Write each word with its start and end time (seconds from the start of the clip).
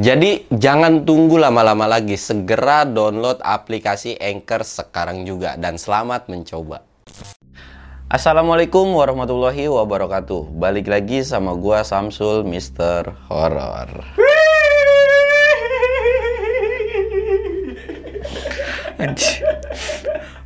Jadi 0.00 0.48
jangan 0.48 1.04
tunggu 1.04 1.36
lama-lama 1.36 1.84
lagi, 1.84 2.16
segera 2.16 2.88
download 2.88 3.36
aplikasi 3.44 4.16
Anchor 4.16 4.64
sekarang 4.64 5.28
juga 5.28 5.60
dan 5.60 5.76
selamat 5.76 6.24
mencoba. 6.32 6.88
Assalamualaikum 8.08 8.96
warahmatullahi 8.96 9.68
wabarakatuh. 9.68 10.56
Balik 10.56 10.88
lagi 10.88 11.20
sama 11.20 11.52
gua 11.52 11.84
Samsul 11.84 12.48
Mister 12.48 13.12
Horror. 13.28 14.08
Anjir. 18.96 19.44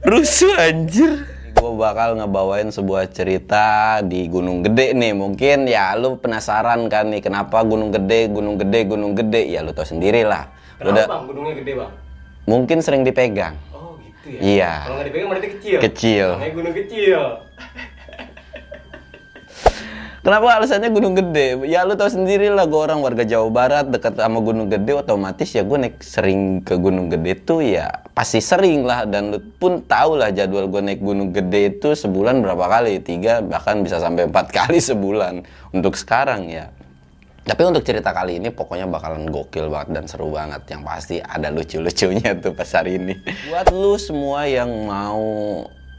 Rusuh 0.02 0.54
anjir. 0.58 1.30
Gue 1.64 1.80
bakal 1.80 2.20
ngebawain 2.20 2.68
sebuah 2.68 3.08
cerita 3.08 3.96
di 4.04 4.28
Gunung 4.28 4.60
Gede 4.60 4.92
nih. 4.92 5.16
Mungkin 5.16 5.64
ya 5.64 5.96
lu 5.96 6.20
penasaran 6.20 6.92
kan 6.92 7.08
nih 7.08 7.24
kenapa 7.24 7.64
Gunung 7.64 7.88
Gede, 7.88 8.28
Gunung 8.28 8.60
Gede, 8.60 8.84
Gunung 8.84 9.16
Gede. 9.16 9.48
Ya 9.48 9.64
lu 9.64 9.72
tau 9.72 9.88
sendiri 9.88 10.28
lah. 10.28 10.52
Kenapa 10.76 10.92
Udah 10.92 11.04
bang 11.08 11.24
gunungnya 11.24 11.54
gede 11.56 11.72
bang? 11.80 11.90
mungkin 12.44 12.84
sering 12.84 13.00
dipegang. 13.00 13.56
Oh 13.72 13.96
gitu 13.96 14.36
ya? 14.36 14.40
Iya. 14.44 14.72
Kalau 14.84 14.96
nggak 15.00 15.06
dipegang 15.08 15.28
berarti 15.32 15.48
kecil? 15.56 15.78
Kecil. 15.80 16.28
Namanya 16.36 16.52
gunung 16.52 16.74
kecil. 16.76 17.20
Kenapa 20.24 20.56
alasannya 20.56 20.88
Gunung 20.88 21.12
Gede? 21.12 21.68
Ya 21.68 21.84
lu 21.84 22.00
tau 22.00 22.08
sendiri 22.08 22.48
lah, 22.48 22.64
gue 22.64 22.80
orang 22.80 23.04
warga 23.04 23.28
Jawa 23.28 23.44
Barat 23.52 23.92
dekat 23.92 24.16
sama 24.16 24.40
Gunung 24.40 24.72
Gede, 24.72 24.96
otomatis 24.96 25.52
ya 25.52 25.60
gue 25.60 25.76
naik 25.76 26.00
sering 26.00 26.64
ke 26.64 26.80
Gunung 26.80 27.12
Gede 27.12 27.36
tuh 27.44 27.60
ya 27.60 28.00
pasti 28.16 28.40
sering 28.40 28.88
lah 28.88 29.04
dan 29.04 29.36
lu 29.36 29.38
pun 29.60 29.84
tau 29.84 30.16
lah 30.16 30.32
jadwal 30.32 30.64
gue 30.72 30.80
naik 30.80 31.04
Gunung 31.04 31.28
Gede 31.36 31.76
itu 31.76 31.92
sebulan 31.92 32.40
berapa 32.40 32.72
kali? 32.72 33.04
Tiga 33.04 33.44
bahkan 33.44 33.84
bisa 33.84 34.00
sampai 34.00 34.24
empat 34.24 34.48
kali 34.64 34.80
sebulan 34.80 35.44
untuk 35.76 35.92
sekarang 35.92 36.48
ya. 36.48 36.72
Tapi 37.44 37.60
untuk 37.68 37.84
cerita 37.84 38.16
kali 38.16 38.40
ini 38.40 38.48
pokoknya 38.48 38.88
bakalan 38.88 39.28
gokil 39.28 39.68
banget 39.68 39.92
dan 39.92 40.08
seru 40.08 40.32
banget. 40.32 40.64
Yang 40.72 40.82
pasti 40.88 41.16
ada 41.20 41.52
lucu-lucunya 41.52 42.32
tuh 42.40 42.56
pas 42.56 42.72
hari 42.72 42.96
ini. 42.96 43.20
Buat 43.52 43.68
lu 43.76 44.00
semua 44.00 44.48
yang 44.48 44.72
mau 44.88 45.20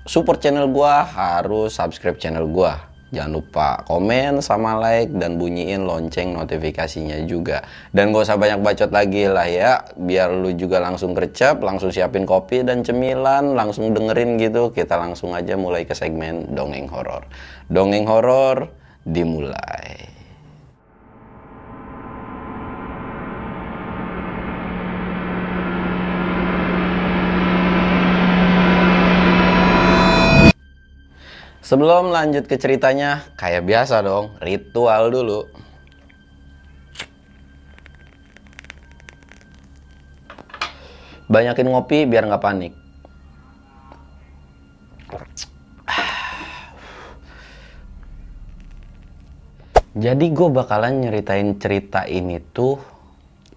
support 0.10 0.42
channel 0.42 0.66
gua 0.66 1.06
harus 1.06 1.78
subscribe 1.78 2.18
channel 2.18 2.50
gua. 2.50 2.95
Jangan 3.14 3.32
lupa 3.38 3.86
komen 3.86 4.42
sama 4.42 4.82
like 4.82 5.14
dan 5.14 5.38
bunyiin 5.38 5.86
lonceng 5.86 6.34
notifikasinya 6.34 7.22
juga. 7.30 7.62
Dan 7.94 8.10
gak 8.10 8.26
usah 8.26 8.40
banyak 8.42 8.66
bacot 8.66 8.90
lagi 8.90 9.30
lah 9.30 9.46
ya. 9.46 9.86
Biar 9.94 10.34
lu 10.34 10.56
juga 10.58 10.82
langsung 10.82 11.14
gercep, 11.14 11.62
langsung 11.62 11.94
siapin 11.94 12.26
kopi 12.26 12.66
dan 12.66 12.82
cemilan, 12.82 13.54
langsung 13.54 13.94
dengerin 13.94 14.42
gitu. 14.42 14.74
Kita 14.74 14.98
langsung 14.98 15.38
aja 15.38 15.54
mulai 15.54 15.86
ke 15.86 15.94
segmen 15.94 16.58
dongeng 16.58 16.90
horor. 16.90 17.30
Dongeng 17.70 18.10
horor 18.10 18.74
dimulai. 19.06 20.15
Sebelum 31.66 32.14
lanjut 32.14 32.46
ke 32.46 32.62
ceritanya, 32.62 33.26
kayak 33.42 33.66
biasa 33.66 34.06
dong, 34.06 34.38
ritual 34.38 35.10
dulu. 35.10 35.50
Banyakin 41.26 41.66
ngopi 41.66 42.06
biar 42.06 42.30
nggak 42.30 42.44
panik. 42.46 42.74
Jadi 49.98 50.26
gue 50.38 50.48
bakalan 50.54 51.02
nyeritain 51.02 51.58
cerita 51.58 52.06
ini 52.06 52.38
tuh 52.54 52.78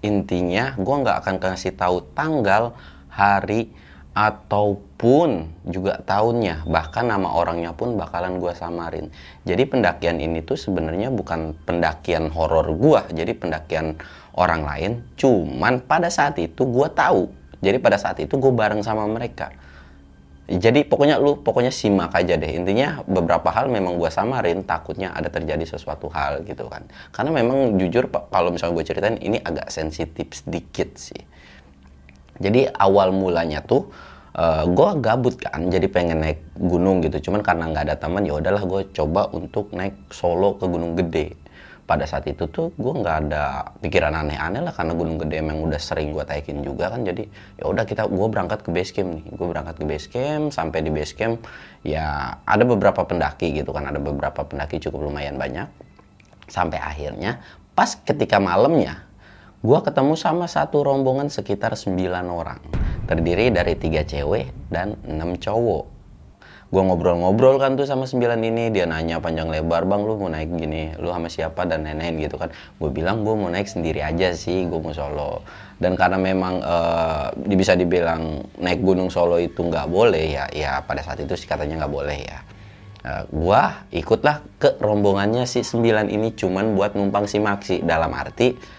intinya 0.01 0.73
gue 0.81 0.97
nggak 1.05 1.29
akan 1.29 1.37
kasih 1.37 1.77
tahu 1.77 2.01
tanggal, 2.17 2.73
hari, 3.13 3.69
ataupun 4.19 5.47
juga 5.71 6.03
tahunnya. 6.03 6.67
Bahkan 6.67 7.07
nama 7.07 7.39
orangnya 7.39 7.71
pun 7.71 7.95
bakalan 7.95 8.43
gua 8.43 8.51
samarin. 8.51 9.15
Jadi 9.47 9.63
pendakian 9.71 10.19
ini 10.19 10.43
tuh 10.43 10.59
sebenarnya 10.59 11.15
bukan 11.15 11.55
pendakian 11.63 12.35
horor 12.35 12.67
gua 12.75 13.07
jadi 13.15 13.31
pendakian 13.39 13.95
orang 14.35 14.67
lain. 14.67 14.93
Cuman 15.15 15.87
pada 15.87 16.11
saat 16.11 16.35
itu 16.43 16.67
gua 16.67 16.91
tahu. 16.91 17.31
Jadi 17.63 17.79
pada 17.79 17.99
saat 17.99 18.19
itu 18.23 18.39
gue 18.39 18.55
bareng 18.55 18.87
sama 18.87 19.03
mereka. 19.11 19.51
Jadi 20.47 20.87
pokoknya 20.87 21.19
lu 21.19 21.43
pokoknya 21.43 21.75
simak 21.75 22.15
aja 22.15 22.39
deh. 22.39 22.55
Intinya 22.55 23.03
beberapa 23.03 23.51
hal 23.51 23.67
memang 23.67 23.99
gua 23.99 24.15
samarin 24.15 24.63
takutnya 24.63 25.11
ada 25.11 25.27
terjadi 25.27 25.67
sesuatu 25.67 26.07
hal 26.07 26.47
gitu 26.47 26.71
kan. 26.71 26.87
Karena 27.11 27.35
memang 27.35 27.75
jujur 27.75 28.07
kalau 28.31 28.55
misalnya 28.55 28.79
gue 28.79 28.87
ceritain 28.87 29.19
ini 29.19 29.43
agak 29.43 29.75
sensitif 29.75 30.39
sedikit 30.39 30.95
sih. 30.95 31.19
Jadi 32.39 32.71
awal 32.71 33.11
mulanya 33.11 33.59
tuh 33.67 33.91
uh, 34.39 34.65
gue 34.71 34.89
gabut 35.03 35.35
kan 35.35 35.67
jadi 35.67 35.91
pengen 35.91 36.23
naik 36.23 36.41
gunung 36.55 37.03
gitu. 37.03 37.29
Cuman 37.29 37.43
karena 37.43 37.75
nggak 37.75 37.85
ada 37.91 37.97
teman 37.99 38.23
ya 38.23 38.39
udahlah 38.39 38.63
gue 38.63 38.81
coba 38.95 39.27
untuk 39.35 39.75
naik 39.75 40.15
solo 40.15 40.55
ke 40.57 40.65
gunung 40.71 40.95
gede. 40.95 41.35
Pada 41.89 42.05
saat 42.05 42.29
itu 42.29 42.45
tuh 42.53 42.69
gue 42.77 42.93
nggak 43.01 43.17
ada 43.27 43.73
pikiran 43.81 44.13
aneh-aneh 44.13 44.61
lah 44.61 44.77
karena 44.77 44.93
gunung 44.93 45.17
gede 45.17 45.41
emang 45.41 45.65
udah 45.65 45.81
sering 45.81 46.13
gue 46.13 46.21
taikin 46.23 46.61
juga 46.61 46.93
kan. 46.93 47.03
Jadi 47.03 47.25
ya 47.59 47.65
udah 47.67 47.85
kita 47.89 48.07
gue 48.07 48.29
berangkat 48.29 48.61
ke 48.63 48.71
base 48.71 48.93
camp 48.93 49.09
nih. 49.19 49.25
Gue 49.35 49.47
berangkat 49.49 49.75
ke 49.81 49.85
base 49.89 50.07
camp 50.13 50.53
sampai 50.53 50.85
di 50.85 50.93
base 50.93 51.17
camp 51.17 51.43
ya 51.83 52.37
ada 52.45 52.65
beberapa 52.69 53.03
pendaki 53.09 53.57
gitu 53.57 53.73
kan. 53.73 53.89
Ada 53.89 53.99
beberapa 53.99 54.45
pendaki 54.45 54.79
cukup 54.85 55.09
lumayan 55.09 55.41
banyak. 55.41 55.67
Sampai 56.49 56.77
akhirnya 56.77 57.41
pas 57.73 57.97
ketika 57.97 58.37
malamnya 58.37 59.08
gue 59.59 59.79
ketemu 59.83 60.15
sama 60.15 60.47
satu 60.47 60.87
rombongan 60.87 61.27
sekitar 61.27 61.75
9 61.75 61.99
orang. 62.31 62.63
Terdiri 63.11 63.51
dari 63.51 63.75
tiga 63.75 64.07
cewek 64.07 64.71
dan 64.71 64.95
enam 65.03 65.35
cowok. 65.35 65.99
Gue 66.69 66.83
ngobrol-ngobrol 66.85 67.57
kan 67.57 67.81
tuh 67.81 67.89
sama 67.89 68.05
sembilan 68.05 68.39
ini. 68.45 68.69
Dia 68.69 68.85
nanya 68.85 69.19
panjang 69.19 69.49
lebar 69.49 69.89
bang 69.89 70.05
lu 70.05 70.21
mau 70.21 70.29
naik 70.29 70.53
gini? 70.53 70.93
Lu 71.01 71.09
sama 71.09 71.33
siapa? 71.33 71.65
Dan 71.65 71.89
lain-lain 71.89 72.29
gitu 72.29 72.37
kan. 72.37 72.53
Gue 72.77 72.93
bilang 72.93 73.25
gue 73.25 73.33
mau 73.33 73.49
naik 73.49 73.67
sendiri 73.67 74.05
aja 74.05 74.37
sih 74.37 74.69
gue 74.69 74.79
mau 74.79 74.93
solo. 74.93 75.43
Dan 75.81 75.97
karena 75.97 76.21
memang 76.21 76.61
uh, 76.61 77.33
bisa 77.49 77.73
dibilang 77.73 78.45
naik 78.61 78.85
gunung 78.85 79.09
solo 79.09 79.41
itu 79.41 79.65
nggak 79.65 79.89
boleh 79.89 80.39
ya 80.39 80.45
ya 80.53 80.85
pada 80.85 81.01
saat 81.01 81.25
itu 81.25 81.35
sih 81.35 81.49
katanya 81.49 81.83
nggak 81.83 81.95
boleh 81.95 82.19
ya. 82.21 82.39
Uh, 82.99 83.23
gua 83.31 83.87
ikutlah 83.95 84.43
ke 84.59 84.75
rombongannya 84.83 85.47
si 85.47 85.63
sembilan 85.63 86.11
ini 86.11 86.35
cuman 86.35 86.75
buat 86.75 86.99
numpang 86.99 87.31
si 87.31 87.39
maksi 87.39 87.87
dalam 87.87 88.11
arti 88.11 88.78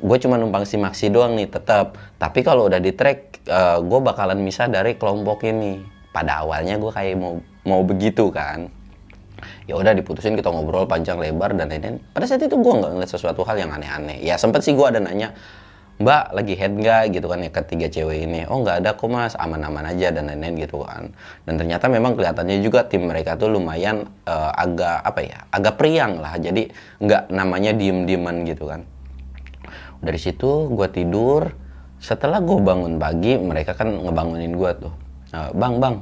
gue 0.00 0.18
cuma 0.24 0.40
numpang 0.40 0.64
si 0.64 0.80
maksi 0.80 1.12
doang 1.12 1.36
nih 1.36 1.48
tetap. 1.52 2.00
Tapi 2.16 2.40
kalau 2.40 2.66
udah 2.72 2.80
di 2.80 2.96
track 2.96 3.44
uh, 3.46 3.78
gue 3.84 4.00
bakalan 4.00 4.40
misah 4.40 4.66
dari 4.66 4.96
kelompok 4.96 5.44
ini. 5.44 5.80
Pada 6.10 6.42
awalnya 6.42 6.74
gue 6.80 6.90
kayak 6.90 7.14
mau 7.20 7.38
mau 7.62 7.80
begitu 7.86 8.32
kan. 8.32 8.66
Ya 9.68 9.78
udah 9.78 9.94
diputusin 9.94 10.34
kita 10.34 10.50
ngobrol 10.50 10.84
panjang 10.84 11.20
lebar 11.20 11.54
dan 11.54 11.70
lain-lain. 11.70 12.02
Pada 12.10 12.26
saat 12.26 12.42
itu 12.42 12.56
gue 12.56 12.74
nggak 12.74 12.90
ngeliat 12.96 13.10
sesuatu 13.12 13.46
hal 13.46 13.56
yang 13.60 13.70
aneh-aneh. 13.70 14.18
Ya 14.24 14.34
sempet 14.40 14.66
sih 14.66 14.74
gue 14.74 14.82
ada 14.82 14.98
nanya 14.98 15.36
mbak 16.00 16.32
lagi 16.32 16.54
head 16.56 16.74
nggak? 16.74 17.14
Gitu 17.14 17.26
kan 17.30 17.38
ya 17.44 17.50
ketiga 17.52 17.86
cewek 17.92 18.26
ini. 18.26 18.48
Oh 18.50 18.64
nggak 18.64 18.82
ada 18.82 18.90
kok 18.98 19.06
mas. 19.06 19.38
Aman-aman 19.38 19.94
aja 19.94 20.10
dan 20.10 20.26
lain-lain 20.32 20.66
gitu 20.66 20.82
kan. 20.82 21.14
Dan 21.46 21.54
ternyata 21.60 21.86
memang 21.86 22.18
kelihatannya 22.18 22.58
juga 22.64 22.88
tim 22.88 23.06
mereka 23.06 23.38
tuh 23.38 23.52
lumayan 23.52 24.08
uh, 24.26 24.50
agak 24.56 25.06
apa 25.06 25.20
ya 25.22 25.38
agak 25.54 25.78
priang 25.78 26.18
lah. 26.18 26.34
Jadi 26.40 26.66
nggak 26.98 27.30
namanya 27.30 27.70
diem-dieman 27.76 28.42
gitu 28.48 28.66
kan 28.66 28.82
dari 30.00 30.18
situ 30.18 30.72
gue 30.72 30.88
tidur. 30.88 31.52
Setelah 32.00 32.40
gue 32.40 32.56
bangun 32.56 32.96
pagi 32.96 33.36
mereka 33.36 33.76
kan 33.76 33.92
ngebangunin 33.92 34.56
gue 34.56 34.70
tuh. 34.80 34.94
Uh, 35.30 35.52
bang 35.52 35.78
bang 35.78 35.96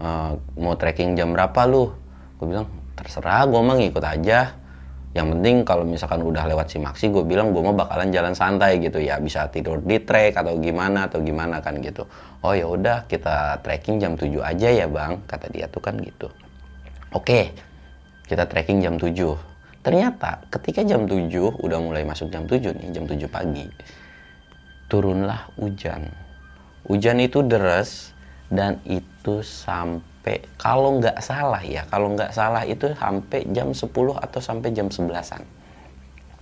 uh, 0.00 0.34
mau 0.56 0.74
trekking 0.74 1.12
jam 1.12 1.36
berapa 1.36 1.68
lu? 1.68 1.92
Gue 2.40 2.46
bilang 2.48 2.66
terserah 2.96 3.44
gue 3.44 3.60
mah 3.60 3.76
ngikut 3.76 4.04
aja. 4.04 4.56
Yang 5.16 5.26
penting 5.32 5.56
kalau 5.64 5.84
misalkan 5.88 6.20
udah 6.24 6.44
lewat 6.44 6.72
si 6.72 6.76
maksi 6.76 7.08
gue 7.08 7.24
bilang 7.24 7.52
gue 7.52 7.60
mau 7.64 7.72
bakalan 7.72 8.12
jalan 8.12 8.32
santai 8.32 8.80
gitu 8.80 9.00
ya. 9.00 9.20
Bisa 9.20 9.48
tidur 9.52 9.80
di 9.84 10.00
trek 10.00 10.36
atau 10.36 10.56
gimana 10.56 11.08
atau 11.08 11.20
gimana 11.20 11.60
kan 11.60 11.76
gitu. 11.80 12.08
Oh 12.40 12.56
ya 12.56 12.68
udah 12.68 13.04
kita 13.08 13.60
trekking 13.60 14.00
jam 14.00 14.16
7 14.16 14.28
aja 14.40 14.68
ya 14.72 14.86
bang 14.88 15.20
kata 15.28 15.52
dia 15.52 15.68
tuh 15.68 15.84
kan 15.84 15.96
gitu. 16.00 16.28
Oke 17.12 17.52
kita 18.26 18.48
trekking 18.48 18.82
jam 18.82 18.96
7 18.96 19.55
Ternyata 19.86 20.42
ketika 20.50 20.82
jam 20.82 21.06
7, 21.06 21.30
udah 21.62 21.78
mulai 21.78 22.02
masuk 22.02 22.26
jam 22.34 22.42
7 22.42 22.74
nih, 22.74 22.90
jam 22.90 23.06
7 23.06 23.30
pagi, 23.30 23.70
turunlah 24.90 25.46
hujan. 25.54 26.10
hujan 26.86 27.18
itu 27.18 27.42
deras 27.42 28.14
dan 28.46 28.78
itu 28.86 29.42
sampai 29.42 30.46
kalau 30.54 31.02
nggak 31.02 31.18
salah 31.18 31.58
ya 31.58 31.82
kalau 31.90 32.14
nggak 32.14 32.30
salah 32.30 32.62
itu 32.62 32.94
sampai 32.94 33.42
jam 33.50 33.74
10 33.74 33.90
atau 34.14 34.38
sampai 34.38 34.70
jam 34.70 34.86
11an 34.86 35.42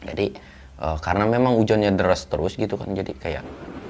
jadi 0.05 0.37
eh, 0.85 0.96
karena 1.00 1.25
memang 1.25 1.56
hujannya 1.56 1.96
deras 1.96 2.29
terus 2.29 2.61
gitu 2.61 2.76
kan 2.76 2.93
jadi 2.93 3.12
kayak 3.17 3.44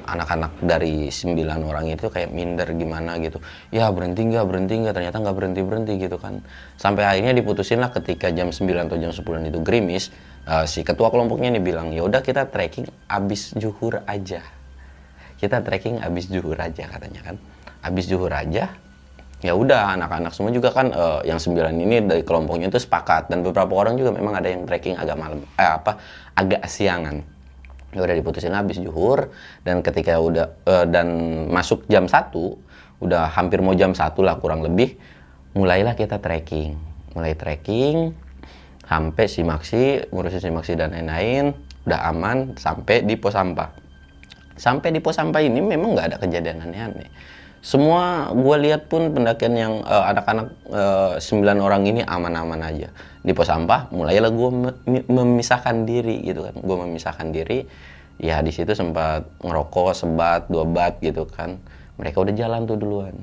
anak-anak 0.05 0.61
dari 0.61 1.09
sembilan 1.09 1.61
orang 1.65 1.91
itu 1.97 2.13
kayak 2.13 2.31
minder 2.31 2.69
gimana 2.77 3.17
gitu. 3.19 3.41
Ya 3.73 3.89
berhenti 3.89 4.29
nggak 4.29 4.45
berhenti 4.45 4.75
nggak 4.85 4.95
ternyata 4.95 5.17
nggak 5.21 5.37
berhenti 5.37 5.61
berhenti 5.65 5.93
gitu 5.97 6.17
kan. 6.21 6.45
Sampai 6.77 7.09
akhirnya 7.09 7.33
diputusin 7.33 7.81
lah 7.81 7.91
ketika 7.91 8.29
jam 8.31 8.53
9 8.53 8.63
atau 8.89 8.99
jam 9.01 9.13
10 9.13 9.51
itu 9.51 9.59
gerimis 9.65 10.13
eh, 10.45 10.65
si 10.69 10.85
ketua 10.85 11.09
kelompoknya 11.09 11.57
ini 11.57 11.61
bilang 11.65 11.91
ya 11.91 12.05
udah 12.05 12.21
kita 12.21 12.53
trekking 12.53 12.87
abis 13.09 13.57
juhur 13.57 14.05
aja. 14.05 14.45
Kita 15.41 15.65
trekking 15.65 16.05
abis 16.05 16.29
juhur 16.29 16.57
aja 16.57 16.85
katanya 16.87 17.21
kan. 17.25 17.37
Abis 17.85 18.05
juhur 18.07 18.31
aja 18.33 18.71
ya 19.45 19.53
udah 19.53 19.93
anak-anak 19.93 20.33
semua 20.33 20.57
juga 20.57 20.73
kan 20.73 20.89
eh, 20.89 21.29
yang 21.29 21.37
sembilan 21.37 21.75
ini 21.77 21.97
dari 22.05 22.23
kelompoknya 22.23 22.69
itu 22.69 22.81
sepakat. 22.81 23.33
Dan 23.33 23.41
beberapa 23.41 23.73
orang 23.73 23.97
juga 23.97 24.13
memang 24.13 24.37
ada 24.37 24.49
yang 24.53 24.69
trekking 24.69 25.01
agak 25.01 25.17
malam 25.17 25.41
eh 25.57 25.69
apa 25.69 25.97
agak 26.37 26.65
siangan 26.69 27.34
ya 27.95 28.01
udah 28.03 28.17
diputusin 28.19 28.53
habis 28.53 28.83
juhur. 28.83 29.31
Dan 29.63 29.81
ketika 29.81 30.19
udah 30.19 30.53
eh, 30.67 30.87
dan 30.91 31.09
masuk 31.49 31.87
jam 31.87 32.11
satu 32.11 32.59
udah 32.99 33.31
hampir 33.33 33.63
mau 33.63 33.75
jam 33.79 33.95
satu 33.95 34.23
lah 34.27 34.39
kurang 34.39 34.67
lebih 34.67 34.99
mulailah 35.55 35.95
kita 35.95 36.19
trekking. 36.19 36.75
Mulai 37.15 37.39
trekking 37.39 38.11
sampai 38.85 39.25
si 39.31 39.41
Maxi 39.47 40.03
ngurusin 40.13 40.43
si 40.43 40.51
Maxi 40.51 40.73
dan 40.77 40.93
lain-lain 40.93 41.55
udah 41.87 42.01
aman 42.11 42.59
sampai 42.59 43.07
di 43.07 43.15
pos 43.15 43.33
sampah. 43.33 43.71
Sampai 44.59 44.91
di 44.91 44.99
pos 44.99 45.15
sampah 45.15 45.41
ini 45.41 45.63
memang 45.63 45.95
nggak 45.95 46.07
ada 46.11 46.17
kejadian 46.19 46.67
aneh-aneh 46.67 47.11
semua 47.65 48.29
gue 48.37 48.57
lihat 48.61 48.93
pun 48.93 49.09
pendakian 49.17 49.57
yang 49.57 49.81
eh, 49.89 50.05
anak-anak 50.13 50.47
eh, 50.69 51.13
sembilan 51.17 51.59
orang 51.65 51.83
ini 51.89 52.01
aman-aman 52.05 52.61
aja. 52.61 52.93
Di 53.25 53.33
pos 53.33 53.49
sampah 53.49 53.89
mulailah 53.89 54.29
gue 54.29 54.51
me- 54.53 55.09
memisahkan 55.09 55.89
diri 55.89 56.21
gitu 56.29 56.45
kan. 56.45 56.61
Gue 56.61 56.77
memisahkan 56.85 57.33
diri 57.33 57.65
ya 58.21 58.45
di 58.45 58.53
situ 58.53 58.77
sempat 58.77 59.41
ngerokok 59.41 59.97
sebat 59.97 60.53
dua 60.53 60.69
bat 60.69 61.01
gitu 61.01 61.25
kan. 61.25 61.57
Mereka 61.97 62.21
udah 62.21 62.37
jalan 62.37 62.69
tuh 62.69 62.77
duluan. 62.77 63.17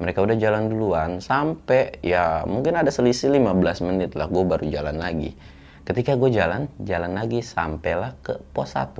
Mereka 0.00 0.24
udah 0.24 0.36
jalan 0.40 0.72
duluan 0.72 1.10
sampai 1.20 2.00
ya 2.00 2.48
mungkin 2.48 2.80
ada 2.80 2.88
selisih 2.88 3.36
15 3.36 3.84
menit 3.84 4.16
lah 4.16 4.32
gue 4.32 4.44
baru 4.48 4.64
jalan 4.64 4.96
lagi. 4.96 5.36
Ketika 5.84 6.16
gue 6.16 6.32
jalan 6.32 6.72
jalan 6.80 7.20
lagi 7.20 7.44
sampailah 7.44 8.16
ke 8.24 8.40
pos 8.56 8.72
1 8.80 8.96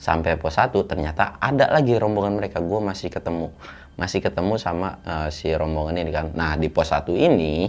sampai 0.00 0.40
pos 0.40 0.56
1 0.56 0.72
ternyata 0.88 1.36
ada 1.38 1.68
lagi 1.68 1.92
rombongan 2.00 2.40
mereka. 2.40 2.64
Gue 2.64 2.80
masih 2.80 3.12
ketemu 3.12 3.52
masih 3.96 4.24
ketemu 4.24 4.56
sama 4.56 4.98
eh, 5.04 5.28
si 5.28 5.52
rombongan 5.52 6.00
ini 6.00 6.10
kan. 6.12 6.32
Nah 6.32 6.56
di 6.56 6.72
pos 6.72 6.90
1 6.90 7.12
ini 7.12 7.68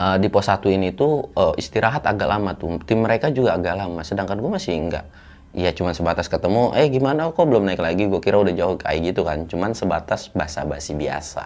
eh, 0.00 0.16
di 0.18 0.28
pos 0.32 0.48
1 0.48 0.64
ini 0.72 0.94
tuh 0.96 1.32
eh, 1.36 1.54
istirahat 1.60 2.08
agak 2.08 2.28
lama 2.28 2.56
tuh. 2.56 2.80
Tim 2.84 3.04
mereka 3.04 3.28
juga 3.28 3.56
agak 3.56 3.74
lama 3.76 4.00
sedangkan 4.00 4.40
gue 4.40 4.50
masih 4.50 4.74
enggak. 4.76 5.06
Ya 5.52 5.68
cuman 5.76 5.92
sebatas 5.92 6.32
ketemu 6.32 6.72
eh 6.72 6.88
gimana? 6.88 7.28
Kok 7.28 7.44
belum 7.44 7.68
naik 7.68 7.84
lagi? 7.84 8.08
Gue 8.08 8.24
kira 8.24 8.40
udah 8.40 8.56
jauh 8.56 8.80
kayak 8.80 9.12
gitu 9.12 9.20
kan. 9.28 9.44
Cuman 9.44 9.76
sebatas 9.76 10.32
basa-basi 10.32 10.96
biasa. 10.96 11.44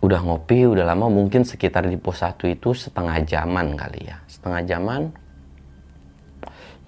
Udah 0.00 0.18
ngopi 0.24 0.64
udah 0.66 0.82
lama 0.82 1.12
mungkin 1.12 1.46
sekitar 1.46 1.86
di 1.86 1.94
pos 2.00 2.26
1 2.26 2.42
itu 2.50 2.74
setengah 2.74 3.22
jaman 3.22 3.78
kali 3.78 4.10
ya. 4.10 4.18
Setengah 4.26 4.66
jaman 4.66 5.14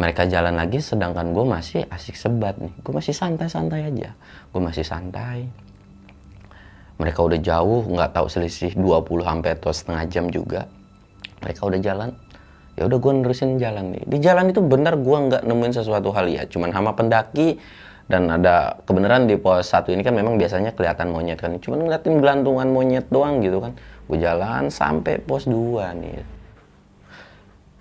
mereka 0.02 0.26
jalan 0.26 0.58
lagi 0.58 0.82
sedangkan 0.82 1.30
gue 1.30 1.46
masih 1.46 1.86
asik 1.86 2.18
sebat 2.18 2.58
nih. 2.58 2.74
Gue 2.82 2.90
masih 2.90 3.14
santai-santai 3.14 3.86
aja. 3.86 4.18
Gue 4.50 4.58
masih 4.58 4.82
santai. 4.82 5.46
Mereka 6.98 7.22
udah 7.22 7.38
jauh 7.38 7.86
nggak 7.86 8.10
tahu 8.10 8.26
selisih 8.26 8.74
20 8.74 9.22
sampai 9.22 9.50
atau 9.54 9.70
setengah 9.70 10.04
jam 10.10 10.26
juga. 10.26 10.66
Mereka 11.46 11.62
udah 11.62 11.78
jalan. 11.78 12.10
Ya 12.74 12.90
udah 12.90 12.98
gue 12.98 13.12
nerusin 13.14 13.62
jalan 13.62 13.94
nih. 13.94 14.02
Di 14.10 14.18
jalan 14.18 14.50
itu 14.50 14.58
benar 14.58 14.98
gue 14.98 15.18
nggak 15.30 15.42
nemuin 15.46 15.72
sesuatu 15.78 16.10
hal 16.10 16.26
ya. 16.26 16.50
Cuman 16.50 16.74
hama 16.74 16.98
pendaki 16.98 17.62
dan 18.10 18.26
ada 18.26 18.82
kebenaran 18.82 19.30
di 19.30 19.38
pos 19.38 19.70
satu 19.70 19.94
ini 19.94 20.02
kan 20.02 20.18
memang 20.18 20.34
biasanya 20.34 20.74
kelihatan 20.74 21.14
monyet 21.14 21.38
kan. 21.38 21.54
Cuman 21.62 21.86
ngeliatin 21.86 22.18
gelantungan 22.18 22.66
monyet 22.74 23.06
doang 23.06 23.38
gitu 23.38 23.62
kan. 23.62 23.78
Gue 24.10 24.18
jalan 24.18 24.66
sampai 24.66 25.22
pos 25.22 25.46
2 25.46 25.94
nih 25.94 26.41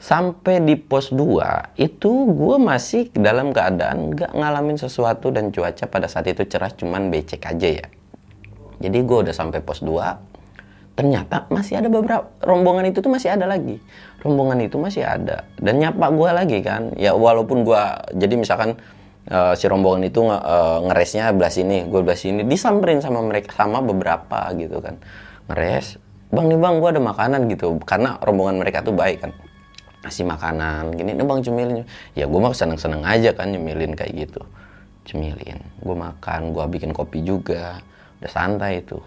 sampai 0.02 0.66
di 0.66 0.74
pos 0.82 1.14
2 1.14 1.78
itu 1.78 2.12
gue 2.34 2.58
masih 2.58 3.14
dalam 3.14 3.54
keadaan 3.54 4.18
nggak 4.18 4.34
ngalamin 4.34 4.74
sesuatu 4.82 5.30
dan 5.30 5.54
cuaca 5.54 5.86
pada 5.86 6.10
saat 6.10 6.26
itu 6.26 6.42
cerah 6.50 6.74
cuman 6.74 7.14
becek 7.14 7.46
aja 7.46 7.86
ya. 7.86 7.88
Jadi 8.82 8.98
gue 8.98 9.18
udah 9.30 9.30
sampai 9.30 9.62
pos 9.62 9.86
2 9.86 10.34
ternyata 10.98 11.46
masih 11.54 11.80
ada 11.80 11.88
beberapa 11.88 12.28
rombongan 12.42 12.90
itu 12.90 13.06
tuh 13.06 13.14
masih 13.14 13.30
ada 13.30 13.46
lagi. 13.46 13.78
Rombongan 14.26 14.66
itu 14.66 14.82
masih 14.82 15.06
ada. 15.06 15.46
Dan 15.62 15.78
nyapa 15.78 16.10
gue 16.10 16.30
lagi 16.34 16.60
kan 16.66 16.98
ya 16.98 17.14
walaupun 17.14 17.62
gue 17.62 17.82
jadi 18.18 18.34
misalkan 18.42 18.82
eh, 19.30 19.54
si 19.54 19.70
rombongan 19.70 20.10
itu 20.10 20.26
eh, 20.34 20.78
ngeresnya 20.82 21.30
belah 21.38 21.54
sini 21.54 21.86
gue 21.86 22.02
belah 22.02 22.18
sini 22.18 22.42
disamperin 22.42 23.06
sama 23.06 23.22
mereka 23.22 23.54
sama 23.54 23.86
beberapa 23.86 24.50
gitu 24.58 24.82
kan. 24.82 24.98
Ngeres 25.46 26.02
bang 26.34 26.46
nih 26.50 26.58
bang 26.58 26.76
gue 26.82 26.90
ada 26.90 27.02
makanan 27.06 27.42
gitu. 27.54 27.78
Karena 27.86 28.18
rombongan 28.18 28.58
mereka 28.58 28.82
tuh 28.82 28.98
baik 28.98 29.22
kan 29.22 29.34
ngasih 30.02 30.26
makanan 30.26 30.98
gini 30.98 31.14
nih 31.14 31.26
bang 31.26 31.40
cemilin. 31.46 31.86
Ya 32.18 32.26
gue 32.26 32.40
mah 32.42 32.54
seneng 32.58 32.78
seneng 32.82 33.06
aja 33.06 33.34
kan 33.38 33.54
nyemilin 33.54 33.94
kayak 33.94 34.28
gitu. 34.28 34.42
Cemilin 35.06 35.62
gue 35.62 35.96
makan 35.96 36.54
gue 36.54 36.66
bikin 36.78 36.92
kopi 36.92 37.22
juga. 37.22 37.82
Udah 38.22 38.32
santai 38.32 38.82
itu. 38.82 38.98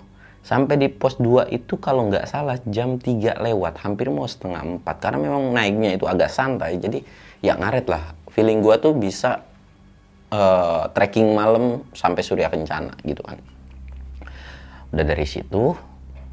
Sampai 0.45 0.77
di 0.77 0.93
pos 0.93 1.17
2 1.17 1.49
itu 1.57 1.81
kalau 1.81 2.13
nggak 2.13 2.29
salah 2.29 2.61
jam 2.69 3.01
3 3.01 3.41
lewat 3.41 3.81
hampir 3.81 4.13
mau 4.13 4.29
setengah 4.29 4.85
4 4.85 4.85
karena 5.01 5.19
memang 5.25 5.57
naiknya 5.57 5.97
itu 5.97 6.05
agak 6.05 6.29
santai 6.29 6.77
jadi 6.77 7.01
ya 7.41 7.57
ngaret 7.57 7.89
lah. 7.89 8.13
Feeling 8.31 8.61
gue 8.61 8.77
tuh 8.77 8.93
bisa 8.93 9.41
eh, 10.31 10.85
trekking 10.93 11.33
malam 11.33 11.89
sampai 11.97 12.21
surya 12.21 12.53
kencana 12.53 12.93
gitu 13.03 13.25
kan. 13.25 13.41
Udah 14.93 15.05
dari 15.07 15.27
situ 15.27 15.75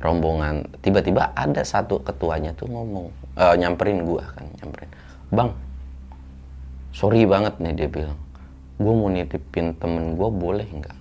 rombongan 0.01 0.65
tiba-tiba 0.81 1.29
ada 1.37 1.61
satu 1.61 2.01
ketuanya 2.01 2.51
tuh 2.57 2.67
ngomong 2.67 3.13
eh, 3.37 3.55
nyamperin 3.61 4.01
gua 4.01 4.25
kan 4.33 4.45
nyamperin. 4.59 4.89
Bang 5.31 5.53
sorry 6.91 7.23
banget 7.23 7.55
nih 7.61 7.73
dia 7.77 7.87
bilang. 7.87 8.19
Gue 8.81 8.93
mau 8.97 9.13
nitipin 9.13 9.77
temen 9.77 10.17
gua 10.17 10.33
boleh 10.33 10.65
nggak? 10.65 10.97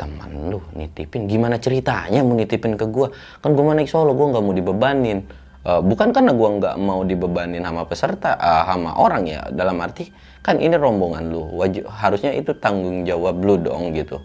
Teman 0.00 0.48
lu 0.48 0.64
nitipin? 0.72 1.28
Gimana 1.28 1.60
ceritanya 1.60 2.24
mau 2.24 2.32
nitipin 2.32 2.74
ke 2.80 2.88
gua? 2.88 3.12
Kan 3.44 3.52
gua 3.52 3.70
mau 3.70 3.74
naik 3.76 3.92
solo 3.92 4.16
gua 4.16 4.32
nggak 4.32 4.44
mau 4.44 4.56
dibebanin. 4.56 5.18
Eh, 5.66 5.80
bukan 5.84 6.16
karena 6.16 6.32
gua 6.32 6.48
nggak 6.56 6.74
mau 6.80 7.04
dibebanin 7.04 7.60
sama 7.60 7.84
peserta 7.84 8.32
eh, 8.40 8.64
sama 8.64 8.96
orang 8.96 9.28
ya. 9.28 9.44
Dalam 9.52 9.76
arti 9.84 10.08
kan 10.40 10.56
ini 10.56 10.74
rombongan 10.74 11.28
lu. 11.28 11.52
Wajib 11.52 11.84
harusnya 11.84 12.32
itu 12.32 12.56
tanggung 12.56 13.04
jawab 13.04 13.36
lu 13.44 13.60
dong 13.60 13.92
gitu 13.92 14.16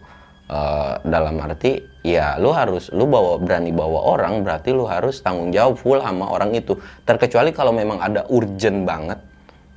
Eh, 0.51 0.93
dalam 1.07 1.39
arti 1.39 1.79
ya 2.03 2.35
lu 2.35 2.51
harus 2.51 2.91
lu 2.91 3.07
bawa 3.07 3.39
berani 3.39 3.71
bawa 3.71 4.03
orang 4.19 4.43
berarti 4.43 4.75
lu 4.75 4.83
harus 4.83 5.23
tanggung 5.23 5.47
jawab 5.55 5.79
full 5.79 6.03
sama 6.03 6.27
orang 6.27 6.51
itu. 6.51 6.75
Terkecuali 7.07 7.55
kalau 7.55 7.71
memang 7.71 8.03
ada 8.03 8.27
urgent 8.27 8.83
banget 8.83 9.15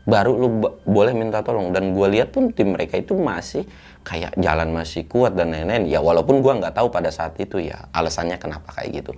baru 0.03 0.35
lu 0.35 0.67
boleh 0.83 1.15
minta 1.15 1.47
tolong. 1.47 1.71
Dan 1.71 1.95
gue 1.95 2.19
lihat 2.19 2.35
pun 2.35 2.51
tim 2.51 2.75
mereka 2.75 2.99
itu 2.99 3.15
masih 3.15 3.63
kayak 4.03 4.35
jalan 4.35 4.75
masih 4.75 5.07
kuat 5.07 5.39
dan 5.39 5.55
lain-lain. 5.55 5.87
Ya 5.87 6.03
walaupun 6.03 6.43
gua 6.43 6.59
nggak 6.59 6.75
tahu 6.75 6.91
pada 6.91 7.15
saat 7.15 7.39
itu 7.39 7.63
ya 7.63 7.87
alasannya 7.95 8.35
kenapa 8.43 8.75
kayak 8.75 8.99
gitu. 8.99 9.13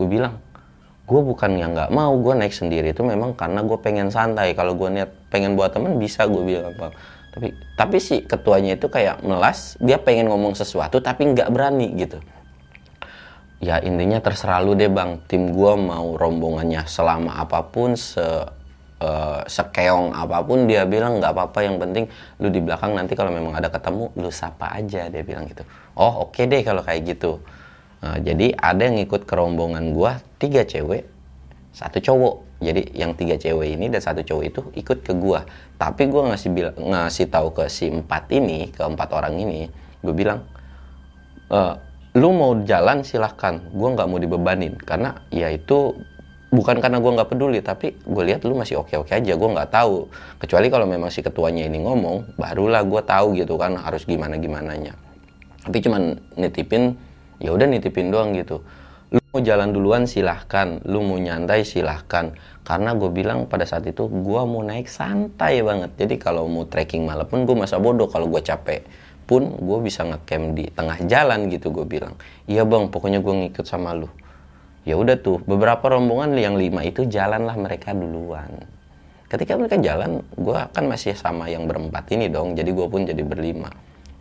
Gue 0.00 0.08
bilang 0.08 0.40
gue 1.04 1.20
bukan 1.20 1.60
yang 1.60 1.76
nggak 1.76 1.92
mau 1.92 2.16
gue 2.24 2.40
naik 2.40 2.56
sendiri. 2.56 2.96
Itu 2.96 3.04
memang 3.04 3.36
karena 3.36 3.60
gue 3.60 3.76
pengen 3.84 4.08
santai. 4.08 4.56
Kalau 4.56 4.72
gue 4.72 4.88
niat 4.88 5.12
pengen 5.28 5.60
buat 5.60 5.76
temen 5.76 6.00
bisa 6.00 6.24
gue 6.24 6.40
bilang 6.40 6.72
tapi 7.32 7.56
tapi 7.80 7.96
si 7.96 8.20
ketuanya 8.28 8.76
itu 8.76 8.92
kayak 8.92 9.24
melas 9.24 9.80
dia 9.80 9.96
pengen 9.96 10.28
ngomong 10.28 10.52
sesuatu 10.52 11.00
tapi 11.00 11.32
nggak 11.32 11.48
berani 11.48 11.88
gitu. 11.96 12.20
Ya 13.62 13.80
intinya 13.80 14.20
terserah 14.20 14.60
lu 14.60 14.76
deh 14.76 14.92
bang. 14.92 15.16
Tim 15.30 15.54
gua 15.56 15.78
mau 15.78 16.18
rombongannya 16.20 16.84
selama 16.84 17.40
apa 17.40 17.64
pun 17.64 17.96
se 17.96 18.20
eh, 19.00 19.40
sekeong 19.48 20.12
apa 20.12 20.44
pun 20.44 20.68
dia 20.68 20.84
bilang 20.84 21.24
nggak 21.24 21.32
apa-apa. 21.32 21.58
Yang 21.64 21.76
penting 21.80 22.04
lu 22.42 22.52
di 22.52 22.60
belakang 22.60 22.92
nanti 22.92 23.16
kalau 23.16 23.32
memang 23.32 23.56
ada 23.56 23.72
ketemu 23.72 24.12
lu 24.12 24.28
sapa 24.28 24.68
aja 24.76 25.08
dia 25.08 25.22
bilang 25.24 25.48
gitu. 25.48 25.64
Oh 25.96 26.28
oke 26.28 26.44
deh 26.44 26.60
kalau 26.60 26.84
kayak 26.84 27.16
gitu. 27.16 27.40
Nah, 28.02 28.18
jadi 28.18 28.50
ada 28.58 28.82
yang 28.82 28.98
ikut 28.98 29.24
ke 29.24 29.32
rombongan 29.32 29.94
gua 29.96 30.20
tiga 30.36 30.66
cewek 30.66 31.06
satu 31.72 31.96
cowok 31.96 32.51
jadi 32.62 32.82
yang 32.94 33.12
tiga 33.18 33.34
cewek 33.36 33.74
ini 33.74 33.90
dan 33.90 33.98
satu 33.98 34.22
cowok 34.22 34.44
itu 34.46 34.60
ikut 34.78 34.98
ke 35.02 35.12
gua. 35.18 35.42
Tapi 35.76 36.06
gua 36.06 36.30
ngasih 36.32 36.50
bil- 36.54 36.78
ngasih 36.78 37.26
tahu 37.28 37.50
ke 37.52 37.66
si 37.66 37.90
empat 37.90 38.30
ini 38.30 38.70
ke 38.70 38.82
empat 38.86 39.10
orang 39.12 39.34
ini 39.36 39.66
gue 40.02 40.14
bilang 40.14 40.46
"Eh, 41.50 41.74
lu 42.18 42.30
mau 42.34 42.54
jalan 42.62 43.02
silahkan. 43.02 43.58
Gue 43.70 43.88
nggak 43.94 44.06
mau 44.10 44.18
dibebanin. 44.18 44.74
Karena 44.82 45.14
ya 45.30 45.50
itu 45.50 45.94
bukan 46.50 46.78
karena 46.82 46.98
gue 47.00 47.10
nggak 47.16 47.28
peduli 47.32 47.58
tapi 47.64 47.96
gue 48.02 48.22
lihat 48.28 48.44
lu 48.46 48.54
masih 48.58 48.82
oke 48.82 48.94
oke 48.98 49.12
aja. 49.14 49.32
Gue 49.34 49.48
nggak 49.52 49.70
tahu. 49.70 50.06
Kecuali 50.42 50.66
kalau 50.70 50.86
memang 50.86 51.10
si 51.10 51.22
ketuanya 51.22 51.66
ini 51.66 51.82
ngomong 51.82 52.38
barulah 52.38 52.82
gue 52.82 53.02
tahu 53.02 53.38
gitu 53.38 53.54
kan 53.58 53.78
harus 53.78 54.06
gimana 54.06 54.38
gimananya 54.38 54.94
tapi 55.62 55.78
cuman 55.78 56.18
nitipin 56.34 56.98
ya 57.38 57.54
udah 57.54 57.66
nitipin 57.70 58.10
doang 58.10 58.34
gitu 58.34 58.62
lu 59.12 59.20
mau 59.28 59.40
jalan 59.44 59.68
duluan 59.76 60.08
silahkan. 60.08 60.80
Lu 60.88 61.04
mau 61.04 61.20
nyantai 61.20 61.68
silahkan. 61.68 62.32
Karena 62.64 62.96
gue 62.96 63.12
bilang 63.12 63.44
pada 63.44 63.68
saat 63.68 63.84
itu 63.84 64.08
gue 64.08 64.42
mau 64.48 64.64
naik 64.64 64.88
santai 64.88 65.60
banget. 65.60 65.92
Jadi 66.00 66.16
kalau 66.16 66.48
mau 66.48 66.64
trekking 66.64 67.04
malam 67.04 67.28
pun 67.28 67.44
gue 67.44 67.52
masa 67.52 67.76
bodoh. 67.76 68.08
Kalau 68.08 68.32
gue 68.32 68.40
capek 68.40 68.88
pun 69.28 69.52
gue 69.60 69.78
bisa 69.84 70.02
ngecamp 70.08 70.56
di 70.56 70.64
tengah 70.72 70.96
jalan 71.04 71.52
gitu 71.52 71.68
gue 71.68 71.84
bilang. 71.84 72.16
Iya 72.48 72.64
bang. 72.64 72.88
Pokoknya 72.88 73.20
gue 73.20 73.34
ngikut 73.46 73.68
sama 73.68 73.92
lu. 73.92 74.08
Ya 74.82 74.96
udah 74.98 75.14
tuh 75.20 75.44
beberapa 75.44 75.92
rombongan 75.92 76.34
yang 76.34 76.56
lima 76.58 76.82
itu 76.82 77.04
jalanlah 77.04 77.54
mereka 77.54 77.92
duluan. 77.92 78.64
Ketika 79.28 79.60
mereka 79.60 79.76
jalan 79.78 80.24
gue 80.34 80.58
kan 80.72 80.84
masih 80.88 81.12
sama 81.14 81.52
yang 81.52 81.68
berempat 81.68 82.08
ini 82.16 82.32
dong. 82.32 82.56
Jadi 82.56 82.72
gue 82.72 82.86
pun 82.88 83.04
jadi 83.04 83.20
berlima. 83.20 83.68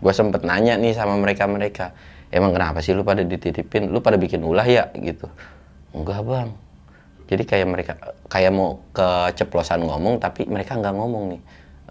Gue 0.02 0.12
sempet 0.12 0.44
nanya 0.44 0.76
nih 0.76 0.92
sama 0.98 1.16
mereka 1.16 1.48
mereka 1.48 1.96
emang 2.32 2.52
kenapa 2.56 2.80
sih 2.80 2.96
lu 2.96 3.04
pada 3.04 3.22
dititipin? 3.22 3.92
Lu 3.92 4.00
pada 4.00 4.16
bikin 4.16 4.42
ulah 4.42 4.66
ya? 4.66 4.90
Gitu. 4.96 5.28
Enggak 5.92 6.24
bang. 6.24 6.50
Jadi 7.32 7.44
kayak 7.48 7.68
mereka 7.68 7.94
kayak 8.28 8.52
mau 8.52 8.84
keceplosan 8.92 9.84
ngomong 9.88 10.20
tapi 10.20 10.48
mereka 10.48 10.76
nggak 10.76 10.96
ngomong 10.96 11.24
nih. 11.36 11.42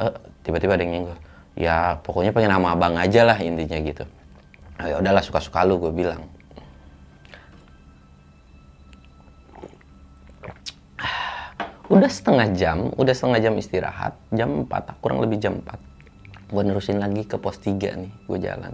Eh, 0.01 0.13
tiba-tiba 0.45 0.77
ada 0.77 0.83
yang 0.85 0.93
nyenggol. 1.01 1.19
Ya 1.57 1.77
pokoknya 2.01 2.33
pengen 2.33 2.53
sama 2.57 2.77
abang 2.77 2.97
aja 2.97 3.25
lah 3.25 3.39
intinya 3.41 3.77
gitu. 3.81 4.05
Oh, 4.81 4.89
ya 4.89 4.97
udahlah 5.01 5.21
suka-suka 5.21 5.65
lu 5.65 5.77
gue 5.77 5.93
bilang. 5.93 6.25
Udah 11.91 12.07
setengah 12.07 12.55
jam, 12.55 12.95
udah 12.95 13.11
setengah 13.11 13.51
jam 13.51 13.55
istirahat, 13.59 14.15
jam 14.31 14.63
4, 14.63 15.03
kurang 15.03 15.19
lebih 15.27 15.43
jam 15.43 15.59
4. 15.59 15.75
Gue 16.47 16.63
nerusin 16.63 17.03
lagi 17.03 17.27
ke 17.27 17.35
pos 17.35 17.59
3 17.59 17.99
nih, 17.99 18.13
gue 18.31 18.39
jalan. 18.39 18.73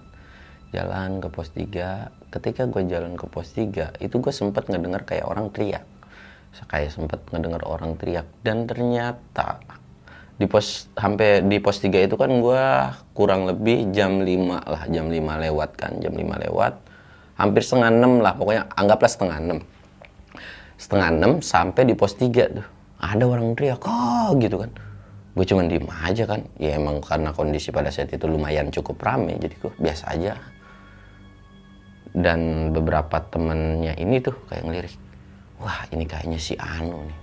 Jalan 0.74 1.22
ke 1.22 1.28
pos 1.30 1.52
3, 1.54 2.32
ketika 2.34 2.66
gue 2.66 2.82
jalan 2.90 3.14
ke 3.14 3.26
pos 3.30 3.54
3, 3.54 3.98
itu 4.02 4.16
gue 4.18 4.32
sempet 4.34 4.66
ngedenger 4.66 5.02
kayak 5.06 5.26
orang 5.26 5.50
teriak. 5.50 5.86
Kayak 6.66 6.90
sempet 6.96 7.20
ngedenger 7.30 7.62
orang 7.68 7.94
teriak. 8.00 8.26
Dan 8.42 8.66
ternyata, 8.66 9.62
di 10.36 10.46
pos 10.48 10.90
sampai 10.96 11.46
di 11.46 11.62
pos 11.62 11.78
3 11.78 12.06
itu 12.06 12.16
kan 12.18 12.30
gue 12.30 12.64
kurang 13.14 13.46
lebih 13.46 13.94
jam 13.94 14.24
5 14.24 14.62
lah, 14.66 14.82
jam 14.90 15.06
5 15.06 15.44
lewat 15.46 15.70
kan, 15.78 15.92
jam 16.02 16.12
5 16.16 16.44
lewat. 16.48 16.74
Hampir 17.36 17.62
setengah 17.62 17.90
6 17.92 18.24
lah, 18.24 18.32
pokoknya 18.34 18.64
anggaplah 18.74 19.10
setengah 19.12 19.38
6 19.60 19.76
setengah 20.76 21.40
6 21.40 21.40
sampai 21.40 21.82
di 21.88 21.94
pos 21.96 22.12
3 22.20 22.52
tuh 22.52 22.66
ada 23.00 23.24
orang 23.24 23.56
teriak 23.56 23.80
oh 23.84 24.36
gitu 24.36 24.60
kan 24.60 24.70
gue 25.36 25.44
cuman 25.44 25.68
diem 25.68 25.88
aja 25.88 26.24
kan 26.24 26.40
ya 26.56 26.80
emang 26.80 27.00
karena 27.04 27.32
kondisi 27.32 27.68
pada 27.68 27.92
saat 27.92 28.12
itu 28.12 28.24
lumayan 28.24 28.72
cukup 28.72 28.96
rame 29.04 29.36
jadi 29.36 29.52
gue 29.56 29.72
biasa 29.76 30.04
aja 30.16 30.32
dan 32.16 32.72
beberapa 32.72 33.20
temennya 33.28 33.92
ini 34.00 34.24
tuh 34.24 34.32
kayak 34.48 34.64
ngelirik 34.64 34.96
wah 35.60 35.84
ini 35.92 36.04
kayaknya 36.08 36.40
si 36.40 36.56
Anu 36.56 37.04
nih. 37.04 37.18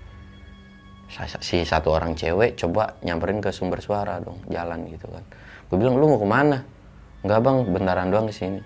Si 1.41 1.61
satu 1.61 1.93
orang 1.93 2.17
cewek 2.17 2.57
coba 2.57 2.97
nyamperin 3.05 3.37
ke 3.37 3.53
sumber 3.53 3.77
suara 3.81 4.17
dong 4.17 4.41
jalan 4.49 4.89
gitu 4.89 5.05
kan. 5.09 5.21
Gue 5.69 5.77
bilang 5.77 6.01
lu 6.01 6.09
mau 6.09 6.17
ke 6.17 6.25
mana? 6.25 6.57
Nggak 7.21 7.39
bang 7.45 7.57
bentaran 7.69 8.07
doang 8.09 8.25
ke 8.25 8.33
sini. 8.33 8.61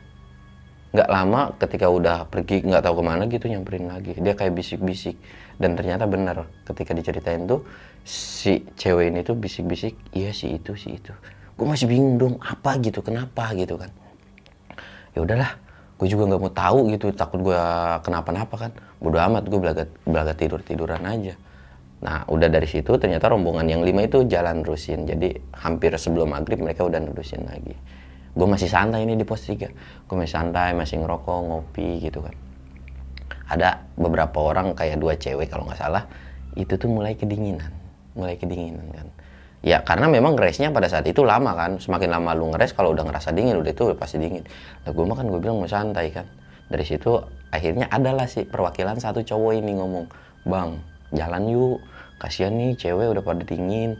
Nggak 0.95 1.09
lama 1.11 1.51
ketika 1.59 1.91
udah 1.91 2.17
pergi 2.31 2.63
nggak 2.63 2.87
tahu 2.87 2.95
ke 2.99 3.03
mana 3.03 3.27
gitu 3.27 3.51
nyamperin 3.51 3.91
lagi. 3.91 4.15
Dia 4.15 4.31
kayak 4.31 4.55
bisik-bisik. 4.55 5.19
Dan 5.59 5.75
ternyata 5.75 6.07
benar 6.07 6.47
ketika 6.63 6.95
diceritain 6.95 7.43
tuh 7.43 7.67
si 8.07 8.63
cewek 8.79 9.11
ini 9.11 9.27
tuh 9.27 9.35
bisik-bisik 9.35 10.15
iya 10.15 10.31
sih 10.31 10.55
itu 10.55 10.71
sih 10.79 10.95
itu. 10.95 11.11
Gue 11.59 11.67
masih 11.67 11.91
bingung 11.91 12.15
dong 12.15 12.35
apa 12.39 12.79
gitu 12.79 13.03
kenapa 13.03 13.51
gitu 13.59 13.75
kan. 13.75 13.91
Ya 15.11 15.19
udahlah 15.19 15.66
gue 15.97 16.07
juga 16.07 16.29
nggak 16.29 16.41
mau 16.41 16.53
tahu 16.53 16.79
gitu 16.93 17.09
takut 17.13 17.41
gue 17.41 17.61
kenapa-napa 18.05 18.55
kan. 18.55 18.71
Bodo 19.01 19.17
amat 19.17 19.49
gue 19.49 19.59
belaga 19.59 19.83
belaga 20.05 20.33
tidur 20.37 20.61
tiduran 20.61 21.01
aja. 21.03 21.33
Nah 22.05 22.23
udah 22.29 22.47
dari 22.47 22.69
situ 22.69 22.93
ternyata 23.01 23.33
rombongan 23.33 23.65
yang 23.65 23.81
lima 23.81 24.05
itu 24.05 24.21
jalan 24.29 24.61
terusin 24.61 25.09
jadi 25.09 25.41
hampir 25.57 25.93
sebelum 25.97 26.33
maghrib 26.33 26.61
mereka 26.61 26.85
udah 26.85 27.01
nerusin 27.01 27.45
lagi. 27.49 27.73
Gue 28.37 28.45
masih 28.45 28.69
santai 28.69 29.01
ini 29.01 29.17
di 29.17 29.25
pos 29.25 29.41
3 29.41 30.05
gue 30.05 30.15
masih 30.15 30.33
santai 30.37 30.77
masih 30.77 31.01
ngerokok 31.01 31.37
ngopi 31.49 32.05
gitu 32.05 32.21
kan. 32.21 32.37
Ada 33.47 33.81
beberapa 33.97 34.37
orang 34.43 34.77
kayak 34.77 35.01
dua 35.01 35.17
cewek 35.17 35.49
kalau 35.49 35.65
nggak 35.65 35.81
salah 35.81 36.05
itu 36.53 36.77
tuh 36.77 36.89
mulai 36.89 37.17
kedinginan. 37.17 37.73
Mulai 38.13 38.37
kedinginan 38.37 38.85
kan 38.93 39.07
ya 39.65 39.81
karena 39.81 40.05
memang 40.05 40.37
ngeresnya 40.37 40.69
pada 40.69 40.87
saat 40.89 41.05
itu 41.09 41.25
lama 41.25 41.53
kan. 41.57 41.81
Semakin 41.81 42.09
lama 42.13 42.31
lu 42.37 42.53
ngeres 42.53 42.73
kalau 42.77 42.93
udah 42.93 43.05
ngerasa 43.07 43.33
dingin 43.33 43.57
udah 43.57 43.71
itu 43.73 43.93
pasti 43.97 44.21
dingin. 44.21 44.43
Nah 44.85 44.91
gue 44.93 45.05
makan 45.05 45.25
gue 45.29 45.39
bilang 45.41 45.57
mau 45.57 45.69
santai 45.69 46.13
kan. 46.13 46.25
Dari 46.67 46.83
situ 46.83 47.17
akhirnya 47.49 47.87
adalah 47.87 48.27
sih 48.27 48.43
perwakilan 48.43 48.99
satu 48.99 49.23
cowok 49.23 49.51
ini 49.57 49.71
ngomong 49.79 50.05
bang 50.45 50.69
jalan 51.15 51.43
yuk. 51.49 51.79
Kasihan 52.17 52.57
nih 52.57 52.73
cewek 52.73 53.13
udah 53.13 53.23
pada 53.23 53.45
dingin. 53.45 53.93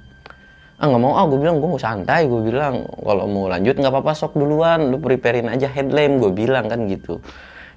Ah 0.78 0.90
nggak 0.90 1.02
mau 1.02 1.14
ah. 1.18 1.26
Gue 1.30 1.40
bilang 1.42 1.62
gue 1.62 1.70
mau 1.70 1.82
santai. 1.82 2.26
Gue 2.26 2.42
bilang 2.42 2.86
kalau 3.02 3.26
mau 3.30 3.46
lanjut 3.46 3.78
nggak 3.78 3.94
apa-apa 3.94 4.14
sok 4.18 4.38
duluan. 4.38 4.90
Lu 4.90 4.98
preparein 4.98 5.50
aja 5.50 5.70
headlamp. 5.70 6.22
Gue 6.22 6.32
bilang 6.34 6.66
kan 6.66 6.86
gitu. 6.90 7.22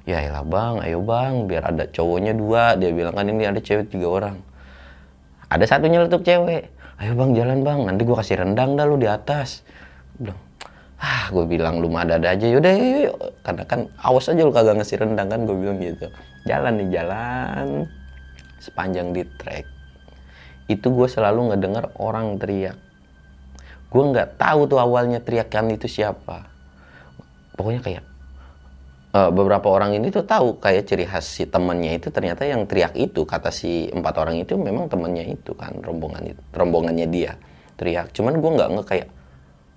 Ya 0.09 0.25
elah 0.25 0.45
bang. 0.45 0.81
Ayo 0.81 1.05
bang. 1.05 1.45
Biar 1.45 1.69
ada 1.69 1.85
cowoknya 1.89 2.33
dua. 2.33 2.73
Dia 2.81 2.89
bilang 2.89 3.13
kan 3.13 3.29
ini 3.29 3.45
ada 3.45 3.61
cewek 3.61 3.93
tiga 3.93 4.09
orang. 4.09 4.37
Ada 5.53 5.77
satu 5.77 5.93
nyeletuk 5.93 6.25
cewek 6.25 6.80
ayo 7.01 7.17
bang 7.17 7.33
jalan 7.33 7.61
bang 7.65 7.81
nanti 7.89 8.03
gue 8.05 8.17
kasih 8.17 8.45
rendang 8.45 8.77
dah 8.77 8.85
lu 8.85 9.01
di 9.01 9.09
atas. 9.09 9.65
Bilang 10.21 10.39
ah 11.01 11.33
gue 11.33 11.45
bilang 11.49 11.81
lu 11.81 11.89
mah 11.89 12.05
ada 12.05 12.21
aja. 12.21 12.45
Yaudah 12.45 12.73
yuk, 12.77 13.09
yuk 13.09 13.17
karena 13.41 13.65
kan 13.65 13.81
awas 14.05 14.29
aja 14.29 14.45
lu 14.45 14.53
kagak 14.53 14.77
ngasih 14.77 15.01
rendang 15.01 15.29
kan 15.33 15.49
gue 15.49 15.57
bilang 15.57 15.81
gitu. 15.81 16.13
Jalan 16.45 16.77
nih 16.85 16.89
jalan. 17.01 17.89
Sepanjang 18.61 19.17
di 19.17 19.25
trek 19.41 19.65
itu 20.71 20.87
gue 20.95 21.09
selalu 21.11 21.51
ngedenger 21.51 21.91
orang 21.99 22.39
teriak. 22.39 22.79
Gue 23.91 24.05
nggak 24.07 24.39
tahu 24.39 24.71
tuh 24.71 24.79
awalnya 24.79 25.19
teriakan 25.19 25.75
itu 25.75 25.91
siapa. 25.91 26.47
Pokoknya 27.59 27.83
kayak 27.83 28.05
uh, 29.15 29.31
beberapa 29.31 29.67
orang 29.71 29.99
ini 29.99 30.11
tuh 30.11 30.23
tahu 30.23 30.59
kayak 30.63 30.87
ciri 30.87 31.07
khas 31.07 31.27
si 31.27 31.45
temennya 31.47 31.99
itu 31.99 32.09
ternyata 32.15 32.47
yang 32.47 32.67
teriak 32.67 32.95
itu 32.95 33.27
kata 33.27 33.51
si 33.51 33.91
empat 33.91 34.15
orang 34.19 34.43
itu 34.43 34.55
memang 34.55 34.87
temennya 34.87 35.27
itu 35.27 35.55
kan 35.55 35.75
rombongan 35.83 36.35
rombongannya 36.55 37.07
dia 37.11 37.33
teriak. 37.75 38.13
Cuman 38.15 38.39
gue 38.39 38.51
nggak 38.51 38.71
nge 38.77 38.85
kayak 38.87 39.09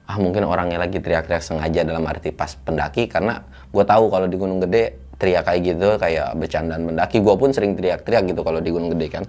ah 0.03 0.17
mungkin 0.19 0.43
orangnya 0.43 0.83
lagi 0.83 0.99
teriak-teriak 0.99 1.39
sengaja 1.39 1.87
dalam 1.87 2.03
arti 2.03 2.35
pas 2.35 2.51
pendaki 2.59 3.07
karena 3.07 3.39
gue 3.71 3.83
tahu 3.87 4.11
kalau 4.11 4.27
di 4.27 4.35
Gunung 4.35 4.59
Gede 4.59 4.99
teriak 5.15 5.47
kayak 5.47 5.61
gitu 5.63 5.95
kayak 5.95 6.35
bercandaan 6.35 6.83
mendaki 6.83 7.23
gue 7.23 7.35
pun 7.39 7.55
sering 7.55 7.79
teriak-teriak 7.79 8.35
gitu 8.35 8.43
kalau 8.43 8.59
di 8.59 8.69
Gunung 8.69 8.91
Gede 8.91 9.07
kan. 9.07 9.25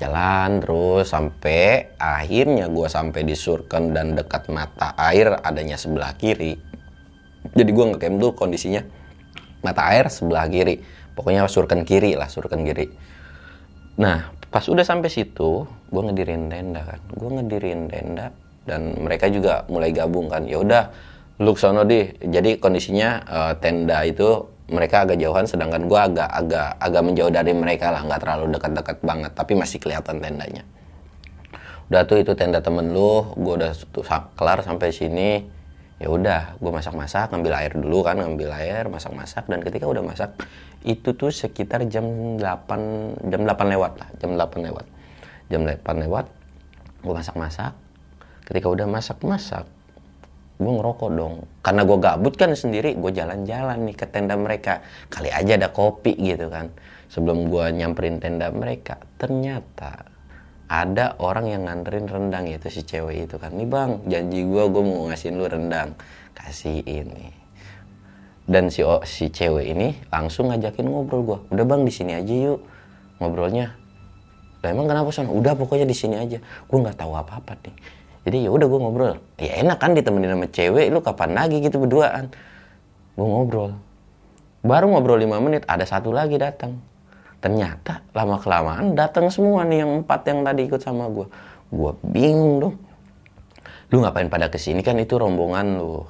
Jalan 0.00 0.64
terus 0.64 1.12
sampai 1.12 1.92
akhirnya 2.00 2.72
gue 2.72 2.88
sampai 2.88 3.20
di 3.20 3.36
Surken 3.36 3.92
dan 3.92 4.16
dekat 4.16 4.48
mata 4.48 4.96
air 4.96 5.36
adanya 5.44 5.76
sebelah 5.76 6.16
kiri 6.16 6.69
jadi 7.56 7.70
gue 7.72 7.84
ngecamp 7.96 8.16
tuh 8.20 8.32
kondisinya 8.36 8.84
mata 9.64 9.82
air 9.92 10.08
sebelah 10.12 10.48
kiri. 10.48 10.80
Pokoknya 11.16 11.44
Surken 11.48 11.84
kiri 11.84 12.16
lah 12.16 12.28
Surken 12.28 12.64
kiri. 12.64 12.88
Nah 14.00 14.32
pas 14.50 14.64
udah 14.66 14.84
sampai 14.84 15.08
situ 15.08 15.64
gue 15.66 16.02
ngedirin 16.04 16.48
tenda 16.52 16.84
kan. 16.84 17.00
Gue 17.12 17.30
ngedirin 17.40 17.88
tenda 17.88 18.32
dan 18.64 18.96
mereka 19.00 19.28
juga 19.32 19.64
mulai 19.68 19.92
gabung 19.92 20.28
kan. 20.28 20.44
Ya 20.44 20.60
udah 20.60 20.92
lu 21.40 21.56
sono 21.56 21.88
deh 21.88 22.20
jadi 22.20 22.60
kondisinya 22.60 23.24
uh, 23.24 23.52
tenda 23.56 24.04
itu 24.04 24.44
mereka 24.70 25.02
agak 25.08 25.18
jauhan 25.18 25.48
sedangkan 25.48 25.88
gue 25.90 25.98
agak 25.98 26.28
agak 26.30 26.78
agak 26.78 27.02
menjauh 27.02 27.32
dari 27.32 27.52
mereka 27.56 27.90
lah. 27.90 28.04
Nggak 28.04 28.20
terlalu 28.20 28.44
dekat-dekat 28.56 28.98
banget 29.00 29.32
tapi 29.32 29.52
masih 29.56 29.80
kelihatan 29.80 30.20
tendanya. 30.20 30.62
Udah 31.90 32.06
tuh 32.06 32.22
itu 32.22 32.38
tenda 32.38 32.62
temen 32.62 32.94
lu 32.94 33.34
gue 33.34 33.54
udah 33.58 33.74
tuh, 33.74 34.06
kelar 34.38 34.62
sampai 34.62 34.94
sini 34.94 35.59
ya 36.00 36.08
udah 36.08 36.56
gue 36.56 36.72
masak-masak 36.72 37.28
ngambil 37.28 37.52
air 37.60 37.72
dulu 37.76 38.00
kan 38.00 38.16
ngambil 38.16 38.56
air 38.56 38.88
masak-masak 38.88 39.44
dan 39.52 39.60
ketika 39.60 39.84
udah 39.84 40.00
masak 40.00 40.32
itu 40.80 41.12
tuh 41.12 41.28
sekitar 41.28 41.84
jam 41.92 42.40
8 42.40 43.28
jam 43.28 43.40
8 43.44 43.72
lewat 43.76 43.92
lah 44.00 44.08
jam 44.16 44.32
8 44.32 44.64
lewat. 44.64 44.86
Jam 45.52 45.68
8 45.68 46.02
lewat 46.08 46.26
gue 47.04 47.14
masak-masak. 47.14 47.76
Ketika 48.48 48.66
udah 48.72 48.88
masak-masak 48.88 49.68
gue 50.56 50.72
ngerokok 50.72 51.10
dong. 51.12 51.34
Karena 51.60 51.82
gue 51.84 51.98
gabut 52.00 52.34
kan 52.36 52.52
sendiri 52.56 52.96
gue 52.96 53.12
jalan-jalan 53.12 53.78
nih 53.84 53.96
ke 53.96 54.08
tenda 54.08 54.40
mereka. 54.40 54.80
Kali 55.12 55.28
aja 55.28 55.60
ada 55.60 55.68
kopi 55.68 56.16
gitu 56.16 56.48
kan 56.48 56.72
sebelum 57.12 57.52
gue 57.52 57.64
nyamperin 57.76 58.16
tenda 58.16 58.48
mereka. 58.48 58.96
Ternyata 59.20 60.09
ada 60.70 61.18
orang 61.18 61.50
yang 61.50 61.66
nganterin 61.66 62.06
rendang 62.06 62.46
itu 62.46 62.70
si 62.70 62.86
cewek 62.86 63.26
itu 63.26 63.36
kan. 63.42 63.50
Nih 63.58 63.66
bang 63.66 63.98
janji 64.06 64.46
gue 64.46 64.64
gue 64.70 64.82
mau 64.86 65.10
ngasihin 65.10 65.34
lu 65.34 65.50
rendang. 65.50 65.98
Kasih 66.30 66.86
ini 66.86 67.34
dan 68.46 68.70
si 68.70 68.86
si 69.02 69.30
cewek 69.30 69.66
ini 69.66 69.98
langsung 70.14 70.50
ngajakin 70.50 70.86
ngobrol 70.86 71.22
gue 71.26 71.38
udah 71.54 71.64
bang 71.66 71.82
di 71.82 71.92
sini 71.92 72.14
aja 72.14 72.34
yuk. 72.54 72.62
Ngobrolnya 73.18 73.74
lah 74.60 74.70
emang 74.76 74.86
kenapa 74.86 75.08
sono 75.10 75.32
udah 75.32 75.56
pokoknya 75.56 75.88
di 75.88 75.96
sini 75.96 76.16
aja. 76.20 76.38
Gue 76.38 76.78
nggak 76.78 77.00
tahu 77.00 77.18
apa 77.18 77.40
apa 77.40 77.56
nih. 77.66 77.74
Jadi 78.28 78.36
ya 78.44 78.50
udah 78.52 78.66
gue 78.68 78.78
ngobrol. 78.78 79.12
Ya 79.40 79.52
enak 79.64 79.80
kan 79.80 79.96
ditemenin 79.96 80.36
sama 80.36 80.46
cewek 80.52 80.86
lu 80.92 81.00
kapan 81.00 81.32
lagi 81.32 81.58
gitu 81.64 81.80
berduaan? 81.80 82.28
Gue 83.16 83.26
ngobrol. 83.26 83.72
Baru 84.60 84.92
ngobrol 84.92 85.18
lima 85.18 85.40
menit 85.40 85.64
ada 85.64 85.88
satu 85.88 86.12
lagi 86.12 86.36
datang 86.36 86.76
ternyata 87.40 88.04
lama 88.12 88.36
kelamaan 88.38 88.92
datang 88.92 89.32
semua 89.32 89.64
nih 89.64 89.84
yang 89.84 90.04
empat 90.04 90.20
yang 90.28 90.40
tadi 90.44 90.60
ikut 90.68 90.80
sama 90.80 91.08
gue 91.08 91.26
gue 91.70 91.92
bingung 92.04 92.54
dong. 92.60 92.76
Lu 93.90 94.02
ngapain 94.02 94.30
pada 94.30 94.46
ke 94.46 94.58
sini? 94.58 94.86
Kan 94.86 95.02
itu 95.02 95.18
rombongan 95.18 95.78
lu. 95.78 96.06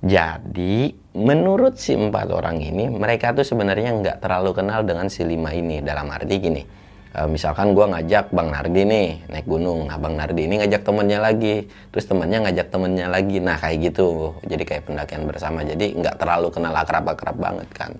Jadi 0.00 0.92
menurut 1.16 1.76
si 1.76 1.92
empat 1.92 2.28
orang 2.32 2.60
ini 2.60 2.88
mereka 2.88 3.36
tuh 3.36 3.44
sebenarnya 3.44 3.92
nggak 4.00 4.18
terlalu 4.24 4.56
kenal 4.56 4.80
dengan 4.84 5.08
si 5.12 5.24
lima 5.24 5.52
ini. 5.52 5.84
Dalam 5.84 6.08
arti 6.08 6.36
gini 6.40 6.62
Eh, 7.10 7.26
misalkan 7.26 7.74
gue 7.74 7.82
ngajak 7.90 8.30
Bang 8.30 8.54
Nardi 8.54 8.86
nih 8.86 9.26
naik 9.26 9.42
gunung, 9.42 9.90
nah 9.90 9.98
Bang 9.98 10.14
Nardi 10.14 10.46
ini 10.46 10.62
ngajak 10.62 10.86
temennya 10.86 11.18
lagi, 11.18 11.66
terus 11.90 12.06
temennya 12.06 12.46
ngajak 12.46 12.70
temennya 12.70 13.10
lagi, 13.10 13.42
nah 13.42 13.58
kayak 13.58 13.90
gitu, 13.90 14.38
jadi 14.46 14.62
kayak 14.62 14.82
pendakian 14.86 15.26
bersama, 15.26 15.66
jadi 15.66 15.90
nggak 15.90 16.22
terlalu 16.22 16.54
kenal 16.54 16.70
akrab-akrab 16.70 17.34
banget 17.34 17.66
kan. 17.74 17.98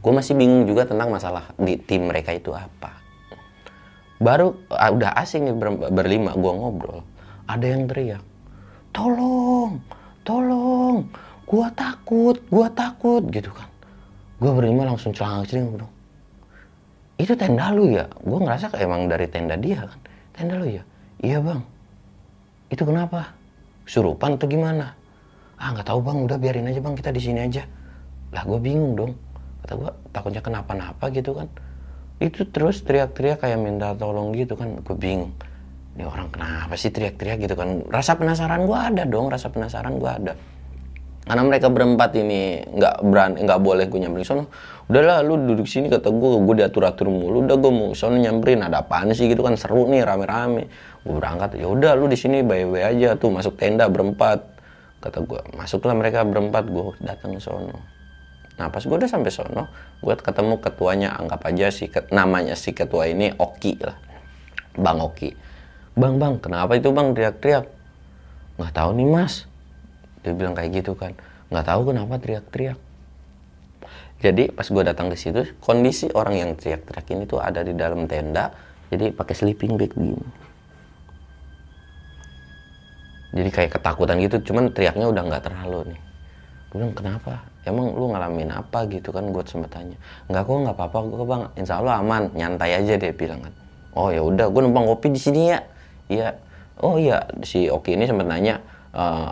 Gue 0.00 0.12
masih 0.16 0.32
bingung 0.36 0.64
juga 0.64 0.88
tentang 0.88 1.12
masalah 1.12 1.52
di 1.60 1.76
tim 1.76 2.08
mereka 2.08 2.32
itu 2.32 2.50
apa. 2.56 2.96
Baru 4.20 4.56
ah, 4.72 4.92
udah 4.92 5.16
asing 5.20 5.48
nih 5.48 5.56
ber, 5.56 5.68
berlima, 5.92 6.36
gue 6.36 6.52
ngobrol, 6.52 7.00
ada 7.48 7.64
yang 7.64 7.88
teriak, 7.88 8.20
tolong, 8.92 9.80
tolong, 10.24 11.08
gue 11.48 11.66
takut, 11.72 12.36
gue 12.36 12.66
takut 12.76 13.22
gitu 13.32 13.48
kan. 13.52 13.68
Gue 14.40 14.52
berlima 14.52 14.88
langsung 14.88 15.12
celana-celing 15.12 15.80
dong 15.80 15.92
itu 17.20 17.36
tenda 17.36 17.68
lu 17.68 17.92
ya? 17.92 18.08
Gue 18.24 18.40
ngerasa 18.40 18.72
kayak 18.72 18.88
emang 18.88 19.04
dari 19.04 19.28
tenda 19.28 19.54
dia 19.60 19.84
kan. 19.84 20.00
Tenda 20.32 20.56
lu 20.56 20.64
ya? 20.64 20.82
Iya 21.20 21.38
bang. 21.44 21.60
Itu 22.72 22.88
kenapa? 22.88 23.36
Surupan 23.84 24.40
atau 24.40 24.48
gimana? 24.48 24.96
Ah 25.60 25.76
nggak 25.76 25.84
tahu 25.84 26.00
bang. 26.00 26.16
Udah 26.24 26.40
biarin 26.40 26.72
aja 26.72 26.80
bang. 26.80 26.96
Kita 26.96 27.12
di 27.12 27.20
sini 27.20 27.44
aja. 27.44 27.68
Lah 28.32 28.42
gue 28.48 28.56
bingung 28.56 28.96
dong 28.96 29.12
kata 29.70 29.78
gue 29.78 29.90
takutnya 30.10 30.42
kenapa-napa 30.42 31.14
gitu 31.14 31.38
kan. 31.38 31.46
Itu 32.18 32.42
terus 32.50 32.82
teriak-teriak 32.82 33.46
kayak 33.46 33.62
minta 33.62 33.94
tolong 33.94 34.34
gitu 34.34 34.58
kan. 34.58 34.82
Gue 34.82 34.98
bingung 34.98 35.30
ini 35.94 36.02
orang 36.02 36.26
kenapa 36.34 36.74
sih 36.74 36.90
teriak-teriak 36.90 37.38
gitu 37.46 37.54
kan? 37.54 37.86
Rasa 37.86 38.18
penasaran 38.18 38.66
gue 38.66 38.74
ada 38.74 39.06
dong 39.06 39.30
rasa 39.30 39.46
penasaran 39.54 39.94
gue 40.02 40.10
ada. 40.10 40.34
Karena 41.22 41.46
mereka 41.46 41.70
berempat 41.70 42.10
ini 42.18 42.66
nggak 42.66 43.06
berani 43.06 43.38
nggak 43.46 43.60
boleh 43.62 43.86
gue 43.86 43.98
nyamperin 44.02 44.26
sono. 44.26 44.44
Udahlah 44.90 45.22
lu 45.22 45.38
duduk 45.38 45.70
sini 45.70 45.86
kata 45.86 46.10
gue 46.10 46.30
gue 46.42 46.54
diatur 46.58 46.82
atur 46.90 47.06
mulu. 47.06 47.46
Udah 47.46 47.54
gue 47.54 47.70
mau 47.70 47.94
sono 47.94 48.18
nyamperin 48.18 48.66
ada 48.66 48.82
apaan 48.82 49.14
sih? 49.14 49.30
Gitu 49.30 49.38
kan 49.38 49.54
seru 49.54 49.86
nih 49.86 50.02
rame 50.02 50.26
rame 50.26 50.62
gue 51.06 51.14
berangkat 51.14 51.56
ya 51.56 51.70
udah 51.70 51.96
lu 51.96 52.10
di 52.10 52.18
sini 52.18 52.42
bye 52.42 52.66
aja 52.82 53.14
tuh 53.14 53.30
masuk 53.30 53.54
tenda 53.54 53.86
berempat. 53.86 54.42
Kata 54.98 55.22
gue 55.22 55.40
masuklah 55.54 55.94
mereka 55.94 56.26
berempat 56.26 56.66
gue 56.66 56.98
datang 57.06 57.38
sono 57.38 57.89
nah 58.60 58.68
pas 58.68 58.84
gue 58.84 58.92
udah 58.92 59.08
sampai 59.08 59.32
sono 59.32 59.72
gue 60.04 60.12
ketemu 60.20 60.60
ketuanya 60.60 61.16
anggap 61.16 61.48
aja 61.48 61.72
si 61.72 61.88
namanya 62.12 62.52
si 62.52 62.76
ketua 62.76 63.08
ini 63.08 63.32
Oki 63.40 63.80
lah. 63.80 63.96
Bang 64.76 65.00
Oki. 65.00 65.32
Bang 65.96 66.20
bang 66.20 66.36
kenapa 66.36 66.76
itu 66.76 66.92
bang? 66.92 67.16
teriak-teriak. 67.16 67.64
Nggak 68.60 68.72
tahu 68.76 68.90
nih 69.00 69.08
mas. 69.08 69.48
Dia 70.20 70.36
bilang 70.36 70.52
kayak 70.52 70.84
gitu 70.84 70.92
kan. 70.92 71.16
Nggak 71.48 71.64
tahu 71.72 71.80
kenapa 71.88 72.20
teriak-teriak. 72.20 72.78
Jadi 74.20 74.52
pas 74.52 74.68
gue 74.68 74.82
datang 74.84 75.08
ke 75.08 75.16
situ 75.16 75.48
kondisi 75.64 76.12
orang 76.12 76.36
yang 76.36 76.50
teriak-teriak 76.52 77.06
ini 77.16 77.24
tuh 77.24 77.40
ada 77.40 77.64
di 77.64 77.72
dalam 77.72 78.04
tenda 78.04 78.52
jadi 78.92 79.16
pakai 79.16 79.32
sleeping 79.32 79.80
bag 79.80 79.96
gini 79.96 80.20
jadi 83.30 83.48
kayak 83.48 83.70
ketakutan 83.78 84.18
gitu 84.18 84.52
cuman 84.52 84.74
teriaknya 84.74 85.06
udah 85.06 85.22
nggak 85.22 85.44
terlalu 85.46 85.94
nih. 85.94 86.00
Gue 86.70 86.76
bilang 86.82 86.94
kenapa 86.94 87.46
emang 87.68 87.92
lu 87.92 88.08
ngalamin 88.12 88.48
apa 88.52 88.88
gitu 88.88 89.12
kan 89.12 89.28
gue 89.28 89.42
sempet 89.44 89.70
tanya. 89.72 89.96
Nggak 90.32 90.42
kok 90.48 90.56
nggak 90.64 90.76
apa-apa 90.76 90.98
gue 91.04 91.26
bang. 91.28 91.42
Insya 91.60 91.74
Allah 91.80 92.00
aman. 92.00 92.22
Nyantai 92.32 92.70
aja 92.80 92.94
dia 92.96 93.12
bilang 93.12 93.40
kan. 93.44 93.52
Oh 93.92 94.08
ya 94.08 94.24
udah 94.24 94.46
gue 94.48 94.60
numpang 94.64 94.86
kopi 94.88 95.12
di 95.12 95.20
sini 95.20 95.40
ya. 95.52 95.58
Iya. 96.08 96.28
Oh 96.80 96.96
iya. 96.96 97.20
Si 97.44 97.68
Oki 97.68 98.00
ini 98.00 98.08
sempet 98.08 98.24
nanya 98.24 98.64
uh, 98.96 99.28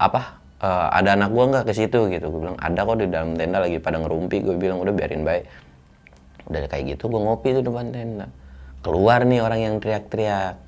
apa 0.00 0.40
uh, 0.64 0.88
ada 0.88 1.18
anak 1.18 1.28
gue 1.32 1.44
nggak 1.44 1.64
ke 1.68 1.72
situ? 1.76 2.08
Gitu. 2.08 2.24
Gue 2.32 2.40
bilang 2.40 2.56
ada 2.56 2.80
kok 2.80 2.96
di 2.96 3.06
dalam 3.12 3.36
tenda 3.36 3.58
lagi 3.60 3.76
pada 3.76 4.00
ngerumpi. 4.00 4.40
Gue 4.40 4.56
bilang 4.56 4.80
udah 4.80 4.94
biarin 4.96 5.26
baik. 5.26 5.44
Udah 6.48 6.60
kayak 6.70 6.96
gitu 6.96 7.12
gue 7.12 7.20
ngopi 7.20 7.48
tuh 7.60 7.62
depan 7.66 7.92
tenda. 7.92 8.26
Keluar 8.80 9.26
nih 9.26 9.42
orang 9.44 9.60
yang 9.60 9.74
teriak-teriak. 9.82 10.64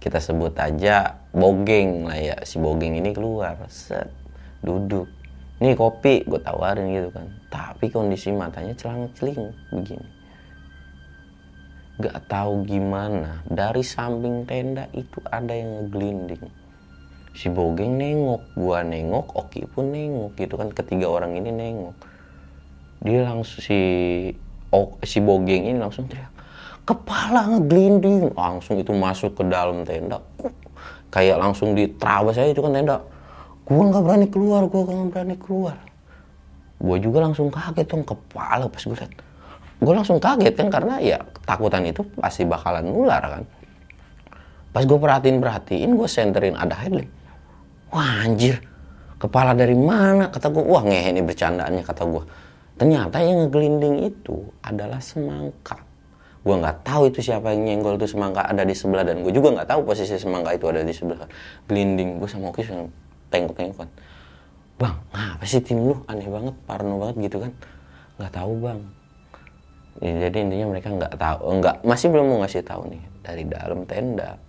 Kita 0.00 0.16
sebut 0.16 0.56
aja 0.56 1.20
bogeng 1.30 2.08
lah 2.08 2.16
ya. 2.16 2.36
Si 2.42 2.56
bogeng 2.56 2.96
ini 2.96 3.12
keluar. 3.12 3.60
Set. 3.68 4.08
Duduk 4.64 5.19
nih 5.60 5.76
kopi 5.76 6.24
gue 6.24 6.40
tawarin 6.40 6.88
gitu 6.90 7.08
kan. 7.12 7.26
Tapi 7.52 7.92
kondisi 7.92 8.32
matanya 8.32 8.74
celang 8.74 9.12
celing 9.14 9.52
begini. 9.70 10.08
Gak 12.00 12.32
tahu 12.32 12.64
gimana 12.64 13.44
dari 13.44 13.84
samping 13.84 14.48
tenda 14.48 14.88
itu 14.96 15.20
ada 15.28 15.52
yang 15.52 15.84
ngeglinding 15.84 16.48
si 17.30 17.46
bogeng 17.46 17.94
nengok 17.94 18.42
gua 18.58 18.82
nengok 18.82 19.38
oki 19.38 19.62
pun 19.68 19.92
nengok 19.92 20.34
gitu 20.34 20.56
kan. 20.56 20.72
Ketiga 20.72 21.12
orang 21.12 21.36
ini 21.36 21.52
nengok. 21.52 21.96
Dia 23.04 23.28
langsung 23.28 23.60
si 23.60 23.78
oh, 24.72 24.96
si 25.04 25.20
bogeng 25.20 25.68
ini 25.68 25.78
langsung 25.78 26.08
teriak 26.08 26.30
kepala 26.90 27.46
ngeglinding 27.54 28.34
langsung 28.34 28.80
itu 28.80 28.90
masuk 28.90 29.38
ke 29.38 29.46
dalam 29.46 29.86
tenda 29.86 30.18
kayak 31.14 31.38
langsung 31.38 31.78
diterabas 31.78 32.34
saya 32.34 32.50
itu 32.50 32.58
kan 32.58 32.74
tenda 32.74 32.98
gua 33.70 33.84
nggak 33.86 34.02
berani 34.02 34.26
keluar 34.26 34.66
gua 34.66 34.82
nggak 34.82 35.08
berani 35.14 35.36
keluar. 35.38 35.78
Gua 36.80 36.96
juga 36.98 37.18
langsung 37.22 37.48
kaget 37.48 37.86
dong 37.86 38.02
kepala 38.02 38.66
pas 38.66 38.82
gue 38.82 38.98
liat. 38.98 39.12
Gue 39.80 39.92
langsung 39.96 40.20
kaget 40.20 40.54
kan 40.60 40.68
karena 40.68 41.00
ya 41.00 41.16
ketakutan 41.24 41.88
itu 41.88 42.04
pasti 42.20 42.44
bakalan 42.44 42.84
nular 42.84 43.20
kan. 43.20 43.44
Pas 44.76 44.84
gue 44.84 44.98
perhatiin 45.00 45.40
perhatiin 45.40 45.96
gue 45.96 46.08
senterin 46.08 46.52
ada 46.52 46.76
headlight 46.76 47.08
wah 47.90 48.24
anjir. 48.24 48.62
Kepala 49.20 49.52
dari 49.52 49.76
mana? 49.76 50.32
Kata 50.32 50.48
gue 50.48 50.64
wah 50.64 50.80
ngehe 50.80 51.12
ini 51.12 51.20
bercandaannya 51.20 51.84
kata 51.84 52.02
gue 52.08 52.24
ternyata 52.80 53.20
yang 53.20 53.44
ngegelinding 53.44 54.08
itu 54.08 54.48
adalah 54.64 55.04
semangka. 55.04 55.76
Gue 56.40 56.56
nggak 56.56 56.88
tahu 56.88 57.12
itu 57.12 57.20
siapa 57.20 57.52
yang 57.52 57.68
nyenggol 57.68 58.00
itu 58.00 58.08
semangka 58.08 58.48
ada 58.48 58.64
di 58.64 58.72
sebelah 58.72 59.04
dan 59.04 59.20
gue 59.20 59.28
juga 59.28 59.52
nggak 59.52 59.68
tahu 59.68 59.84
posisi 59.84 60.16
semangka 60.16 60.56
itu 60.56 60.64
ada 60.72 60.80
di 60.80 60.94
sebelah. 60.96 61.28
Gelinding 61.68 62.16
gue 62.16 62.28
sama 62.28 62.48
Oki 62.48 62.64
tengok 63.30 63.54
tengok 63.56 63.76
kan 63.86 63.90
bang 64.80 64.96
apa 65.12 65.44
sih 65.44 65.60
tim 65.60 65.84
lu? 65.84 66.00
Aneh 66.08 66.24
banget 66.24 66.56
parno 66.64 66.96
banget 66.96 67.16
gitu 67.28 67.44
kan. 67.44 67.52
Nggak 68.16 68.32
tahu 68.32 68.52
bang. 68.64 68.80
Ya, 70.00 70.12
jadi 70.28 70.36
intinya 70.48 70.66
mereka 70.72 70.88
nggak 70.88 71.14
tahu 71.20 71.60
nggak 71.60 71.76
masih 71.84 72.08
belum 72.08 72.26
mau 72.32 72.38
ngasih 72.40 72.64
tahu 72.64 72.82
nih. 72.88 73.02
Dari 73.20 73.44
dalam 73.44 73.84
tenda 73.84 74.40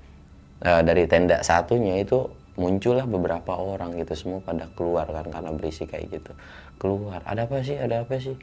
uh, 0.64 0.82
dari 0.82 1.04
tenda 1.12 1.44
satunya 1.44 2.00
itu 2.00 2.32
muncullah 2.56 3.04
beberapa 3.08 3.60
orang 3.60 4.00
gitu 4.00 4.16
semua 4.16 4.40
pada 4.40 4.72
keluar 4.76 5.08
kan 5.12 5.28
karena 5.28 5.52
berisi 5.52 5.84
kayak 5.84 6.08
gitu. 6.08 6.32
Keluar 6.80 7.20
ada 7.28 7.44
apa 7.44 7.60
sih? 7.60 7.76
Ada 7.76 8.08
apa 8.08 8.16
sih? 8.16 8.40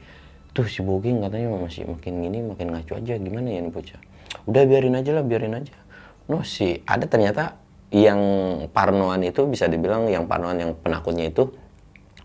Tuh 0.53 0.69
si 0.69 0.85
Boging 0.85 1.25
katanya 1.25 1.57
masih 1.57 1.89
makin 1.89 2.21
gini 2.21 2.45
makin 2.45 2.69
ngacu 2.69 3.01
aja. 3.01 3.17
Gimana 3.17 3.49
ya 3.49 3.65
nih 3.65 3.73
bocah 3.73 4.01
udah 4.45 4.63
biarin 4.69 4.93
aja 4.93 5.11
lah 5.17 5.25
biarin 5.25 5.57
aja. 5.57 5.73
No 6.29 6.45
sih 6.45 6.85
ada 6.85 7.09
ternyata 7.09 7.57
yang 7.89 8.21
parnoan 8.69 9.25
itu 9.25 9.49
bisa 9.49 9.65
dibilang 9.65 10.05
yang 10.05 10.29
parnoan 10.29 10.61
yang 10.61 10.71
penakutnya 10.77 11.33
itu 11.33 11.49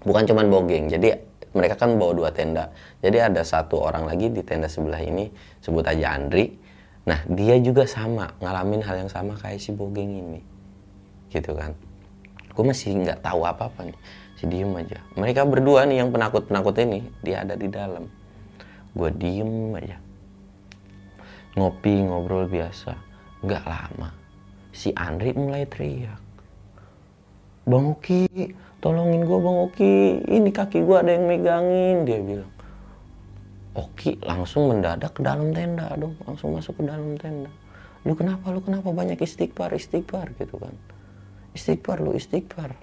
bukan 0.04 0.28
cuman 0.28 0.52
Boging 0.52 0.92
jadi 0.92 1.16
mereka 1.54 1.78
kan 1.78 1.94
bawa 1.94 2.12
dua 2.12 2.30
tenda. 2.34 2.74
Jadi 2.98 3.22
ada 3.22 3.46
satu 3.46 3.78
orang 3.78 4.10
lagi 4.10 4.26
di 4.26 4.42
tenda 4.42 4.66
sebelah 4.66 4.98
ini 4.98 5.30
sebut 5.62 5.86
aja 5.86 6.18
Andri. 6.18 6.50
Nah 7.06 7.22
dia 7.30 7.54
juga 7.62 7.86
sama 7.86 8.34
ngalamin 8.42 8.82
hal 8.82 9.06
yang 9.06 9.10
sama 9.10 9.38
kayak 9.38 9.62
si 9.62 9.70
Bogeng 9.70 10.18
ini. 10.18 10.42
Gitu 11.30 11.54
kan. 11.54 11.78
Gue 12.50 12.64
masih 12.66 12.98
nggak 12.98 13.22
tahu 13.22 13.46
apa 13.46 13.70
apa 13.70 13.86
nih. 13.86 13.98
Si 14.34 14.50
diem 14.50 14.74
aja. 14.74 14.98
Mereka 15.14 15.46
berdua 15.46 15.86
nih 15.86 16.02
yang 16.02 16.10
penakut 16.10 16.50
penakut 16.50 16.74
ini 16.82 17.06
dia 17.22 17.46
ada 17.46 17.54
di 17.54 17.70
dalam. 17.70 18.10
Gue 18.90 19.14
diem 19.14 19.78
aja. 19.78 19.96
Ngopi 21.54 21.94
ngobrol 22.02 22.50
biasa. 22.50 22.98
Nggak 23.46 23.62
lama 23.62 24.23
si 24.74 24.90
Andri 24.98 25.30
mulai 25.38 25.64
teriak. 25.70 26.18
Bang 27.64 27.96
Oki 27.96 28.28
tolongin 28.82 29.22
gue 29.24 29.38
Bang 29.38 29.58
Oki. 29.70 30.20
Ini 30.26 30.50
kaki 30.50 30.82
gue 30.82 30.96
ada 30.98 31.14
yang 31.14 31.30
megangin 31.30 32.04
dia 32.04 32.20
bilang. 32.20 32.52
Oki 33.74 34.18
langsung 34.20 34.68
mendadak 34.68 35.16
ke 35.16 35.22
dalam 35.22 35.54
tenda 35.54 35.94
dong 35.94 36.18
langsung 36.26 36.58
masuk 36.58 36.82
ke 36.82 36.84
dalam 36.84 37.14
tenda. 37.16 37.48
Lu 38.04 38.12
kenapa 38.18 38.52
lu 38.52 38.60
kenapa 38.60 38.92
banyak 38.92 39.16
istighfar 39.16 39.72
istighfar? 39.72 40.34
gitu 40.36 40.60
kan. 40.60 40.74
Istighfar 41.56 42.02
lu 42.02 42.12
istighfar. 42.12 42.74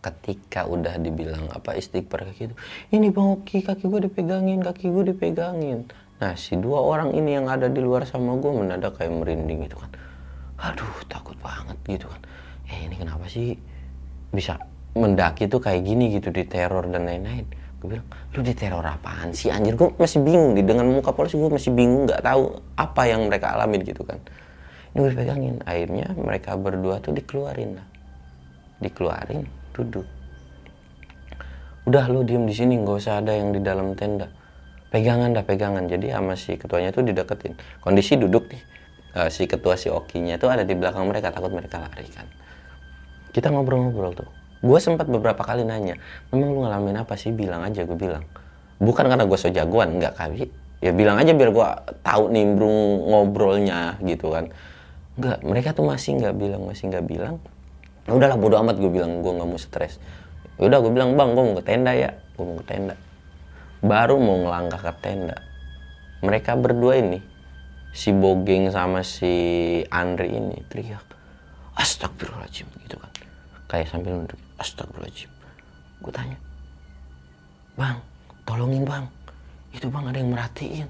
Ketika 0.00 0.68
udah 0.68 0.98
dibilang 1.00 1.48
apa 1.54 1.76
istighfar 1.76 2.28
kayak 2.28 2.36
gitu 2.50 2.54
ini 2.92 3.08
bang 3.14 3.28
Oki 3.40 3.62
kaki 3.62 3.86
gue 3.86 4.10
dipegangin 4.10 4.60
kaki 4.60 4.90
gue 4.90 5.14
dipegangin. 5.14 5.88
Nah 6.20 6.36
si 6.36 6.52
dua 6.60 6.84
orang 6.84 7.16
ini 7.16 7.40
yang 7.40 7.48
ada 7.48 7.72
di 7.72 7.80
luar 7.80 8.04
sama 8.04 8.36
gue 8.36 8.52
mendadak 8.52 9.00
kayak 9.00 9.12
merinding 9.16 9.64
gitu 9.64 9.80
kan 9.80 9.90
aduh 10.60 10.96
takut 11.08 11.36
banget 11.40 11.76
gitu 11.88 12.06
kan. 12.06 12.20
Eh 12.68 12.86
ini 12.86 12.94
kenapa 13.00 13.24
sih 13.26 13.56
bisa 14.30 14.60
mendaki 14.94 15.48
tuh 15.48 15.58
kayak 15.58 15.82
gini 15.82 16.12
gitu 16.12 16.28
di 16.28 16.44
teror 16.44 16.86
dan 16.86 17.08
lain-lain? 17.08 17.48
Gue 17.80 17.96
bilang 17.96 18.06
lu 18.36 18.40
di 18.44 18.52
teror 18.52 18.84
apaan 18.84 19.32
sih 19.32 19.48
anjir? 19.48 19.74
Gue 19.74 19.96
masih 19.96 20.20
bingung 20.20 20.52
di 20.52 20.60
dengan 20.60 20.84
muka 20.92 21.16
polisi 21.16 21.40
gue 21.40 21.48
masih 21.48 21.72
bingung 21.72 22.04
nggak 22.04 22.20
tahu 22.20 22.60
apa 22.76 23.02
yang 23.08 23.24
mereka 23.26 23.56
alamin 23.56 23.80
gitu 23.82 24.04
kan. 24.04 24.20
Ini 24.92 24.98
gue 25.00 25.12
pegangin 25.16 25.56
akhirnya 25.64 26.06
mereka 26.14 26.60
berdua 26.60 27.00
tuh 27.00 27.16
dikeluarin 27.16 27.80
lah. 27.80 27.86
Dikeluarin 28.84 29.48
duduk. 29.72 30.06
Udah 31.88 32.04
lu 32.12 32.20
diem 32.22 32.44
di 32.44 32.52
sini 32.52 32.76
nggak 32.76 32.96
usah 33.00 33.24
ada 33.24 33.32
yang 33.32 33.56
di 33.56 33.64
dalam 33.64 33.96
tenda. 33.96 34.28
Pegangan 34.92 35.32
dah 35.32 35.44
pegangan. 35.46 35.88
Jadi 35.88 36.12
sama 36.12 36.36
si 36.36 36.58
ketuanya 36.60 36.92
tuh 36.92 37.06
dideketin. 37.06 37.56
Kondisi 37.80 38.20
duduk 38.20 38.50
nih 38.52 38.79
Eh, 39.10 39.26
si 39.26 39.50
ketua 39.50 39.74
si 39.74 39.90
okinya 39.90 40.38
tuh 40.38 40.54
ada 40.54 40.62
di 40.62 40.70
belakang 40.78 41.02
mereka 41.10 41.34
takut 41.34 41.50
mereka 41.50 41.82
lari 41.82 42.06
kan. 42.14 42.30
Kita 43.34 43.50
ngobrol-ngobrol 43.50 44.14
tuh. 44.14 44.30
Gue 44.62 44.78
sempat 44.78 45.10
beberapa 45.10 45.42
kali 45.42 45.66
nanya 45.66 45.98
memang 46.30 46.48
lu 46.54 46.58
ngalamin 46.62 47.02
apa 47.02 47.18
sih? 47.18 47.34
Bilang 47.34 47.66
aja 47.66 47.82
gue 47.82 47.98
bilang. 47.98 48.22
Bukan 48.78 49.10
karena 49.10 49.26
gue 49.26 49.38
so 49.38 49.50
jagoan 49.50 49.98
nggak 49.98 50.14
kali 50.14 50.46
ya 50.80 50.96
bilang 50.96 51.20
aja 51.20 51.36
biar 51.36 51.52
gue 51.52 51.68
tahu 52.00 52.32
nimbrung 52.32 53.10
ngobrolnya 53.10 53.98
gitu 54.04 54.30
kan. 54.30 54.48
Nggak 55.18 55.38
mereka 55.42 55.68
tuh 55.74 55.84
masih 55.90 56.16
nggak 56.22 56.34
bilang 56.38 56.62
masih 56.70 56.84
nggak 56.94 57.04
bilang. 57.04 57.34
"Ya 58.06 58.14
udahlah 58.14 58.38
bodo 58.38 58.56
amat 58.62 58.78
gue 58.78 58.90
bilang 58.94 59.26
gue 59.26 59.32
nggak 59.32 59.48
mau 59.48 59.58
stres. 59.58 59.98
Ya 60.60 60.70
udah 60.70 60.78
gue 60.86 60.92
bilang 60.92 61.18
bang 61.18 61.34
gue 61.34 61.42
mau 61.42 61.56
ke 61.58 61.64
tenda 61.66 61.92
ya. 61.96 62.14
Gue 62.38 62.46
mau 62.46 62.56
ke 62.62 62.66
tenda. 62.68 62.94
Baru 63.82 64.22
mau 64.22 64.38
ngelangkah 64.38 64.80
ke 64.80 64.92
tenda 65.02 65.36
mereka 66.20 66.52
berdua 66.56 67.00
ini 67.00 67.18
si 67.90 68.14
Bogeng 68.14 68.70
sama 68.70 69.02
si 69.02 69.32
Andri 69.90 70.30
ini 70.30 70.62
teriak 70.70 71.02
astagfirullahaladzim 71.74 72.66
gitu 72.86 72.96
kan. 72.98 73.12
Kayak 73.66 73.90
sambil 73.90 74.14
nunduk 74.18 74.40
astagfirullahaladzim. 74.58 75.30
Gue 76.00 76.12
tanya 76.14 76.38
bang 77.76 77.96
tolongin 78.44 78.84
bang 78.84 79.04
itu 79.72 79.86
bang 79.88 80.04
ada 80.10 80.18
yang 80.18 80.30
merhatiin 80.34 80.88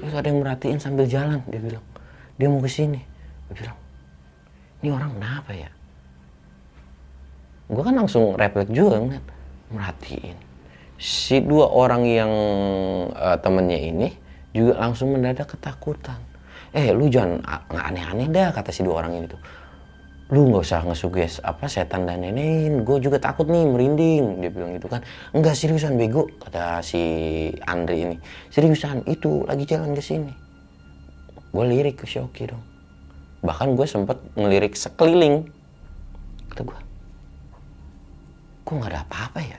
itu 0.00 0.14
ada 0.16 0.28
yang 0.30 0.40
merhatiin 0.40 0.78
sambil 0.80 1.04
jalan 1.04 1.44
dia 1.50 1.60
bilang. 1.60 1.84
Dia 2.40 2.48
mau 2.48 2.62
ke 2.64 2.70
sini. 2.72 3.00
Gue 3.50 3.56
bilang 3.60 3.76
ini 4.80 4.88
orang 4.88 5.12
kenapa 5.12 5.52
ya? 5.52 5.70
Gue 7.68 7.82
kan 7.84 7.94
langsung 7.94 8.34
refleks 8.34 8.72
juga 8.72 8.96
ngeliat 8.96 9.26
merhatiin. 9.70 10.38
Si 11.00 11.40
dua 11.44 11.68
orang 11.68 12.02
yang 12.08 12.32
eh, 13.12 13.36
temennya 13.40 13.80
ini 13.80 14.08
juga 14.56 14.80
langsung 14.80 15.14
mendadak 15.14 15.52
ketakutan 15.52 16.29
eh 16.70 16.94
lu 16.94 17.10
jangan 17.10 17.42
a- 17.42 17.64
nggak 17.66 17.84
aneh-aneh 17.90 18.28
dah 18.30 18.48
kata 18.54 18.70
si 18.70 18.80
dua 18.86 19.02
orang 19.02 19.18
ini 19.18 19.26
tuh. 19.26 19.40
Lu 20.30 20.46
nggak 20.46 20.62
usah 20.62 20.86
ngesuges 20.86 21.42
apa 21.42 21.66
setan 21.66 22.06
dan 22.06 22.22
nenek 22.22 22.86
gue 22.86 22.96
juga 23.02 23.18
takut 23.18 23.50
nih 23.50 23.66
merinding. 23.66 24.38
Dia 24.38 24.50
bilang 24.54 24.70
gitu 24.78 24.86
kan. 24.86 25.02
Enggak 25.34 25.58
seriusan 25.58 25.98
bego 25.98 26.30
kata 26.38 26.78
si 26.86 27.02
Andre 27.66 27.96
ini. 27.98 28.16
Seriusan 28.46 29.02
itu 29.10 29.42
lagi 29.50 29.66
jalan 29.66 29.90
ke 29.90 30.02
sini. 30.02 30.30
Gue 31.50 31.64
lirik 31.66 31.98
ke 31.98 32.06
Shoki 32.06 32.46
dong. 32.46 32.62
Bahkan 33.42 33.74
gue 33.74 33.86
sempet 33.90 34.22
ngelirik 34.38 34.78
sekeliling 34.78 35.50
kata 36.54 36.62
gue 36.66 36.78
kok 38.62 38.72
nggak 38.78 38.90
ada 38.94 39.02
apa-apa 39.02 39.40
ya? 39.42 39.58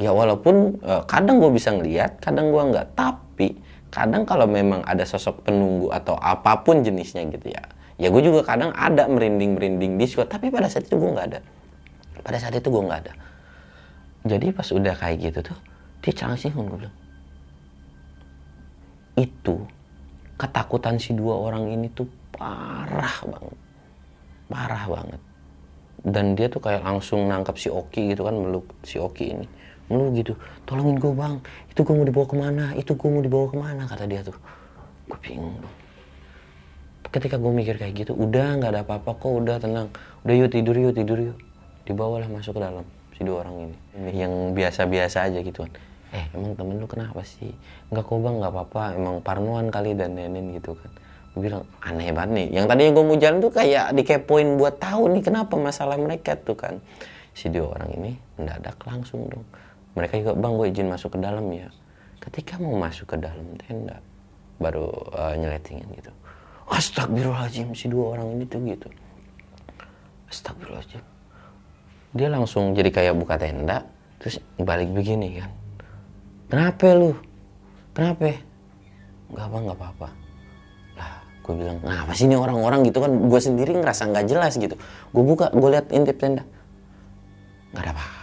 Ya 0.00 0.10
walaupun 0.16 0.80
eh, 0.80 1.02
kadang 1.04 1.36
gue 1.36 1.52
bisa 1.52 1.76
ngeliat 1.76 2.16
kadang 2.24 2.48
gue 2.48 2.62
nggak. 2.72 2.96
Tapi 2.96 3.60
kadang 3.96 4.28
kalau 4.28 4.44
memang 4.44 4.84
ada 4.84 5.08
sosok 5.08 5.48
penunggu 5.48 5.88
atau 5.88 6.20
apa 6.20 6.60
pun 6.60 6.84
jenisnya 6.84 7.24
gitu 7.32 7.48
ya 7.48 7.64
ya 7.96 8.12
gue 8.12 8.20
juga 8.20 8.44
kadang 8.44 8.76
ada 8.76 9.08
merinding 9.08 9.56
merinding 9.56 9.96
di 9.96 10.04
squad 10.04 10.28
tapi 10.28 10.52
pada 10.52 10.68
saat 10.68 10.84
itu 10.84 11.00
gue 11.00 11.10
nggak 11.16 11.28
ada. 11.32 11.40
Pada 12.20 12.36
saat 12.36 12.52
itu 12.52 12.68
gue 12.68 12.82
nggak 12.84 13.00
ada. 13.08 13.12
Jadi 14.28 14.46
pas 14.52 14.68
udah 14.68 14.94
kayak 15.00 15.16
gitu 15.32 15.40
tuh 15.52 15.58
dia 16.04 16.12
cangsingun 16.12 16.68
gue 16.68 16.78
bilang 16.84 16.96
itu 19.16 19.64
ketakutan 20.36 21.00
si 21.00 21.16
dua 21.16 21.40
orang 21.40 21.72
ini 21.72 21.88
tuh 21.88 22.04
parah 22.36 23.16
banget. 23.24 23.58
Parah 24.52 24.84
banget. 24.84 25.20
Dan 26.04 26.36
dia 26.36 26.52
tuh 26.52 26.60
kayak 26.60 26.84
langsung 26.84 27.24
nangkap 27.24 27.56
si 27.56 27.72
Oki 27.72 28.12
gitu 28.12 28.28
kan 28.28 28.36
meluk 28.36 28.68
si 28.84 29.00
Oki 29.00 29.26
ini 29.32 29.48
meluk 29.86 30.10
gitu 30.18 30.34
tolongin 30.66 30.98
gue 30.98 31.12
bang. 31.14 31.36
Itu 31.70 31.86
gue 31.86 31.94
mau 31.94 32.06
dibawa 32.06 32.26
ke 32.26 32.36
mana? 32.36 32.64
Itu 32.74 32.98
gue 32.98 33.08
mau 33.08 33.22
dibawa 33.22 33.46
ke 33.48 33.56
mana? 33.56 33.82
kata 33.86 34.04
dia 34.04 34.20
tuh. 34.26 34.36
Gue 35.06 35.18
bingung 35.22 35.62
dong. 35.62 35.74
Ketika 37.06 37.38
gue 37.38 37.52
mikir 37.54 37.78
kayak 37.78 37.94
gitu 37.94 38.12
udah 38.12 38.58
nggak 38.58 38.70
ada 38.74 38.80
apa-apa 38.82 39.14
kok 39.14 39.30
udah 39.30 39.56
tenang. 39.62 39.88
Udah 40.26 40.34
yuk 40.34 40.50
tidur 40.50 40.74
yuk 40.74 40.92
tidur 40.92 41.18
yuk. 41.22 41.38
Dibawalah 41.86 42.26
masuk 42.26 42.58
ke 42.58 42.60
dalam 42.60 42.82
si 43.14 43.24
dua 43.24 43.46
orang 43.46 43.70
ini 43.70 43.76
ini 43.96 44.10
yang 44.20 44.34
biasa-biasa 44.52 45.30
aja 45.30 45.38
gitu 45.40 45.64
kan. 45.64 45.72
Eh 46.10 46.26
emang 46.34 46.58
temen 46.58 46.82
lu 46.82 46.90
kenapa 46.90 47.22
sih? 47.22 47.54
Nggak 47.94 48.04
kok 48.10 48.18
bang 48.18 48.36
nggak 48.42 48.52
apa-apa. 48.52 48.82
Emang 48.98 49.16
parnoan 49.22 49.70
kali 49.70 49.94
dan 49.94 50.18
nenek 50.18 50.58
gitu 50.60 50.74
kan. 50.74 50.90
Gue 51.32 51.40
bilang 51.46 51.62
aneh 51.78 52.10
banget 52.10 52.30
nih. 52.42 52.48
Yang 52.58 52.64
tadinya 52.74 52.90
gue 52.90 53.04
mau 53.06 53.16
jalan 53.22 53.38
tuh 53.38 53.52
kayak 53.54 53.86
dikepoin 53.94 54.48
buat 54.58 54.74
tahu 54.82 55.14
nih 55.14 55.22
kenapa 55.22 55.54
masalah 55.54 55.94
mereka 55.94 56.34
tuh 56.34 56.58
kan. 56.58 56.82
Si 57.36 57.46
dua 57.52 57.78
orang 57.78 57.94
ini 57.94 58.10
mendadak 58.34 58.80
langsung 58.82 59.30
dong 59.30 59.46
mereka 59.96 60.20
juga 60.20 60.32
bang 60.36 60.52
gue 60.60 60.66
izin 60.68 60.88
masuk 60.92 61.16
ke 61.16 61.18
dalam 61.18 61.48
ya. 61.48 61.72
Ketika 62.20 62.60
mau 62.60 62.76
masuk 62.76 63.08
ke 63.08 63.16
dalam 63.16 63.56
tenda 63.56 64.04
baru 64.60 64.92
eh, 65.16 65.34
nyeletingin 65.40 65.88
gitu. 65.96 66.12
Astagfirullahaladzim 66.68 67.72
si 67.72 67.88
dua 67.88 68.20
orang 68.20 68.36
ini 68.36 68.44
tuh 68.44 68.60
gitu. 68.68 68.88
Astagfirullahaladzim. 70.28 71.02
Dia 72.12 72.28
langsung 72.28 72.76
jadi 72.76 72.92
kayak 72.92 73.14
buka 73.16 73.40
tenda 73.40 73.88
terus 74.20 74.36
balik 74.60 74.92
begini 74.92 75.40
kan. 75.40 75.50
Kenapa 76.52 76.86
lu? 76.92 77.16
Kenapa? 77.96 78.36
Nggak 79.32 79.44
apa 79.48 79.56
nggak 79.64 79.78
apa-apa. 79.80 80.08
Lah 81.00 81.12
gue 81.24 81.54
bilang 81.56 81.78
ngapa 81.80 82.12
sih 82.12 82.28
ini 82.28 82.36
orang-orang 82.36 82.84
gitu 82.84 83.00
kan? 83.00 83.12
Gue 83.32 83.40
sendiri 83.40 83.72
ngerasa 83.80 84.12
nggak 84.12 84.26
jelas 84.28 84.60
gitu. 84.60 84.76
Gue 85.08 85.24
buka 85.24 85.48
gue 85.56 85.68
lihat 85.72 85.88
intip 85.88 86.20
tenda. 86.20 86.44
Nggak 87.72 87.80
ada 87.80 87.92
apa-apa 87.96 88.15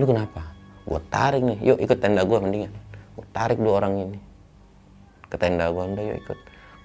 lu 0.00 0.08
kenapa? 0.08 0.56
Gue 0.88 1.00
tarik 1.12 1.44
nih 1.44 1.58
yuk 1.60 1.78
ikut 1.78 1.98
tenda 2.00 2.24
gue 2.24 2.38
mendingan. 2.40 2.72
Gue 3.12 3.26
tarik 3.36 3.60
dua 3.60 3.84
orang 3.84 4.08
ini. 4.08 4.18
Ke 5.28 5.36
tenda 5.36 5.68
gue 5.68 5.84
udah 5.84 6.04
yuk 6.08 6.18
ikut. 6.24 6.38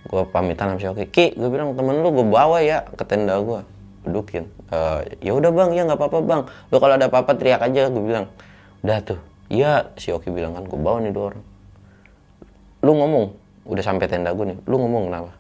Gue 0.06 0.22
pamitan 0.30 0.76
sama 0.76 0.80
si 0.84 0.88
Oki 0.92 1.08
Ki 1.08 1.26
gue 1.34 1.48
bilang 1.48 1.74
temen 1.74 2.04
lu 2.04 2.12
gue 2.12 2.28
bawa 2.28 2.60
ya 2.60 2.84
ke 2.84 3.08
tenda 3.08 3.40
gue 3.40 3.64
dudukin. 4.06 4.52
"Eh, 4.70 5.00
ya 5.24 5.32
udah 5.34 5.50
bang. 5.50 5.72
Ya 5.74 5.82
nggak 5.88 5.98
apa-apa 5.98 6.20
bang. 6.22 6.42
Lu 6.70 6.78
kalau 6.78 6.94
ada 7.00 7.08
apa-apa 7.08 7.32
teriak 7.40 7.64
aja 7.64 7.88
gue 7.88 8.04
bilang. 8.04 8.28
Udah 8.84 9.00
tuh. 9.02 9.20
Iya 9.48 9.96
si 9.96 10.12
Oki 10.12 10.30
bilang 10.30 10.54
kan 10.54 10.68
gue 10.68 10.78
bawa 10.78 11.00
nih 11.00 11.16
dua 11.16 11.34
orang. 11.34 11.44
Lu 12.84 12.92
ngomong. 13.00 13.26
Udah 13.66 13.82
sampai 13.82 14.06
tenda 14.12 14.36
gue 14.36 14.46
nih. 14.46 14.60
Lu 14.68 14.76
ngomong 14.78 15.10
kenapa? 15.10 15.32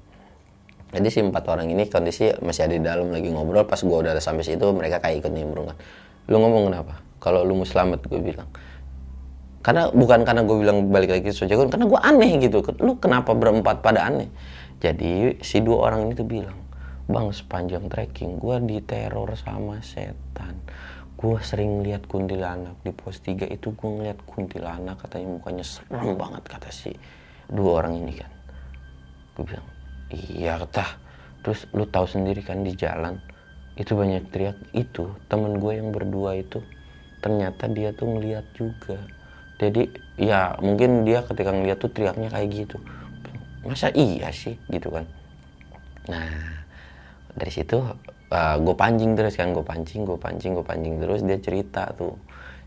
Jadi 0.95 1.07
si 1.11 1.19
empat 1.19 1.43
orang 1.51 1.67
ini 1.67 1.91
kondisi 1.91 2.31
masih 2.39 2.71
ada 2.71 2.73
di 2.79 2.81
dalam 2.81 3.11
lagi 3.11 3.29
ngobrol. 3.29 3.67
Pas 3.67 3.77
gue 3.77 3.93
udah 3.93 4.15
sampai 4.17 4.47
situ 4.47 4.65
mereka 4.71 5.03
kayak 5.03 5.21
ikut 5.21 5.29
nimbrung 5.29 5.69
kan. 5.69 5.77
Lu 6.25 6.41
ngomong 6.41 6.73
kenapa 6.73 7.04
kalau 7.19 7.41
lu 7.43 7.57
mau 7.57 7.67
selamat 7.67 8.05
gue 8.07 8.19
bilang. 8.21 8.49
Karena 9.65 9.89
bukan 9.89 10.21
karena 10.21 10.45
gue 10.45 10.57
bilang 10.61 10.93
balik 10.93 11.09
lagi 11.09 11.23
ke 11.25 11.33
Sojagon 11.33 11.73
karena 11.73 11.89
gue 11.89 11.99
aneh 11.99 12.31
gitu. 12.37 12.61
Lu 12.81 13.01
kenapa 13.01 13.33
berempat 13.33 13.81
pada 13.81 14.05
aneh? 14.05 14.29
Jadi 14.77 15.41
si 15.41 15.57
dua 15.65 15.89
orang 15.89 16.09
ini 16.09 16.13
tuh 16.13 16.27
bilang 16.27 16.59
bang 17.05 17.29
sepanjang 17.29 17.85
trekking 17.89 18.37
gue 18.37 18.55
diteror 18.61 19.33
sama 19.33 19.81
setan. 19.81 20.61
Gue 21.15 21.41
sering 21.41 21.81
lihat 21.81 22.05
kuntilanak 22.05 22.77
di 22.83 22.91
pos 22.91 23.23
3 23.23 23.47
itu 23.49 23.71
gue 23.71 23.89
ngeliat 23.89 24.19
kuntilanak 24.27 24.99
katanya 24.99 25.39
mukanya 25.39 25.65
serem 25.65 26.13
banget 26.19 26.43
kata 26.45 26.69
si 26.69 26.93
dua 27.49 27.81
orang 27.81 28.05
ini 28.05 28.13
kan. 28.19 28.31
Gue 29.33 29.43
bilang 29.49 29.67
iya 30.13 30.61
kata 30.61 30.85
terus 31.41 31.65
lu 31.73 31.85
tahu 31.89 32.05
sendiri 32.09 32.41
kan 32.41 32.61
di 32.61 32.73
jalan 32.73 33.21
itu 33.77 33.93
banyak 33.93 34.29
teriak 34.33 34.57
itu 34.73 35.13
temen 35.29 35.57
gue 35.61 35.73
yang 35.77 35.89
berdua 35.93 36.37
itu 36.37 36.61
ternyata 37.25 37.65
dia 37.65 37.89
tuh 37.89 38.05
ngeliat 38.05 38.45
juga. 38.53 39.01
Jadi 39.57 39.89
ya 40.21 40.53
mungkin 40.61 41.01
dia 41.01 41.25
ketika 41.25 41.49
ngeliat 41.49 41.81
tuh 41.81 41.89
teriaknya 41.89 42.29
kayak 42.29 42.49
gitu. 42.53 42.77
Masa 43.65 43.89
iya 43.97 44.29
sih? 44.29 44.61
Gitu 44.69 44.93
kan. 44.93 45.09
Nah 46.05 46.61
dari 47.33 47.49
situ 47.49 47.81
gue 48.61 48.75
pancing 48.77 49.17
terus 49.17 49.33
kan 49.33 49.49
gue 49.49 49.65
pancing 49.65 50.05
gue 50.05 50.21
pancing 50.21 50.53
gue 50.53 50.65
pancing 50.65 51.01
terus. 51.01 51.25
Dia 51.25 51.41
cerita 51.41 51.89
tuh 51.97 52.13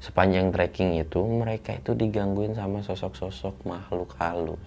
sepanjang 0.03 0.51
trekking 0.51 0.99
itu 0.99 1.23
mereka 1.23 1.79
itu 1.79 1.94
digangguin 1.94 2.59
sama 2.59 2.83
sosok-sosok 2.83 3.62
makhluk 3.62 4.11
halus. 4.18 4.66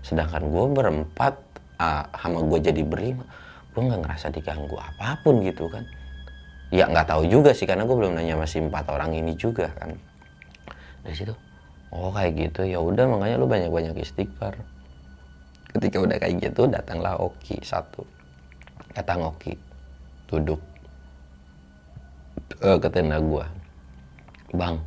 Sedangkan 0.00 0.48
gue 0.48 0.64
berempat 0.72 1.36
ah, 1.76 2.08
sama 2.16 2.40
gue 2.48 2.58
jadi 2.72 2.80
berlima 2.88 3.28
gue 3.70 3.82
nggak 3.86 4.02
ngerasa 4.02 4.34
diganggu 4.34 4.76
apa 4.76 5.22
pun 5.22 5.40
gitu 5.46 5.70
kan 5.70 5.86
ya 6.70 6.86
nggak 6.86 7.10
tahu 7.10 7.26
juga 7.26 7.50
sih 7.50 7.66
karena 7.66 7.82
gue 7.82 7.96
belum 7.98 8.14
nanya 8.14 8.38
masih 8.38 8.70
empat 8.70 8.86
orang 8.94 9.10
ini 9.18 9.34
juga 9.34 9.74
kan. 9.74 9.90
Dari 11.02 11.14
situ 11.18 11.34
oh 11.90 12.14
kayak 12.14 12.32
gitu 12.38 12.62
ya 12.62 12.78
udah 12.78 13.10
makanya 13.10 13.36
lu 13.42 13.50
banyak 13.50 13.70
banyak 13.70 13.94
istighfar. 13.98 14.54
Ketika 15.70 16.02
udah 16.02 16.16
kayak 16.18 16.34
gitu 16.38 16.70
datanglah 16.70 17.18
Oki 17.18 17.58
satu. 17.62 18.06
Datang 18.94 19.26
Oki 19.26 19.54
duduk 20.30 20.62
eh, 22.62 22.78
ke 22.78 22.88
tenda 22.90 23.18
gua. 23.18 23.50
Bang 24.54 24.82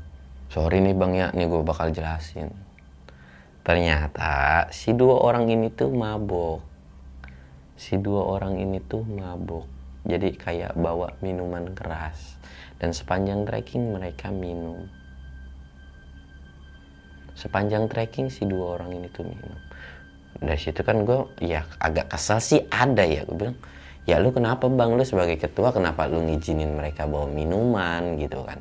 sorry 0.47 0.79
nih 0.79 0.95
bang 0.95 1.11
ya 1.15 1.27
nih 1.35 1.47
gua 1.51 1.67
bakal 1.67 1.91
jelasin. 1.91 2.47
Ternyata 3.63 4.67
si 4.71 4.95
dua 4.95 5.19
orang 5.19 5.51
ini 5.51 5.67
tuh 5.71 5.91
mabok. 5.91 6.63
Si 7.75 7.99
dua 7.99 8.23
orang 8.27 8.59
ini 8.59 8.79
tuh 8.79 9.03
mabok 9.03 9.72
jadi 10.03 10.35
kayak 10.35 10.71
bawa 10.75 11.15
minuman 11.23 11.71
keras 11.71 12.35
dan 12.83 12.91
sepanjang 12.91 13.47
trekking 13.47 13.95
mereka 13.95 14.27
minum. 14.27 14.83
Sepanjang 17.33 17.87
trekking 17.87 18.27
si 18.27 18.43
dua 18.43 18.77
orang 18.79 18.99
ini 18.99 19.07
tuh 19.09 19.23
minum. 19.23 19.55
Dari 20.43 20.59
situ 20.59 20.83
kan 20.83 21.07
gue 21.07 21.23
ya 21.39 21.63
agak 21.79 22.11
kesel 22.11 22.39
sih 22.43 22.61
ada 22.67 23.07
ya 23.07 23.23
gue 23.23 23.37
bilang 23.37 23.57
ya 24.03 24.19
lu 24.19 24.35
kenapa 24.35 24.67
bang? 24.67 24.91
Lu 24.93 25.03
sebagai 25.07 25.39
ketua 25.39 25.71
kenapa 25.71 26.05
lu 26.11 26.19
ngizinin 26.27 26.75
mereka 26.75 27.07
bawa 27.07 27.31
minuman? 27.31 28.19
Gitu 28.19 28.43
kan. 28.43 28.59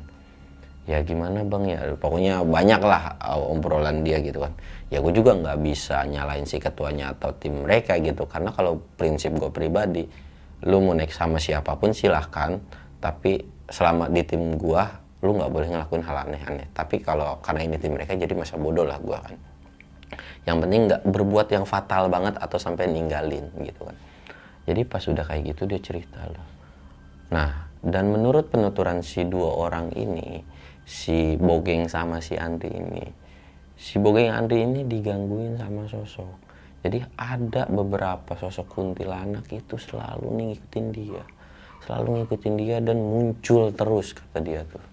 Ya 0.87 1.03
gimana 1.03 1.43
bang? 1.43 1.63
Ya 1.67 1.79
pokoknya 1.99 2.43
banyak 2.47 2.81
lah 2.81 3.19
uh, 3.19 3.51
obrolan 3.51 4.07
dia 4.07 4.23
gitu 4.23 4.39
kan. 4.39 4.55
Ya 4.87 5.03
gue 5.03 5.11
juga 5.11 5.35
nggak 5.35 5.59
bisa 5.59 6.07
nyalain 6.07 6.47
si 6.47 6.63
ketuanya 6.63 7.11
atau 7.11 7.35
tim 7.35 7.67
mereka 7.67 7.99
gitu. 7.99 8.23
Karena 8.23 8.55
kalau 8.55 8.79
prinsip 8.95 9.35
gue 9.35 9.51
pribadi 9.51 10.07
lu 10.67 10.79
mau 10.83 10.95
naik 10.95 11.11
sama 11.11 11.39
siapa 11.39 11.75
pun 11.79 11.91
silahkan. 11.91 12.59
Tapi 12.99 13.43
selama 13.67 14.07
di 14.07 14.23
tim 14.23 14.55
gue 14.55 14.83
lu 15.23 15.31
nggak 15.39 15.51
boleh 15.51 15.67
ngelakuin 15.71 16.03
hal 16.03 16.17
aneh-aneh. 16.27 16.67
Tapi 16.71 16.99
kalau 17.03 17.39
karena 17.39 17.67
ini 17.67 17.75
tim 17.79 17.95
mereka 17.95 18.15
jadi 18.15 18.31
masa 18.35 18.59
bodoh 18.59 18.87
lah 18.87 18.99
gue 18.99 19.17
kan. 19.19 19.35
Yang 20.43 20.57
penting 20.67 20.81
nggak 20.91 21.01
berbuat 21.07 21.47
yang 21.51 21.63
fatal 21.63 22.11
banget 22.11 22.35
atau 22.39 22.59
sampai 22.59 22.91
ninggalin 22.91 23.47
gitu 23.63 23.87
kan. 23.87 23.97
Jadi 24.63 24.81
pas 24.87 25.03
udah 25.03 25.23
kayak 25.27 25.55
gitu 25.55 25.67
dia 25.67 25.79
cerita 25.83 26.23
loh 26.27 26.53
nah 27.33 27.65
dan 27.81 28.13
menurut 28.13 28.53
penuturan 28.53 29.01
si 29.01 29.25
dua 29.25 29.57
orang 29.57 29.89
ini 29.97 30.45
si 30.85 31.33
Bogeng 31.41 31.89
sama 31.89 32.21
si 32.21 32.37
Andri 32.37 32.69
ini 32.69 33.05
si 33.73 33.97
Bogeng 33.97 34.29
Andri 34.29 34.61
ini 34.61 34.85
digangguin 34.85 35.57
sama 35.57 35.89
sosok 35.89 36.52
jadi 36.83 36.99
ada 37.15 37.63
beberapa 37.71 38.35
sosok 38.35 38.67
kuntilanak 38.75 39.47
itu 39.55 39.79
selalu 39.79 40.27
ngikutin 40.35 40.85
dia. 40.91 41.23
Selalu 41.87 42.07
ngikutin 42.19 42.55
dia 42.59 42.77
dan 42.83 42.99
muncul 42.99 43.71
terus 43.71 44.11
kata 44.11 44.43
dia 44.43 44.67
tuh. 44.67 44.83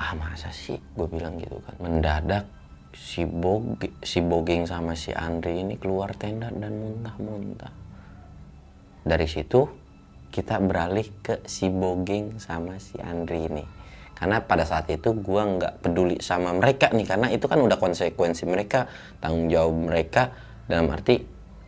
Ah 0.00 0.16
masa 0.16 0.48
sih? 0.48 0.80
Gue 0.96 1.12
bilang 1.12 1.36
gitu 1.36 1.60
kan. 1.60 1.76
Mendadak 1.76 2.48
si 2.96 3.28
Boge, 3.28 3.92
si 4.00 4.24
Bogeng 4.24 4.64
sama 4.64 4.96
si 4.96 5.12
Andri 5.12 5.60
ini 5.60 5.76
keluar 5.76 6.16
tenda 6.16 6.48
dan 6.48 6.72
muntah-muntah. 6.72 7.72
Dari 9.04 9.28
situ 9.28 9.60
kita 10.32 10.56
beralih 10.64 11.04
ke 11.20 11.44
si 11.44 11.68
Bogeng 11.68 12.40
sama 12.40 12.80
si 12.80 12.96
Andri 12.96 13.44
ini. 13.44 13.64
Karena 14.16 14.40
pada 14.40 14.64
saat 14.64 14.88
itu 14.88 15.12
gua 15.12 15.44
nggak 15.44 15.84
peduli 15.84 16.16
sama 16.24 16.56
mereka 16.56 16.88
nih 16.96 17.04
karena 17.04 17.28
itu 17.28 17.44
kan 17.44 17.60
udah 17.60 17.76
konsekuensi 17.76 18.48
mereka 18.48 18.88
tanggung 19.20 19.52
jawab 19.52 19.92
mereka 19.92 20.45
dalam 20.66 20.90
arti 20.90 21.22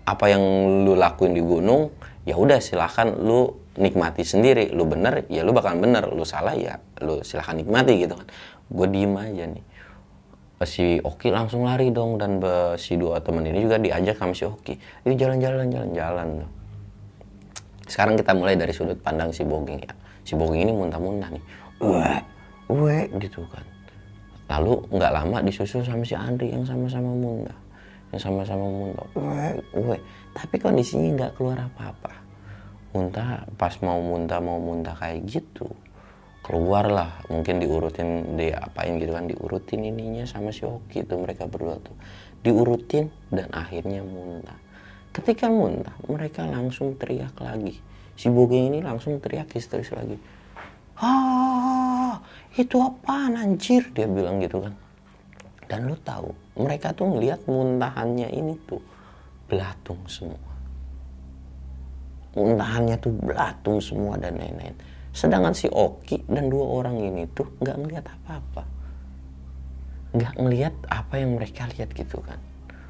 apa 0.08 0.24
yang 0.32 0.42
lu 0.88 0.96
lakuin 0.96 1.36
di 1.36 1.42
gunung 1.44 1.92
ya 2.24 2.34
udah 2.36 2.58
silahkan 2.60 3.12
lu 3.12 3.52
nikmati 3.76 4.24
sendiri. 4.24 4.72
Lu 4.74 4.88
bener 4.88 5.28
ya 5.28 5.44
lu 5.44 5.52
bakal 5.52 5.76
bener. 5.76 6.08
Lu 6.08 6.24
salah 6.24 6.56
ya 6.56 6.80
lu 7.04 7.20
silahkan 7.20 7.56
nikmati 7.56 8.04
gitu 8.04 8.16
kan. 8.16 8.26
Gue 8.68 8.86
diem 8.90 9.14
aja 9.16 9.44
nih. 9.48 9.64
Si 10.66 10.98
Oki 10.98 11.30
langsung 11.30 11.62
lari 11.62 11.94
dong 11.94 12.18
dan 12.18 12.42
si 12.74 12.98
dua 12.98 13.22
teman 13.22 13.46
ini 13.46 13.62
juga 13.62 13.78
diajak 13.78 14.18
sama 14.18 14.34
si 14.34 14.42
Oki. 14.42 14.74
Yuk 15.06 15.14
jalan-jalan 15.14 15.70
jalan-jalan. 15.70 16.28
Sekarang 17.86 18.18
kita 18.18 18.34
mulai 18.34 18.58
dari 18.58 18.74
sudut 18.74 18.98
pandang 18.98 19.30
si 19.30 19.46
Bogeng 19.46 19.78
ya. 19.78 19.94
Si 20.26 20.34
Bogeng 20.34 20.66
ini 20.66 20.72
muntah-muntah 20.74 21.30
nih. 21.30 21.44
Wah 21.78 22.20
wah 22.66 23.04
gitu 23.22 23.46
kan. 23.46 23.64
Lalu 24.48 24.82
nggak 24.90 25.12
lama 25.14 25.36
disusul 25.44 25.84
sama 25.86 26.02
si 26.02 26.18
Andri 26.18 26.50
yang 26.50 26.66
sama-sama 26.66 27.12
muntah 27.14 27.67
yang 28.14 28.20
sama-sama 28.20 28.64
muntah. 28.64 29.08
Wah 29.16 30.00
tapi 30.32 30.56
kondisinya 30.62 31.08
nggak 31.18 31.32
keluar 31.36 31.68
apa-apa. 31.68 32.12
Muntah 32.96 33.44
pas 33.60 33.74
mau 33.84 34.00
muntah 34.00 34.40
mau 34.40 34.56
muntah 34.56 34.96
kayak 34.96 35.28
gitu 35.28 35.68
keluar 36.40 36.88
lah 36.88 37.20
mungkin 37.28 37.60
diurutin 37.60 38.40
dia 38.40 38.56
apain 38.64 38.96
gitu 38.96 39.12
kan 39.12 39.28
diurutin 39.28 39.84
ininya 39.84 40.24
sama 40.24 40.48
si 40.48 40.64
Oki 40.64 41.04
tuh 41.04 41.20
mereka 41.20 41.44
berdua 41.44 41.76
tuh. 41.76 41.92
Diurutin 42.40 43.12
dan 43.28 43.52
akhirnya 43.52 44.00
muntah. 44.00 44.56
Ketika 45.12 45.52
muntah 45.52 45.92
mereka 46.08 46.48
langsung 46.48 46.96
teriak 46.96 47.36
lagi. 47.44 47.76
Si 48.18 48.26
Bogeng 48.32 48.74
ini 48.74 48.80
langsung 48.82 49.20
teriak 49.20 49.52
histeris 49.52 49.92
lagi. 49.92 50.16
Ah 50.98 52.24
itu 52.56 52.80
apa 52.80 53.30
anjir? 53.30 53.92
Dia 53.92 54.08
bilang 54.08 54.40
gitu 54.40 54.64
kan 54.64 54.87
dan 55.68 55.84
lu 55.84 55.94
tahu 56.00 56.32
mereka 56.56 56.96
tuh 56.96 57.06
ngelihat 57.12 57.44
muntahannya 57.44 58.32
ini 58.32 58.56
tuh 58.64 58.80
belatung 59.46 60.00
semua. 60.08 60.48
Muntahannya 62.32 62.96
tuh 62.96 63.12
belatung 63.12 63.78
semua 63.78 64.16
dan 64.16 64.40
lain-lain. 64.40 64.72
Sedangkan 65.12 65.52
si 65.52 65.68
Oki 65.68 66.24
dan 66.28 66.48
dua 66.48 66.82
orang 66.82 66.96
ini 66.96 67.28
tuh 67.36 67.46
nggak 67.60 67.76
ngelihat 67.84 68.04
apa-apa. 68.08 68.62
Nggak 70.16 70.34
ngelihat 70.40 70.74
apa 70.88 71.14
yang 71.20 71.36
mereka 71.36 71.68
lihat 71.76 71.92
gitu 71.92 72.18
kan. 72.24 72.40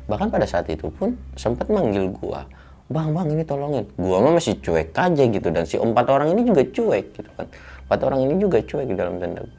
Bahkan 0.06 0.30
pada 0.30 0.46
saat 0.46 0.70
itu 0.70 0.88
pun 0.88 1.18
sempat 1.34 1.66
manggil 1.68 2.08
gua 2.14 2.46
bang 2.88 3.12
bang 3.12 3.28
ini 3.36 3.44
tolongin. 3.44 3.84
Gua 4.00 4.22
mah 4.24 4.38
masih 4.38 4.56
cuek 4.62 4.94
aja 4.94 5.24
gitu. 5.28 5.48
Dan 5.50 5.66
si 5.66 5.76
empat 5.76 6.06
orang 6.08 6.32
ini 6.32 6.46
juga 6.46 6.62
cuek 6.62 7.04
gitu 7.20 7.30
kan. 7.34 7.46
Empat 7.84 8.00
orang 8.06 8.20
ini 8.22 8.34
juga 8.38 8.58
cuek 8.62 8.86
di 8.86 8.94
dalam 8.94 9.18
tenda 9.18 9.42
gua. 9.42 9.58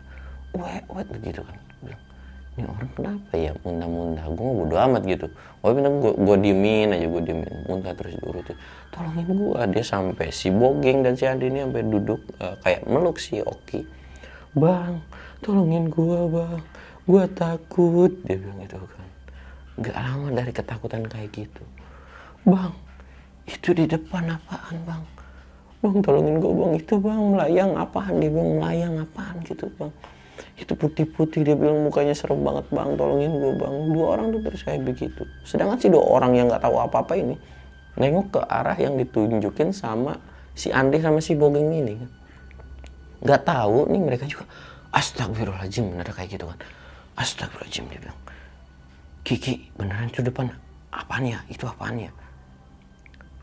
Weh 0.65 0.81
weh 0.87 1.05
gitu 1.29 1.43
kan 1.45 1.68
ini 2.59 2.67
orang 2.67 2.91
kenapa 2.91 3.33
ya? 3.39 3.51
Muntah-muntah. 3.63 4.25
Gue 4.35 4.49
bodo 4.51 4.75
amat 4.75 5.03
gitu. 5.07 5.27
Gue 5.63 5.71
bilang 5.71 6.03
gue 6.03 6.11
gue 6.11 6.35
diemin 6.43 6.91
aja 6.91 7.07
gue 7.07 7.23
diemin. 7.23 7.55
Muntah 7.71 7.95
terus 7.95 8.19
diurutin 8.19 8.59
tolongin 8.91 9.27
gue 9.31 9.61
dia 9.71 9.83
sampai 9.85 10.27
si 10.33 10.51
Bogeng 10.51 11.05
dan 11.05 11.15
si 11.15 11.23
Andi 11.23 11.47
ini 11.47 11.63
sampai 11.63 11.83
duduk 11.87 12.19
uh, 12.43 12.59
kayak 12.59 12.83
meluk 12.83 13.15
si 13.15 13.39
Oki. 13.39 13.87
Bang 14.51 14.99
tolongin 15.39 15.87
gue 15.87 16.19
bang. 16.27 16.59
Gue 17.07 17.23
takut 17.31 18.11
dia 18.27 18.35
bilang 18.35 18.59
gitu 18.59 18.75
kan. 18.75 19.07
Gak 19.79 19.95
lama 19.95 20.27
dari 20.35 20.51
ketakutan 20.51 21.07
kayak 21.07 21.31
gitu. 21.31 21.63
Bang 22.43 22.75
itu 23.47 23.71
di 23.71 23.87
depan 23.87 24.35
apaan 24.35 24.75
bang? 24.83 25.03
Bang 25.79 25.95
tolongin 26.03 26.43
gue 26.43 26.51
bang. 26.51 26.71
Itu 26.75 26.99
bang 26.99 27.21
melayang 27.23 27.71
apaan 27.79 28.19
dia 28.19 28.27
bilang 28.27 28.51
melayang 28.59 28.93
apaan 28.99 29.39
gitu 29.47 29.71
bang 29.79 29.93
itu 30.59 30.75
putih-putih 30.75 31.47
dia 31.47 31.55
bilang 31.55 31.79
mukanya 31.87 32.11
serem 32.11 32.43
banget 32.43 32.67
bang. 32.67 32.99
Tolongin 32.99 33.31
gue 33.31 33.53
bang. 33.55 33.75
Dua 33.95 34.05
orang 34.19 34.35
tuh 34.35 34.41
terus 34.43 34.61
kayak 34.67 34.83
begitu. 34.83 35.23
Sedangkan 35.47 35.79
si 35.79 35.87
dua 35.87 36.03
orang 36.03 36.35
yang 36.35 36.51
nggak 36.51 36.59
tahu 36.59 36.75
apa-apa 36.75 37.15
ini 37.15 37.39
nengok 37.95 38.27
ke 38.35 38.39
arah 38.43 38.75
yang 38.75 38.99
ditunjukin 38.99 39.71
sama 39.71 40.19
si 40.51 40.69
Andri 40.75 40.99
sama 40.99 41.23
si 41.23 41.39
Bogeng 41.39 41.71
ini 41.71 41.95
kan. 41.95 42.11
Nggak 43.23 43.41
tahu 43.47 43.87
nih 43.87 44.01
mereka 44.03 44.25
juga 44.27 44.43
astagfirullahaladzim 44.91 45.95
bener 45.95 46.07
kayak 46.11 46.29
gitu 46.35 46.45
kan. 46.47 46.59
Astagfirullahaladzim 47.15 47.85
dia 47.87 47.99
bilang. 48.03 48.19
Kiki 49.23 49.71
beneran 49.79 50.11
itu 50.11 50.19
depan 50.23 50.51
apaan 50.91 51.23
ya? 51.23 51.39
Itu 51.47 51.67
apaan 51.67 52.03
ya? 52.03 52.11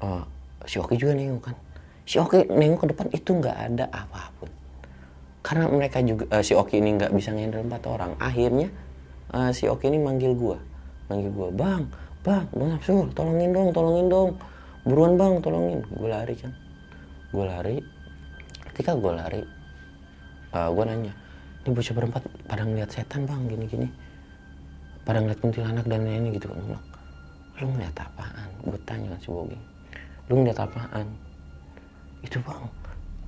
Uh, 0.05 0.21
si 0.69 0.77
Oki 0.77 1.01
juga 1.01 1.17
nengok 1.17 1.53
kan. 1.53 1.57
Si 2.05 2.21
Oki 2.21 2.45
nengok 2.53 2.85
ke 2.85 2.87
depan 2.93 3.07
itu 3.13 3.31
nggak 3.33 3.57
ada 3.73 3.85
apa 3.89 4.29
pun 4.37 4.49
karena 5.47 5.71
mereka 5.71 6.03
juga 6.03 6.27
uh, 6.35 6.43
si 6.43 6.59
Oki 6.59 6.83
ini 6.83 6.99
nggak 6.99 7.15
bisa 7.15 7.31
ngendel 7.31 7.63
empat 7.71 7.87
orang. 7.87 8.19
Akhirnya 8.19 8.67
uh, 9.31 9.55
si 9.55 9.71
Oki 9.71 9.95
ini 9.95 10.03
manggil 10.03 10.35
gua. 10.35 10.59
Manggil 11.07 11.31
gua 11.31 11.55
bang 11.55 11.87
bang 12.27 12.51
bang 12.51 12.71
Absul 12.75 13.07
tolongin 13.15 13.55
dong 13.55 13.71
tolongin 13.71 14.11
dong. 14.11 14.35
Buruan 14.83 15.15
bang 15.15 15.39
tolongin. 15.39 15.87
Gua 15.95 16.19
lari 16.19 16.35
kan. 16.35 16.51
Gua 17.31 17.47
lari. 17.47 17.79
Ketika 18.75 18.99
gua 18.99 19.23
lari 19.23 19.47
uh, 20.51 20.69
gua 20.75 20.85
nanya 20.91 21.15
ini 21.63 21.71
bocah 21.71 21.95
berempat 21.95 22.23
pada 22.51 22.63
ngeliat 22.67 22.91
setan 22.91 23.27
bang 23.27 23.43
gini 23.47 23.67
gini 23.71 23.89
pada 25.07 25.23
ngeliat 25.23 25.39
kuntilanak 25.39 25.87
dan 25.87 26.03
ini 26.03 26.35
gitu 26.35 26.51
kan. 26.51 26.59
Lu 27.63 27.71
ngeliat 27.71 27.95
apaan? 27.95 28.51
Gue 28.67 28.79
tanya 28.83 29.15
kan 29.15 29.21
si 29.23 29.31
Bogi 29.31 29.59
lu 30.27 30.43
ngeliat 30.43 30.59
apaan? 30.59 31.07
Itu 32.27 32.43
bang 32.43 32.67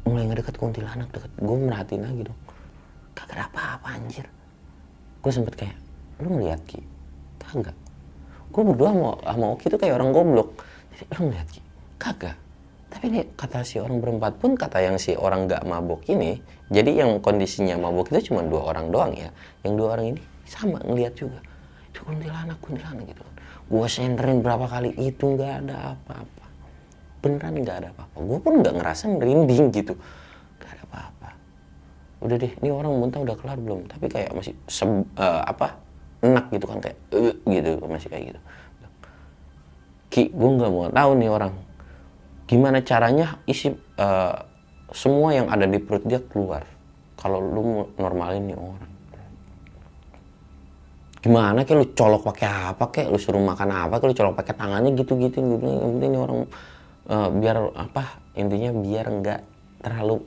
mulai 0.09 0.25
ngedekat 0.27 0.57
kuntilanak 0.57 1.09
deket. 1.13 1.31
Gue 1.37 1.57
merhatiin 1.61 2.03
lagi 2.03 2.23
dong. 2.25 2.41
Kagak 3.13 3.35
ada 3.37 3.45
apa-apa 3.53 3.89
anjir. 4.01 4.27
Gue 5.21 5.33
sempet 5.35 5.55
kayak 5.55 5.77
lu 6.25 6.41
ngeliat 6.41 6.61
ki? 6.65 6.81
Kagak. 7.45 7.77
Gue 8.49 8.63
berdua 8.65 8.91
sama, 8.97 9.11
sama 9.23 9.47
Oki 9.53 9.67
tuh 9.69 9.79
kayak 9.79 9.95
orang 10.01 10.11
goblok. 10.17 10.65
Jadi 10.97 11.05
lu 11.13 11.21
ngeliat 11.29 11.49
ki? 11.53 11.61
Kagak. 12.01 12.37
Tapi 12.89 13.05
nih 13.13 13.25
kata 13.37 13.61
si 13.69 13.77
orang 13.77 14.01
berempat 14.01 14.41
pun 14.41 14.57
kata 14.57 14.81
yang 14.81 14.97
si 14.97 15.13
orang 15.13 15.45
nggak 15.45 15.61
mabuk 15.69 16.01
ini 16.09 16.41
jadi 16.73 17.05
yang 17.05 17.21
kondisinya 17.21 17.77
mabuk 17.77 18.09
itu 18.13 18.33
cuma 18.33 18.41
dua 18.45 18.73
orang 18.73 18.89
doang 18.89 19.13
ya. 19.13 19.29
Yang 19.61 19.73
dua 19.77 19.89
orang 19.97 20.07
ini 20.17 20.21
sama 20.49 20.81
ngeliat 20.85 21.13
juga. 21.17 21.41
Itu 21.93 22.01
kuntilanak 22.05 22.57
kuntilanak 22.65 23.05
gitu. 23.09 23.25
Gue 23.69 23.87
senterin 23.89 24.41
berapa 24.41 24.65
kali 24.65 24.97
itu 24.97 25.37
nggak 25.37 25.53
ada 25.65 25.93
apa-apa 25.97 26.38
beneran 27.19 27.55
nggak 27.59 27.77
ada 27.85 27.89
apa-apa. 27.95 28.17
Gue 28.23 28.39
pun 28.39 28.53
nggak 28.63 28.75
ngerasa 28.79 29.05
merinding 29.11 29.75
gitu. 29.75 29.95
Nggak 30.59 30.71
ada 30.75 30.83
apa-apa. 30.91 31.29
Udah 32.23 32.37
deh 32.39 32.53
ini 32.63 32.69
orang 32.75 32.93
muntah 32.99 33.21
udah 33.23 33.37
kelar 33.39 33.59
belum? 33.59 33.87
Tapi 33.87 34.07
kayak 34.11 34.31
masih 34.35 34.55
sem- 34.67 35.07
eh, 35.19 35.43
apa 35.47 35.79
enak 36.19 36.51
gitu 36.51 36.67
kan 36.67 36.79
kayak 36.83 36.99
"Eh," 37.15 37.35
gitu 37.47 37.79
masih 37.87 38.09
kayak 38.11 38.25
gitu. 38.35 38.41
Ki 40.09 40.23
gue 40.33 40.51
nggak 40.57 40.71
mau 40.73 40.91
tahu 40.91 41.11
nih 41.21 41.31
orang. 41.31 41.53
Gimana 42.49 42.81
caranya 42.83 43.39
isi 43.45 43.71
eh, 43.77 44.37
semua 44.91 45.37
yang 45.37 45.53
ada 45.53 45.69
di 45.69 45.79
perut 45.79 46.03
dia 46.09 46.19
keluar? 46.23 46.65
Kalau 47.19 47.43
lu 47.43 47.87
normalin 47.99 48.47
nih 48.47 48.59
orang. 48.59 48.91
Gimana 51.19 51.67
kayak 51.67 51.79
lu 51.83 51.87
colok 51.99 52.23
pakai 52.31 52.47
apa 52.47 52.85
kayak 52.95 53.11
lu 53.11 53.19
suruh 53.19 53.43
makan 53.43 53.69
apa 53.75 53.99
kayak 53.99 54.11
lu 54.11 54.17
colok 54.17 54.35
pakai 54.39 54.55
tangannya 54.55 54.95
gitu 54.95 55.19
gitu. 55.19 55.39
Gitu 55.43 55.67
yang 55.67 55.99
penting 55.99 56.11
ini 56.15 56.19
orang 56.19 56.39
eh, 57.09 57.29
biar 57.33 57.57
apa 57.75 58.21
intinya 58.37 58.71
biar 58.77 59.07
nggak 59.09 59.41
terlalu 59.83 60.23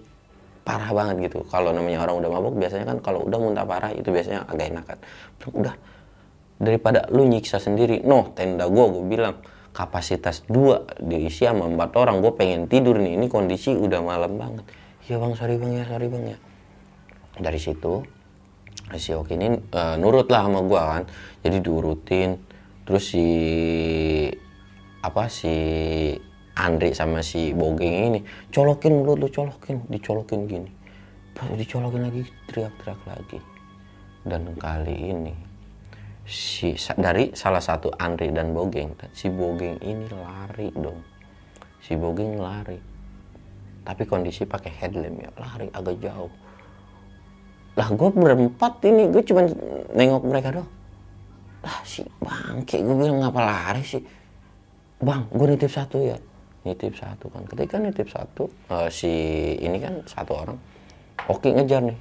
parah 0.61 0.93
banget 0.93 1.31
gitu. 1.31 1.41
Kalau 1.49 1.73
namanya 1.73 2.05
orang 2.05 2.21
udah 2.21 2.29
mabuk 2.29 2.53
biasanya 2.57 2.85
kan 2.85 2.97
kalau 3.01 3.25
udah 3.25 3.39
muntah 3.41 3.65
parah 3.65 3.89
itu 3.93 4.13
biasanya 4.13 4.45
agak 4.45 4.69
enakan 4.69 4.97
udah 5.57 5.75
daripada 6.61 7.09
lu 7.09 7.25
nyiksa 7.25 7.57
sendiri 7.57 8.05
no 8.05 8.29
tenda 8.37 8.69
gua 8.69 8.93
gue 8.93 9.01
bilang 9.09 9.41
kapasitas 9.73 10.45
dua 10.45 10.85
diisi 11.01 11.49
sama 11.49 11.65
empat 11.65 11.97
orang 11.97 12.21
gue 12.21 12.31
pengen 12.37 12.69
tidur 12.69 13.01
nih 13.01 13.17
ini 13.17 13.25
kondisi 13.25 13.73
udah 13.73 14.05
malam 14.05 14.37
banget. 14.37 14.65
Ya 15.09 15.17
bang 15.17 15.33
sorry 15.33 15.57
bang 15.57 15.81
ya 15.81 15.83
sorry 15.89 16.05
bang 16.05 16.23
ya. 16.35 16.37
Dari 17.41 17.57
situ 17.57 18.05
si 19.01 19.17
Oki 19.17 19.33
ini 19.39 19.57
eh, 19.57 19.95
nurut 19.97 20.29
lah 20.29 20.45
sama 20.45 20.61
gua 20.61 20.81
kan. 20.99 21.03
Jadi 21.41 21.57
diurutin. 21.57 22.37
Terus 22.85 23.03
si 23.13 23.25
apa 25.01 25.25
si 25.31 25.53
Andri 26.61 26.93
sama 26.93 27.25
si 27.25 27.57
Bogeng 27.57 28.13
ini 28.13 28.19
colokin 28.53 29.01
mulut 29.01 29.17
lu 29.17 29.27
colokin 29.33 29.81
dicolokin 29.89 30.45
gini. 30.45 30.69
Pas 31.33 31.49
dicolokin 31.49 32.05
lagi 32.05 32.21
teriak-teriak 32.45 33.01
lagi. 33.09 33.39
Dan 34.21 34.53
kali 34.61 34.93
ini 34.93 35.33
si 36.29 36.77
dari 37.01 37.33
salah 37.33 37.65
satu 37.65 37.89
Andri 37.97 38.29
dan 38.29 38.53
Bogeng 38.53 38.93
si 39.09 39.33
Bogeng 39.33 39.81
ini 39.81 40.05
lari 40.13 40.69
dong. 40.77 41.01
Si 41.81 41.97
Bogeng 41.97 42.37
lari. 42.37 42.77
Tapi 43.81 44.05
kondisi 44.05 44.45
pakai 44.45 44.69
headlamp 44.69 45.17
ya 45.17 45.33
lari 45.41 45.65
agak 45.73 45.97
jauh. 45.97 46.29
Lah 47.73 47.89
gue 47.89 48.09
berempat 48.13 48.85
ini 48.85 49.09
gue 49.09 49.25
cuma 49.25 49.49
nengok 49.97 50.23
mereka 50.29 50.53
doang. 50.53 50.69
Lah 51.65 51.81
si 51.81 52.05
bangke 52.21 52.85
gue 52.85 52.95
bilang 53.01 53.25
ngapa 53.25 53.41
lari 53.41 53.81
sih? 53.81 54.05
Bang 55.01 55.25
gue 55.33 55.47
nitip 55.49 55.73
satu 55.73 55.97
ya 55.97 56.21
nitip 56.61 56.93
satu 56.93 57.29
kan. 57.33 57.43
Ketika 57.49 57.81
nitip 57.81 58.07
satu 58.09 58.49
eh, 58.69 58.89
si 58.93 59.11
ini 59.57 59.77
kan 59.81 60.05
satu 60.05 60.31
orang 60.37 60.57
oke 61.29 61.49
ngejar 61.49 61.81
nih. 61.85 61.99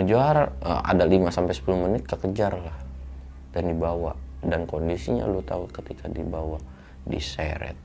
Ngejar 0.00 0.36
eh, 0.64 0.80
ada 0.84 1.04
5 1.04 1.32
sampai 1.32 1.54
10 1.54 1.84
menit 1.88 2.02
kekejar 2.08 2.52
lah. 2.56 2.76
Dan 3.52 3.72
dibawa. 3.72 4.12
Dan 4.44 4.68
kondisinya 4.68 5.24
lu 5.24 5.40
tahu 5.44 5.68
ketika 5.72 6.08
dibawa 6.08 6.60
diseret. 7.04 7.76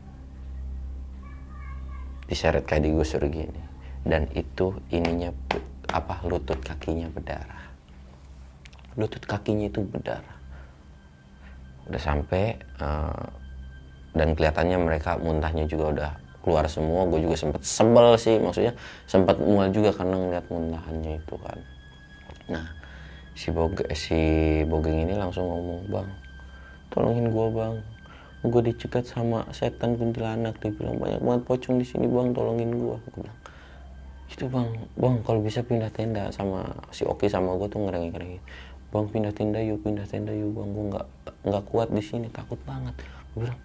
Diseret 2.27 2.63
kayak 2.63 2.87
digusur 2.87 3.23
gini. 3.27 3.61
Dan 4.01 4.27
itu 4.33 4.75
ininya 4.91 5.31
apa 5.91 6.23
lutut 6.23 6.59
kakinya 6.63 7.11
berdarah. 7.11 7.63
Lutut 8.95 9.23
kakinya 9.23 9.67
itu 9.67 9.83
berdarah. 9.83 10.39
Udah 11.87 11.99
sampai 11.99 12.55
eh, 12.59 13.27
dan 14.11 14.35
kelihatannya 14.35 14.77
mereka 14.79 15.15
muntahnya 15.19 15.65
juga 15.67 15.85
udah 15.95 16.11
keluar 16.41 16.65
semua. 16.67 17.05
Gue 17.07 17.23
juga 17.23 17.37
sempat 17.37 17.61
sebel 17.63 18.17
sih 18.17 18.35
maksudnya 18.41 18.73
sempat 19.05 19.37
mual 19.39 19.69
juga 19.69 19.93
karena 19.93 20.15
ngeliat 20.17 20.45
muntahannya 20.49 21.21
itu 21.21 21.35
kan. 21.39 21.57
Nah 22.51 22.65
si 23.37 23.47
Boge, 23.53 23.87
si 23.95 24.19
Bogeng 24.67 25.07
ini 25.07 25.15
langsung 25.15 25.47
ngomong 25.47 25.87
bang 25.87 26.09
tolongin 26.91 27.31
gue 27.31 27.47
bang. 27.55 27.75
Gue 28.41 28.61
dicegat 28.73 29.05
sama 29.05 29.45
setan 29.53 29.93
kuntilanak. 29.95 30.57
Dia 30.59 30.73
bilang 30.73 30.97
banyak 30.97 31.21
banget 31.21 31.41
pocong 31.45 31.77
di 31.77 31.85
sini 31.85 32.09
bang. 32.09 32.33
Tolongin 32.33 32.73
gue 32.73 32.95
gue 32.97 33.13
bilang 33.21 33.37
itu 34.31 34.47
bang 34.47 34.69
bang 34.95 35.15
kalau 35.27 35.43
bisa 35.43 35.59
pindah 35.59 35.91
tenda 35.91 36.31
sama 36.31 36.63
si 36.95 37.03
Oki 37.03 37.27
sama 37.27 37.51
gue 37.59 37.67
tuh 37.67 37.83
ngerengin 37.83 38.15
ngerengin 38.15 38.43
bang 38.91 39.05
pindah 39.11 39.33
tenda 39.35 39.59
yuk 39.59 39.83
pindah 39.85 40.07
tenda 40.09 40.33
yuk 40.33 40.51
bang. 40.57 40.67
Gue 40.73 40.85
nggak 40.91 41.07
nggak 41.47 41.63
kuat 41.69 41.87
di 41.93 42.03
sini 42.03 42.27
takut 42.33 42.57
banget. 42.65 42.97
Gue 43.31 43.47
bilang 43.47 43.59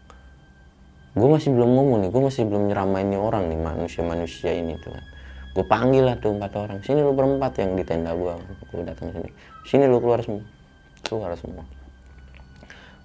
gue 1.17 1.29
masih 1.33 1.49
belum 1.57 1.71
ngomong 1.73 1.99
nih 2.05 2.11
gue 2.13 2.23
masih 2.29 2.43
belum 2.45 2.69
nyeramain 2.69 3.09
nih 3.09 3.17
orang 3.17 3.49
nih 3.49 3.57
manusia 3.57 4.05
manusia 4.05 4.53
ini 4.53 4.77
tuh 4.77 4.93
kan. 4.93 5.05
Gue 5.57 5.65
panggil 5.65 6.05
lah 6.05 6.21
tuh 6.21 6.37
empat 6.37 6.53
orang 6.61 6.85
sini 6.85 7.01
lu 7.01 7.17
berempat 7.17 7.57
yang 7.57 7.73
di 7.73 7.85
tenda 7.89 8.13
gue 8.13 8.37
gue 8.69 8.83
datang 8.85 9.09
sini 9.17 9.31
sini 9.65 9.85
lu 9.89 9.97
keluar 10.05 10.21
semua. 10.21 10.45
Keluar 11.01 11.33
semua. 11.41 11.65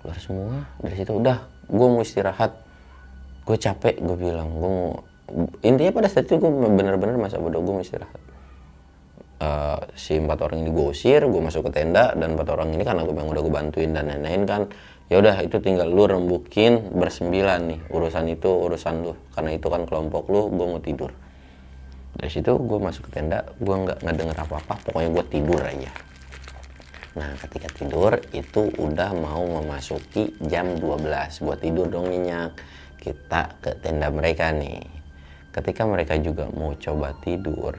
Keluar 0.04 0.18
semua 0.20 0.56
dari 0.84 0.96
situ 1.00 1.12
udah 1.16 1.38
gue 1.72 1.88
mau 1.88 2.04
istirahat. 2.04 2.52
Gue 3.48 3.56
capek 3.56 4.04
gue 4.04 4.18
bilang 4.20 4.60
gue 4.60 4.70
mau 4.70 4.92
intinya 5.64 5.96
pada 5.96 6.12
saat 6.12 6.28
itu 6.28 6.36
gue 6.36 6.52
bener-bener 6.52 7.16
masa 7.16 7.40
bodoh 7.40 7.64
gue 7.64 7.74
mau 7.80 7.80
istirahat. 7.80 8.20
Eh, 9.42 9.80
si 9.98 10.22
empat 10.22 10.38
orang 10.46 10.62
ini 10.62 10.70
gue 10.70 10.86
usir 10.94 11.18
gue 11.26 11.42
masuk 11.42 11.66
ke 11.66 11.82
tenda 11.82 12.14
dan 12.14 12.38
empat 12.38 12.46
orang 12.54 12.78
ini 12.78 12.86
karena 12.86 13.02
gue 13.02 13.16
yang 13.16 13.26
udah 13.26 13.42
gue 13.42 13.54
bantuin 13.54 13.90
dan 13.90 14.06
lain-lain 14.06 14.46
kan 14.46 14.62
ya 15.12 15.20
udah 15.20 15.44
itu 15.44 15.60
tinggal 15.60 15.92
lu 15.92 16.08
rembukin 16.08 16.96
bersembilan 16.96 17.60
nih 17.68 17.80
urusan 17.92 18.32
itu 18.32 18.48
urusan 18.48 19.04
lu 19.04 19.14
karena 19.36 19.60
itu 19.60 19.68
kan 19.68 19.84
kelompok 19.84 20.32
lu 20.32 20.48
gue 20.48 20.68
mau 20.72 20.80
tidur 20.80 21.12
dari 22.16 22.32
situ 22.32 22.56
gue 22.56 22.80
masuk 22.80 23.12
ke 23.12 23.20
tenda 23.20 23.44
gue 23.60 23.76
nggak 23.76 24.08
ngedenger 24.08 24.38
apa-apa 24.40 24.80
pokoknya 24.88 25.10
gue 25.12 25.26
tidur 25.28 25.60
aja 25.60 25.92
Nah, 27.12 27.36
ketika 27.44 27.68
tidur 27.76 28.24
itu 28.32 28.72
udah 28.80 29.12
mau 29.12 29.44
memasuki 29.44 30.32
jam 30.48 30.80
12. 30.80 31.44
Gua 31.44 31.60
tidur 31.60 31.92
dong 31.92 32.08
nyenyak. 32.08 32.56
Kita 32.96 33.60
ke 33.60 33.76
tenda 33.84 34.08
mereka 34.08 34.56
nih. 34.56 34.80
Ketika 35.52 35.84
mereka 35.84 36.16
juga 36.16 36.48
mau 36.56 36.72
coba 36.80 37.12
tidur, 37.20 37.76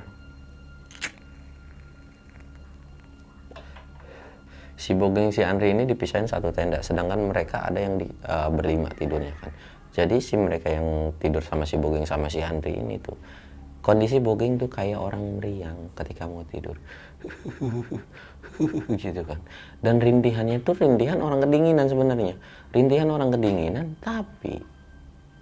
si 4.82 4.98
Bogeng 4.98 5.30
si 5.30 5.46
Andri 5.46 5.70
ini 5.70 5.86
dipisahin 5.86 6.26
satu 6.26 6.50
tenda, 6.50 6.82
sedangkan 6.82 7.30
mereka 7.30 7.62
ada 7.62 7.78
yang 7.78 8.02
di, 8.02 8.10
eh, 8.10 8.50
berlima 8.50 8.90
tidurnya 8.90 9.30
kan. 9.38 9.54
Jadi 9.94 10.18
si 10.18 10.34
mereka 10.34 10.74
yang 10.74 11.14
tidur 11.22 11.46
sama 11.46 11.62
si 11.62 11.78
Bogeng 11.78 12.02
sama 12.02 12.26
si 12.26 12.42
Andri 12.42 12.74
ini 12.74 12.98
tuh 12.98 13.14
kondisi 13.82 14.22
Bogeng 14.22 14.56
tuh 14.56 14.70
kayak 14.70 14.96
orang 14.96 15.38
meriang 15.38 15.90
ketika 15.98 16.24
mau 16.30 16.46
tidur. 16.46 16.78
gitu 19.02 19.22
kan. 19.26 19.38
Dan 19.82 19.98
rintihannya 19.98 20.62
itu 20.62 20.70
rintihan 20.74 21.18
orang 21.18 21.42
kedinginan 21.42 21.86
sebenarnya. 21.90 22.38
Rintihan 22.70 23.10
orang 23.10 23.34
kedinginan 23.34 23.98
tapi 23.98 24.62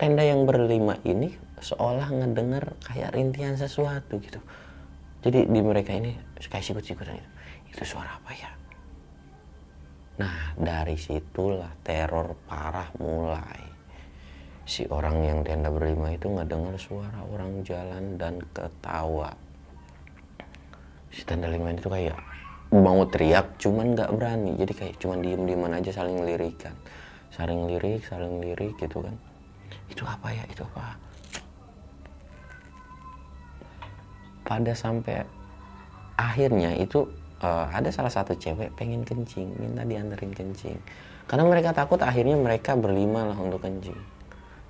tenda 0.00 0.24
yang 0.24 0.48
berlima 0.48 0.96
ini 1.04 1.36
seolah 1.60 2.08
ngedenger 2.08 2.80
kayak 2.80 3.12
rintihan 3.12 3.54
sesuatu 3.54 4.16
gitu. 4.18 4.40
Jadi 5.20 5.44
di 5.52 5.60
mereka 5.60 5.92
ini 5.92 6.16
kayak 6.40 6.64
sikut-sikutan 6.64 7.20
gitu. 7.20 7.30
Itu 7.76 7.84
suara 7.84 8.16
apa 8.16 8.32
ya? 8.32 8.59
Nah, 10.20 10.52
dari 10.52 11.00
situlah 11.00 11.80
teror 11.80 12.36
parah 12.44 12.92
mulai. 13.00 13.64
Si 14.68 14.84
orang 14.92 15.24
yang 15.24 15.40
tenda 15.40 15.72
berlima 15.72 16.12
itu 16.12 16.28
ngedengar 16.28 16.76
suara 16.76 17.24
orang 17.24 17.64
jalan 17.64 18.20
dan 18.20 18.36
ketawa. 18.52 19.32
Si 21.08 21.24
tenda 21.24 21.48
lima 21.48 21.72
itu 21.72 21.88
kayak 21.88 22.20
mau 22.68 23.00
teriak 23.08 23.56
cuman 23.56 23.96
nggak 23.96 24.12
berani. 24.12 24.60
Jadi 24.60 24.72
kayak 24.76 24.94
cuman 25.00 25.24
diem-dieman 25.24 25.72
aja 25.80 25.90
saling 25.90 26.20
lirikan. 26.20 26.76
Saling 27.32 27.64
lirik, 27.64 28.04
saling 28.04 28.44
lirik 28.44 28.76
gitu 28.76 29.00
kan. 29.00 29.16
Itu 29.88 30.04
apa 30.04 30.36
ya? 30.36 30.44
Itu 30.52 30.68
apa? 30.68 31.00
Pada 34.44 34.76
sampai 34.76 35.24
akhirnya 36.20 36.76
itu 36.76 37.08
eh, 37.40 37.66
ada 37.72 37.88
salah 37.88 38.12
satu 38.12 38.36
cewek 38.36 38.72
pengen 38.76 39.02
kencing 39.02 39.56
minta 39.56 39.82
dianterin 39.84 40.32
kencing. 40.32 40.78
Karena 41.24 41.46
mereka 41.46 41.70
takut 41.70 42.00
akhirnya 42.02 42.34
mereka 42.34 42.74
berlima 42.74 43.24
lah 43.26 43.38
untuk 43.38 43.62
kencing. 43.62 43.98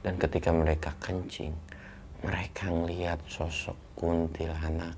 Dan 0.00 0.16
ketika 0.16 0.50
mereka 0.54 0.96
kencing 1.00 1.52
mereka 2.20 2.68
ngelihat 2.68 3.20
sosok 3.28 3.76
kuntilanak 3.96 4.96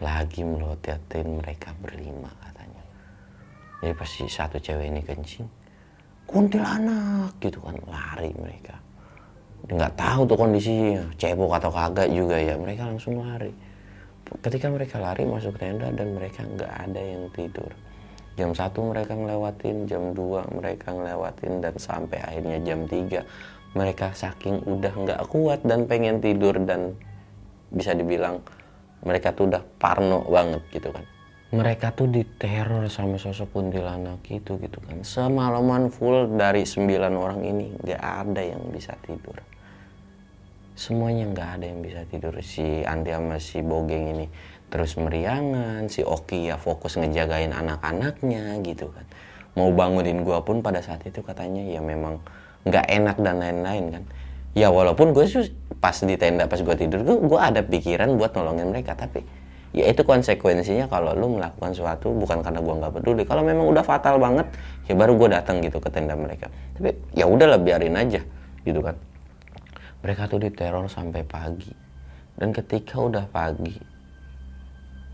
lagi 0.00 0.40
melototin 0.44 1.40
mereka 1.40 1.74
berlima 1.76 2.32
katanya. 2.40 2.84
Jadi 3.84 3.94
pasti 3.94 4.22
satu 4.28 4.56
cewek 4.56 4.88
ini 4.88 5.00
kencing 5.04 5.46
kuntilanak 6.28 7.32
gitu 7.40 7.60
kan 7.64 7.76
lari 7.88 8.32
mereka. 8.36 8.76
Nggak 9.68 9.96
tahu 9.96 10.20
tuh 10.28 10.38
kondisinya. 10.38 11.08
Cebok 11.16 11.56
atau 11.56 11.72
kagak 11.72 12.08
juga 12.12 12.36
ya 12.36 12.54
mereka 12.60 12.84
langsung 12.88 13.20
lari 13.20 13.67
ketika 14.44 14.68
mereka 14.68 14.96
lari 15.00 15.24
masuk 15.24 15.56
tenda 15.56 15.88
dan 15.90 16.14
mereka 16.14 16.44
nggak 16.44 16.72
ada 16.88 17.00
yang 17.00 17.28
tidur. 17.32 17.70
Jam 18.38 18.54
satu 18.54 18.86
mereka 18.86 19.18
ngelewatin 19.18 19.90
jam 19.90 20.14
2 20.14 20.54
mereka 20.54 20.94
ngelewatin 20.94 21.58
dan 21.58 21.74
sampai 21.74 22.22
akhirnya 22.22 22.58
jam 22.62 22.86
3 22.86 23.74
mereka 23.74 24.14
saking 24.14 24.62
udah 24.62 24.94
nggak 24.94 25.22
kuat 25.26 25.60
dan 25.66 25.90
pengen 25.90 26.22
tidur 26.22 26.54
dan 26.62 26.94
bisa 27.74 27.92
dibilang 27.92 28.40
mereka 29.02 29.34
tuh 29.34 29.50
udah 29.50 29.62
parno 29.82 30.22
banget 30.28 30.62
gitu 30.70 30.94
kan. 30.94 31.04
Mereka 31.48 31.96
tuh 31.96 32.12
diteror 32.12 32.92
sama 32.92 33.16
sosok 33.16 33.56
kuntilanak 33.56 34.20
itu 34.28 34.60
gitu 34.60 34.78
kan. 34.84 35.00
Semalaman 35.00 35.88
full 35.88 36.36
dari 36.36 36.62
sembilan 36.62 37.12
orang 37.16 37.40
ini 37.42 37.66
nggak 37.74 38.02
ada 38.04 38.42
yang 38.44 38.62
bisa 38.68 38.92
tidur 39.00 39.57
semuanya 40.78 41.26
nggak 41.34 41.48
ada 41.58 41.64
yang 41.66 41.82
bisa 41.82 42.06
tidur. 42.06 42.38
Si 42.38 42.86
Andi 42.86 43.10
sama 43.10 43.42
si 43.42 43.58
Bogeng 43.66 44.14
ini 44.14 44.26
terus 44.70 44.94
meriangan 44.94 45.90
si 45.90 46.06
Oki 46.06 46.54
ya 46.54 46.54
fokus 46.54 46.94
ngejagain 46.94 47.50
anak-anaknya 47.50 48.62
gitu 48.62 48.86
kan. 48.94 49.02
Mau 49.58 49.74
bangunin 49.74 50.22
gua 50.22 50.46
pun 50.46 50.62
pada 50.62 50.78
saat 50.78 51.02
itu 51.02 51.18
katanya 51.26 51.66
ya 51.66 51.82
memang 51.82 52.22
nggak 52.62 52.86
enak 52.94 53.16
dan 53.18 53.42
lain-lain 53.42 53.84
kan. 53.90 54.04
Ya 54.54 54.70
walaupun 54.70 55.10
gue 55.10 55.26
sih 55.26 55.50
pas 55.82 55.98
di 55.98 56.14
tenda 56.14 56.46
pas 56.46 56.58
gue 56.62 56.76
tidur 56.78 57.02
gue 57.02 57.16
gue 57.26 57.38
ada 57.38 57.62
pikiran 57.62 58.14
buat 58.18 58.34
nolongin 58.34 58.74
mereka 58.74 58.98
tapi 58.98 59.22
ya 59.70 59.86
itu 59.86 60.02
konsekuensinya 60.02 60.90
kalau 60.90 61.14
lu 61.14 61.38
melakukan 61.38 61.70
sesuatu 61.76 62.10
bukan 62.14 62.40
karena 62.40 62.62
gua 62.62 62.86
nggak 62.86 62.92
peduli. 63.02 63.26
Kalau 63.26 63.42
memang 63.42 63.66
udah 63.66 63.82
fatal 63.82 64.22
banget 64.22 64.46
ya 64.86 64.94
baru 64.94 65.18
gue 65.18 65.28
datang 65.42 65.58
gitu 65.58 65.82
ke 65.82 65.90
tenda 65.90 66.14
mereka. 66.14 66.46
Tapi 66.78 66.94
ya 67.18 67.26
udahlah 67.26 67.58
biarin 67.58 67.98
aja 67.98 68.22
gitu 68.62 68.78
kan 68.78 68.94
mereka 70.08 70.24
tuh 70.24 70.40
diteror 70.40 70.88
sampai 70.88 71.20
pagi. 71.20 71.68
Dan 72.32 72.56
ketika 72.56 72.96
udah 72.96 73.28
pagi 73.28 73.76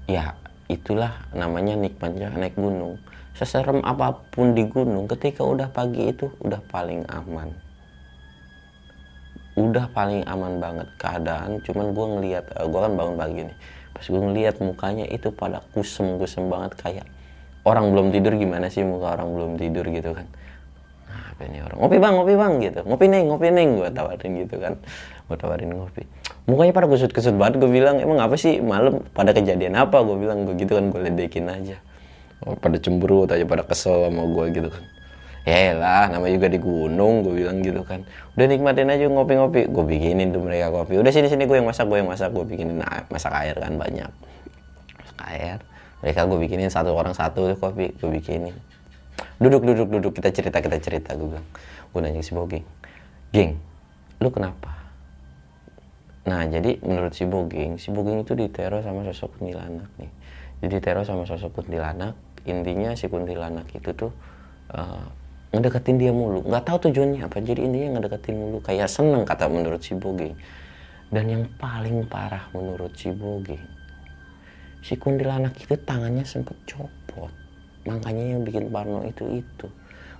ya 0.06 0.38
itulah 0.70 1.10
namanya 1.34 1.74
nikmatnya 1.74 2.30
naik 2.30 2.54
gunung. 2.54 3.02
Seserem 3.34 3.82
apa 3.82 4.14
pun 4.30 4.54
di 4.54 4.62
gunung 4.70 5.10
ketika 5.10 5.42
udah 5.42 5.66
pagi 5.66 6.14
itu 6.14 6.30
udah 6.38 6.62
paling 6.70 7.02
aman. 7.10 7.50
Udah 9.58 9.90
paling 9.90 10.22
aman 10.30 10.62
banget. 10.62 10.86
Keadaan 10.94 11.58
cuman 11.66 11.90
gue 11.90 12.06
ngelihat 12.14 12.44
uh, 12.54 12.70
gue 12.70 12.78
kan 12.86 12.92
bangun 12.94 13.16
pagi 13.18 13.40
nih. 13.50 13.56
Pas 13.90 14.06
gue 14.06 14.22
ngeliat 14.30 14.62
mukanya 14.62 15.10
itu 15.10 15.34
pada 15.34 15.58
kusem 15.74 16.22
kusem 16.22 16.46
banget 16.46 16.78
kayak 16.78 17.06
orang 17.66 17.90
belum 17.90 18.14
tidur 18.14 18.38
gimana 18.38 18.70
sih 18.70 18.86
muka 18.86 19.18
orang 19.18 19.34
belum 19.34 19.52
tidur 19.58 19.90
gitu 19.90 20.14
kan 20.14 20.30
nah, 21.34 21.42
apa 21.42 21.50
ini 21.50 21.58
orang 21.66 21.78
ngopi 21.82 21.96
bang 21.98 22.12
ngopi 22.14 22.34
bang 22.38 22.52
gitu. 22.62 22.80
Ngopi 22.86 23.04
neng 23.10 23.22
ngopi 23.26 23.48
neng 23.50 23.68
gue 23.74 23.88
tawarin 23.90 24.32
gitu 24.46 24.56
kan. 24.62 24.74
Gue 25.26 25.36
tawarin 25.36 25.70
ngopi. 25.74 26.02
Mukanya 26.46 26.72
pada 26.76 26.86
kusut 26.86 27.10
kusut 27.10 27.34
banget 27.34 27.58
gue 27.58 27.70
bilang 27.70 27.98
emang 27.98 28.22
apa 28.22 28.38
sih 28.38 28.62
malam? 28.62 29.02
Pada 29.10 29.34
kejadian 29.34 29.74
apa? 29.74 29.98
Gue 30.06 30.14
bilang 30.14 30.46
gue 30.46 30.54
gitu 30.54 30.78
kan 30.78 30.94
gue 30.94 31.00
ledekin 31.10 31.50
aja. 31.50 31.76
Oh, 32.46 32.54
pada 32.54 32.78
cemburu 32.78 33.26
aja 33.26 33.42
pada 33.42 33.66
kesel 33.66 34.06
sama 34.06 34.22
gue 34.30 34.44
gitu 34.54 34.68
kan. 34.70 34.84
Ya 35.44 35.76
lah 35.76 36.08
nama 36.08 36.24
juga 36.30 36.48
di 36.48 36.56
gunung 36.56 37.26
gue 37.26 37.44
bilang 37.44 37.60
gitu 37.60 37.82
kan. 37.82 38.06
Udah 38.38 38.46
nikmatin 38.46 38.88
aja 38.88 39.04
ngopi-ngopi. 39.10 39.68
Gue 39.68 39.84
bikinin 39.84 40.30
tuh 40.30 40.40
mereka 40.40 40.70
kopi. 40.70 41.02
Udah 41.02 41.10
sini 41.10 41.26
sini 41.26 41.50
gue 41.50 41.58
yang 41.58 41.66
masak 41.66 41.90
gue 41.90 41.98
yang 41.98 42.08
masak. 42.08 42.30
Gue 42.30 42.46
bikinin 42.46 42.78
nah, 42.78 43.04
masak 43.10 43.34
air 43.42 43.58
kan 43.58 43.74
banyak. 43.74 44.10
Masak 45.02 45.18
air. 45.34 45.58
Mereka 46.00 46.20
gue 46.30 46.38
bikinin 46.46 46.70
satu 46.70 46.94
orang 46.94 47.16
satu 47.16 47.52
kopi 47.58 47.90
gue 47.96 48.10
bikinin 48.12 48.54
duduk 49.44 49.62
duduk 49.68 49.88
duduk. 49.92 50.12
Kita 50.16 50.32
cerita 50.32 50.58
kita 50.64 50.80
cerita 50.80 51.12
gue 51.12 51.28
bilang. 51.36 51.48
Gue 51.92 52.00
nanya 52.00 52.24
si 52.24 52.32
Bogeng 52.32 52.64
geng 53.34 53.60
lu 54.22 54.30
kenapa? 54.32 54.72
Nah 56.24 56.48
jadi 56.48 56.80
menurut 56.80 57.12
si 57.12 57.28
Bogeng 57.28 57.76
si 57.76 57.92
Bogeng 57.92 58.24
itu 58.24 58.32
diteror 58.32 58.80
sama 58.80 59.04
sosok 59.04 59.36
kuntilanak 59.36 59.90
nih. 60.00 60.12
Jadi 60.64 60.76
teror 60.80 61.04
sama 61.04 61.28
sosok 61.28 61.60
kuntilanak. 61.60 62.16
Intinya 62.48 62.96
si 62.96 63.12
kuntilanak 63.12 63.68
itu 63.76 63.92
tuh 63.92 64.12
uh, 64.72 65.04
ngedeketin 65.52 66.00
dia 66.00 66.12
mulu. 66.14 66.40
Nggak 66.46 66.64
tahu 66.64 66.88
tujuannya 66.88 67.28
apa 67.28 67.44
jadi 67.44 67.60
intinya 67.60 68.00
ngedeketin 68.00 68.34
mulu. 68.40 68.64
Kayak 68.64 68.88
seneng 68.88 69.28
kata 69.28 69.50
menurut 69.52 69.84
si 69.84 69.92
Bogeng 69.92 70.32
dan 71.14 71.30
yang 71.30 71.44
paling 71.60 72.06
parah 72.10 72.48
menurut 72.50 72.90
si 72.98 73.14
Bogeng 73.14 73.62
si 74.84 74.98
kuntilanak 74.98 75.54
itu 75.62 75.78
tangannya 75.78 76.26
sempet 76.26 76.58
copot 76.66 77.30
makanya 77.84 78.24
yang 78.36 78.42
bikin 78.44 78.68
Parno 78.72 79.04
itu 79.04 79.44
itu. 79.44 79.66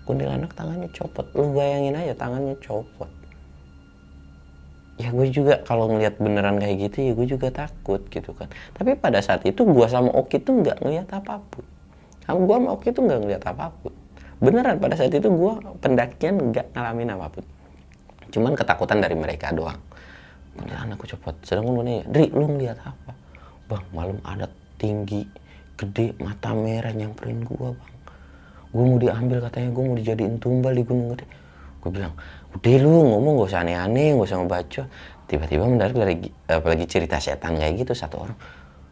Kuntilanak 0.05 0.53
tangannya 0.53 0.89
copot. 0.93 1.25
Lu 1.33 1.57
bayangin 1.57 1.97
aja 1.97 2.13
tangannya 2.13 2.57
copot. 2.61 3.09
Ya 4.95 5.11
gue 5.11 5.27
juga 5.27 5.59
kalau 5.67 5.91
ngelihat 5.91 6.23
beneran 6.23 6.63
kayak 6.63 6.87
gitu 6.87 7.11
ya 7.11 7.13
gue 7.19 7.27
juga 7.27 7.49
takut 7.51 7.99
gitu 8.13 8.31
kan. 8.37 8.47
Tapi 8.79 8.95
pada 8.95 9.19
saat 9.19 9.43
itu 9.43 9.67
gue 9.67 9.87
sama 9.91 10.13
Oki 10.15 10.39
tuh 10.39 10.63
nggak 10.63 10.85
ngelihat 10.87 11.09
apa 11.19 11.43
pun. 11.51 11.65
Kamu 12.29 12.47
gue 12.47 12.57
sama 12.63 12.69
Oki 12.79 12.89
tuh 12.95 13.03
nggak 13.03 13.21
ngelihat 13.27 13.45
apa 13.51 13.67
pun. 13.83 13.93
Beneran 14.39 14.77
pada 14.79 14.95
saat 14.95 15.11
itu 15.11 15.27
gue 15.27 15.53
pendakian 15.83 16.39
nggak 16.39 16.67
ngalamin 16.79 17.11
apa 17.17 17.27
pun. 17.33 17.45
Cuman 18.31 18.53
ketakutan 18.55 19.03
dari 19.03 19.17
mereka 19.19 19.51
doang. 19.51 19.81
Kemudian 20.55 20.79
anakku 20.79 21.11
copot. 21.11 21.35
Sedang 21.43 21.67
gue 21.67 21.83
nanya 21.83 22.07
Dri 22.07 22.31
lu 22.31 22.47
ngeliat 22.55 22.79
apa? 22.79 23.13
Bang 23.67 23.83
malam 23.91 24.23
ada 24.23 24.47
tinggi 24.79 25.27
gede 25.75 26.15
mata 26.23 26.55
merah 26.55 26.95
nyamperin 26.95 27.43
gue 27.43 27.71
bang. 27.75 27.93
Gue 28.75 28.85
mau 28.87 28.99
diambil 28.99 29.39
katanya. 29.43 29.71
Gue 29.71 29.85
mau 29.87 29.97
dijadiin 29.99 30.39
tumbal 30.43 30.75
di 30.75 30.83
gunung 30.83 31.15
gede. 31.15 31.27
Gue 31.83 31.91
bilang 31.91 32.15
udah 32.55 32.75
lu 32.81 32.93
ngomong 33.13 33.33
gak 33.43 33.49
usah 33.51 33.61
aneh-aneh 33.67 34.15
gak 34.17 34.27
usah 34.27 34.39
ngebaca. 34.43 34.83
Tiba-tiba 35.25 35.65
mendadak 35.67 35.97
dari 35.97 36.15
apalagi 36.47 36.85
cerita 36.87 37.17
setan 37.19 37.59
kayak 37.59 37.87
gitu 37.87 37.93
satu 37.97 38.29
orang. 38.29 38.39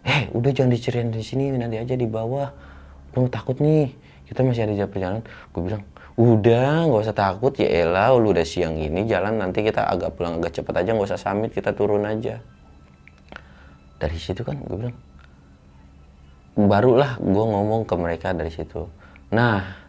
Eh 0.03 0.27
udah 0.35 0.51
jangan 0.51 0.75
diceritain 0.75 1.11
di 1.15 1.23
sini 1.23 1.55
nanti 1.55 1.79
aja 1.79 1.95
di 1.95 2.07
bawah. 2.07 2.51
Gue 3.15 3.31
takut 3.31 3.59
nih 3.63 3.95
kita 4.27 4.43
masih 4.43 4.67
ada 4.67 4.87
perjalanan. 4.91 5.23
Gue 5.55 5.63
bilang 5.63 5.83
udah 6.13 6.93
nggak 6.93 7.03
usah 7.09 7.17
takut 7.17 7.57
ya 7.57 7.89
elah 7.89 8.13
lu 8.13 8.37
udah 8.37 8.45
siang 8.45 8.77
ini 8.77 9.09
jalan 9.09 9.41
nanti 9.41 9.65
kita 9.65 9.89
agak 9.89 10.13
pulang 10.13 10.37
agak 10.37 10.61
cepet 10.61 10.85
aja 10.85 10.93
nggak 10.93 11.09
usah 11.09 11.21
samit 11.21 11.51
kita 11.55 11.73
turun 11.73 12.05
aja. 12.05 12.43
Dari 13.97 14.19
situ 14.19 14.43
kan 14.43 14.59
gue 14.61 14.77
bilang 14.77 14.97
barulah 16.53 17.17
gue 17.17 17.45
ngomong 17.45 17.89
ke 17.89 17.95
mereka 17.97 18.37
dari 18.37 18.53
situ. 18.53 18.85
Nah 19.33 19.81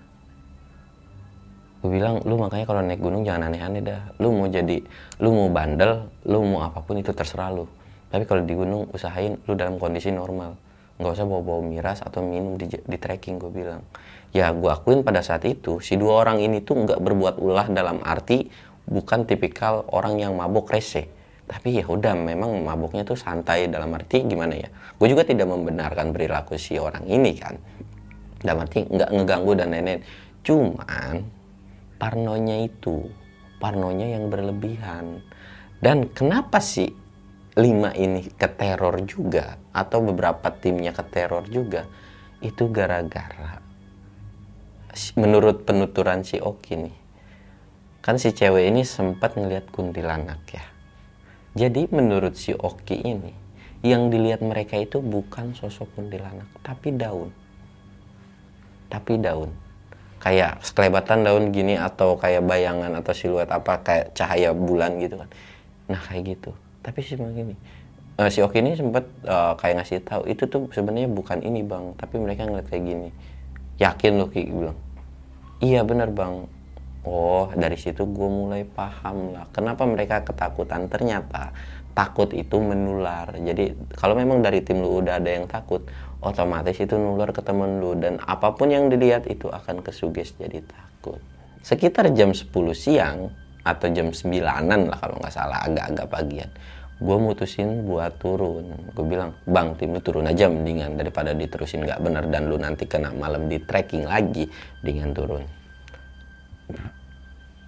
gue 1.84 1.92
bilang 1.92 2.24
lu 2.24 2.40
makanya 2.40 2.64
kalau 2.64 2.80
naik 2.80 3.04
gunung 3.04 3.28
jangan 3.28 3.52
aneh-aneh 3.52 3.84
dah. 3.84 4.02
Lu 4.24 4.32
mau 4.32 4.48
jadi 4.48 4.80
lu 5.20 5.30
mau 5.36 5.52
bandel 5.52 6.08
lu 6.24 6.40
mau 6.48 6.64
apa 6.64 6.80
pun 6.80 6.96
itu 6.96 7.12
terserah 7.12 7.52
lu. 7.52 7.68
Tapi 8.08 8.24
kalau 8.24 8.48
di 8.48 8.56
gunung 8.56 8.88
usahain 8.96 9.36
lu 9.44 9.60
dalam 9.60 9.76
kondisi 9.76 10.14
normal. 10.14 10.56
Nggak 11.02 11.12
usah 11.20 11.26
bawa-bawa 11.28 11.62
miras 11.66 12.00
atau 12.06 12.24
minum 12.24 12.56
di, 12.56 12.70
di 12.70 12.98
trekking 13.02 13.42
gue 13.42 13.52
bilang. 13.52 13.84
Ya 14.32 14.50
gue 14.56 14.72
akuin 14.72 15.04
pada 15.04 15.20
saat 15.20 15.44
itu 15.44 15.84
si 15.84 16.00
dua 16.00 16.24
orang 16.24 16.40
ini 16.40 16.64
tuh 16.64 16.80
nggak 16.80 17.00
berbuat 17.04 17.36
ulah 17.44 17.68
dalam 17.68 18.00
arti 18.02 18.48
bukan 18.88 19.28
tipikal 19.28 19.84
orang 19.92 20.20
yang 20.20 20.36
mabuk 20.36 20.68
rese 20.72 21.08
tapi 21.54 21.78
ya 21.78 21.86
udah 21.86 22.18
memang 22.18 22.66
mabuknya 22.66 23.06
tuh 23.06 23.14
santai 23.14 23.70
dalam 23.70 23.94
arti 23.94 24.26
gimana 24.26 24.58
ya? 24.58 24.74
Gue 24.98 25.14
juga 25.14 25.22
tidak 25.22 25.46
membenarkan 25.54 26.10
perilaku 26.10 26.58
si 26.58 26.82
orang 26.82 27.06
ini 27.06 27.38
kan. 27.38 27.54
Dalam 28.42 28.66
arti 28.66 28.82
nggak 28.90 29.10
ngeganggu 29.14 29.54
dan 29.54 29.70
lain-lain. 29.70 30.02
Cuman 30.42 31.22
parnonya 32.02 32.58
itu 32.66 33.06
parnonya 33.62 34.18
yang 34.18 34.34
berlebihan. 34.34 35.22
Dan 35.78 36.10
kenapa 36.10 36.58
sih 36.58 36.90
lima 37.54 37.94
ini 37.94 38.34
keteror 38.34 39.06
juga 39.06 39.62
atau 39.78 40.02
beberapa 40.02 40.50
timnya 40.58 40.90
keteror 40.90 41.46
juga 41.54 41.86
itu 42.42 42.66
gara-gara 42.74 43.62
menurut 45.14 45.70
penuturan 45.70 46.26
si 46.26 46.42
Oki 46.42 46.74
nih. 46.82 46.98
Kan 48.02 48.18
si 48.18 48.34
cewek 48.34 48.74
ini 48.74 48.82
sempat 48.82 49.38
ngelihat 49.38 49.70
kuntilanak 49.70 50.42
ya 50.50 50.73
jadi 51.54 51.90
menurut 51.94 52.34
si 52.34 52.54
Oki 52.54 52.98
ini 53.02 53.34
yang 53.84 54.10
dilihat 54.10 54.42
mereka 54.42 54.80
itu 54.80 55.04
bukan 55.04 55.54
sosok 55.54 55.92
kuntilanak 55.94 56.50
tapi 56.66 56.94
daun. 56.94 57.30
Tapi 58.90 59.22
daun. 59.22 59.52
Kayak 60.24 60.64
sekelebatan 60.64 61.28
daun 61.28 61.52
gini 61.52 61.76
atau 61.76 62.16
kayak 62.16 62.48
bayangan 62.48 62.96
atau 62.98 63.12
siluet 63.12 63.50
apa 63.52 63.84
kayak 63.84 64.16
cahaya 64.16 64.56
bulan 64.56 64.98
gitu 64.98 65.20
kan. 65.20 65.30
Nah 65.92 66.00
kayak 66.00 66.38
gitu. 66.38 66.52
Tapi 66.80 67.00
sih 67.04 67.20
begini 67.20 67.56
uh, 68.18 68.30
si 68.30 68.40
Oki 68.42 68.62
ini 68.62 68.78
sempat 68.78 69.06
uh, 69.26 69.32
eh, 69.32 69.54
kayak 69.58 69.76
ngasih 69.82 70.00
tahu 70.06 70.24
itu 70.30 70.44
tuh 70.46 70.70
sebenarnya 70.70 71.10
bukan 71.10 71.42
ini 71.42 71.66
bang 71.66 71.98
tapi 71.98 72.22
mereka 72.22 72.46
ngeliat 72.46 72.68
kayak 72.70 72.84
gini. 72.86 73.10
Yakin 73.82 74.12
loh 74.22 74.30
Ki 74.30 74.46
bilang. 74.46 74.78
Iya 75.64 75.82
bener 75.88 76.12
bang 76.14 76.46
oh 77.04 77.52
dari 77.54 77.76
situ 77.76 78.08
gue 78.08 78.30
mulai 78.30 78.64
paham 78.64 79.36
lah 79.36 79.48
kenapa 79.52 79.84
mereka 79.84 80.24
ketakutan. 80.24 80.88
Ternyata 80.88 81.52
takut 81.94 82.32
itu 82.34 82.58
menular. 82.58 83.32
Jadi 83.38 83.94
kalau 83.94 84.18
memang 84.18 84.42
dari 84.42 84.66
tim 84.66 84.82
lu 84.82 85.04
udah 85.04 85.22
ada 85.22 85.30
yang 85.30 85.46
takut 85.46 85.86
otomatis 86.24 86.80
itu 86.80 86.96
nular 86.96 87.30
ke 87.36 87.44
temen 87.44 87.84
lu 87.84 87.94
dan 88.00 88.18
apa 88.24 88.56
pun 88.56 88.72
yang 88.72 88.88
dilihat 88.88 89.28
itu 89.30 89.52
akan 89.52 89.84
kesuges 89.86 90.34
jadi 90.40 90.64
takut. 90.64 91.20
Sekitar 91.64 92.12
jam 92.12 92.36
10 92.36 92.52
siang 92.76 93.32
atau 93.64 93.88
jam 93.92 94.12
9an 94.12 94.92
lah 94.92 95.00
kalau 95.00 95.16
nggak 95.24 95.32
salah 95.32 95.64
agak-agak 95.64 96.08
pagian 96.12 96.52
gue 97.04 97.18
mutusin 97.20 97.84
buat 97.84 98.16
turun. 98.16 98.70
Gue 98.96 99.04
bilang 99.04 99.36
bang 99.44 99.76
tim 99.76 99.92
lu 99.92 100.00
turun 100.00 100.24
aja 100.24 100.48
mendingan 100.48 100.96
daripada 100.96 101.36
diterusin 101.36 101.84
nggak 101.84 102.00
bener 102.00 102.24
dan 102.32 102.48
lu 102.48 102.56
nanti 102.56 102.88
kena 102.88 103.12
malam 103.12 103.52
di 103.52 103.60
trekking 103.60 104.08
lagi. 104.08 104.48
Dengan 104.80 105.12
turun 105.12 105.63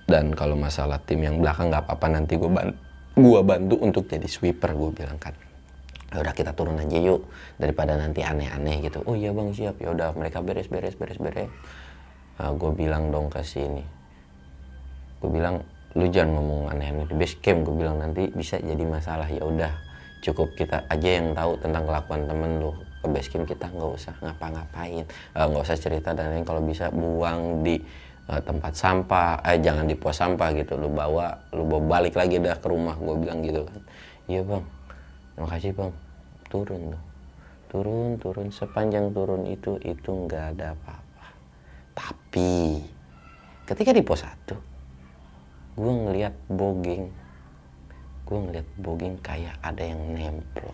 dan 0.05 0.31
kalau 0.37 0.53
masalah 0.53 1.01
tim 1.01 1.25
yang 1.25 1.41
belakang 1.41 1.73
nggak 1.73 1.89
apa-apa 1.89 2.07
nanti 2.13 2.37
gue 2.37 2.49
bantu 2.49 2.77
gue 3.15 3.41
bantu 3.47 3.75
untuk 3.79 4.03
jadi 4.11 4.27
sweeper 4.27 4.75
gue 4.75 4.91
bilang 4.91 5.15
kan. 5.15 5.31
Ya 6.11 6.21
udah 6.21 6.35
kita 6.35 6.51
turun 6.51 6.79
aja 6.79 6.99
yuk 6.99 7.27
daripada 7.59 7.95
nanti 7.95 8.21
aneh-aneh 8.21 8.83
gitu. 8.85 9.01
Oh 9.07 9.15
iya 9.15 9.31
bang 9.31 9.51
siap. 9.55 9.79
Ya 9.79 9.95
udah 9.95 10.11
mereka 10.13 10.43
beres 10.43 10.67
beres 10.67 10.99
beres 10.99 11.19
beres. 11.19 11.47
Nah, 12.35 12.51
gue 12.51 12.71
bilang 12.75 13.15
dong 13.15 13.31
ke 13.31 13.39
sini 13.39 13.95
gue 15.23 15.31
bilang 15.31 15.63
lu 15.95 16.05
jangan 16.11 16.37
ngomong 16.37 16.75
aneh-aneh 16.75 17.07
di 17.07 17.15
base 17.15 17.39
camp. 17.39 17.65
Gue 17.65 17.81
bilang 17.81 17.97
nanti 17.97 18.27
bisa 18.29 18.59
jadi 18.59 18.83
masalah. 18.83 19.25
Ya 19.31 19.41
udah 19.41 19.73
cukup 20.21 20.53
kita 20.59 20.83
aja 20.91 21.09
yang 21.17 21.31
tahu 21.33 21.57
tentang 21.57 21.87
kelakuan 21.87 22.27
temen 22.27 22.51
lu. 22.61 22.71
Ke 23.01 23.07
base 23.09 23.29
camp 23.31 23.47
kita 23.47 23.71
nggak 23.71 23.91
usah 23.95 24.13
ngapa-ngapain. 24.21 25.07
Eh, 25.07 25.45
nggak 25.49 25.63
usah 25.65 25.79
cerita 25.79 26.11
dan 26.11 26.35
lain 26.35 26.43
kalau 26.43 26.61
bisa 26.61 26.91
buang 26.91 27.63
di 27.63 27.79
eh, 28.29 28.41
tempat 28.41 28.73
sampah 28.73 29.41
eh 29.45 29.59
jangan 29.59 29.85
di 29.85 29.95
pos 29.97 30.17
sampah 30.17 30.49
gitu. 30.55 30.77
Lu 30.77 30.89
bawa 30.91 31.33
lu 31.53 31.63
bawa 31.65 31.99
balik 31.99 32.17
lagi 32.17 32.41
dah 32.41 32.57
ke 32.57 32.67
rumah 32.69 32.95
gue 32.97 33.15
bilang 33.19 33.39
gitu 33.45 33.65
kan. 33.65 33.81
Iya 34.25 34.41
bang. 34.43 34.63
Terima 35.35 35.47
kasih 35.51 35.71
bang. 35.73 35.91
Turun 36.49 36.81
tuh 36.93 37.03
turun 37.65 38.09
turun. 38.21 38.47
Sepanjang 38.53 39.11
turun 39.11 39.43
itu 39.49 39.75
itu 39.83 40.09
nggak 40.09 40.57
ada 40.57 40.77
apa-apa. 40.77 41.27
Tapi 41.95 42.81
ketika 43.65 43.91
di 43.91 44.01
pos 44.05 44.21
satu 44.23 44.55
gue 45.75 45.93
ngeliat 45.93 46.33
bogeng. 46.47 47.11
Gue 48.25 48.37
ngeliat 48.41 48.67
bogeng 48.81 49.21
kayak 49.21 49.53
ada 49.61 49.85
yang 49.85 50.01
nempel 50.17 50.73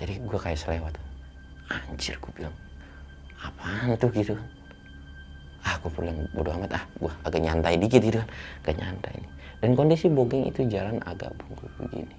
jadi 0.00 0.16
gue 0.16 0.40
kayak 0.40 0.56
selewat. 0.56 0.96
Anjir 1.68 2.16
gue 2.16 2.32
bilang 2.32 2.56
apaan 3.36 3.94
tuh? 4.00 4.08
gitu 4.16 4.32
kan 4.32 4.48
ah 5.66 5.74
gue 5.80 5.90
bilang 5.92 6.18
bodo 6.32 6.50
amat. 6.56 6.70
Ah 6.76 6.84
gue 6.98 7.12
agak 7.24 7.40
nyantai 7.40 7.74
dikit 7.76 8.00
gitu 8.00 8.18
kan. 8.20 8.28
Agak 8.64 8.74
nyantai 8.80 9.14
nih. 9.20 9.30
Dan 9.60 9.70
kondisi 9.76 10.06
bogeng 10.08 10.48
itu 10.48 10.64
jalan 10.66 10.96
agak 11.04 11.36
bungkuk 11.36 11.68
begini. 11.76 12.16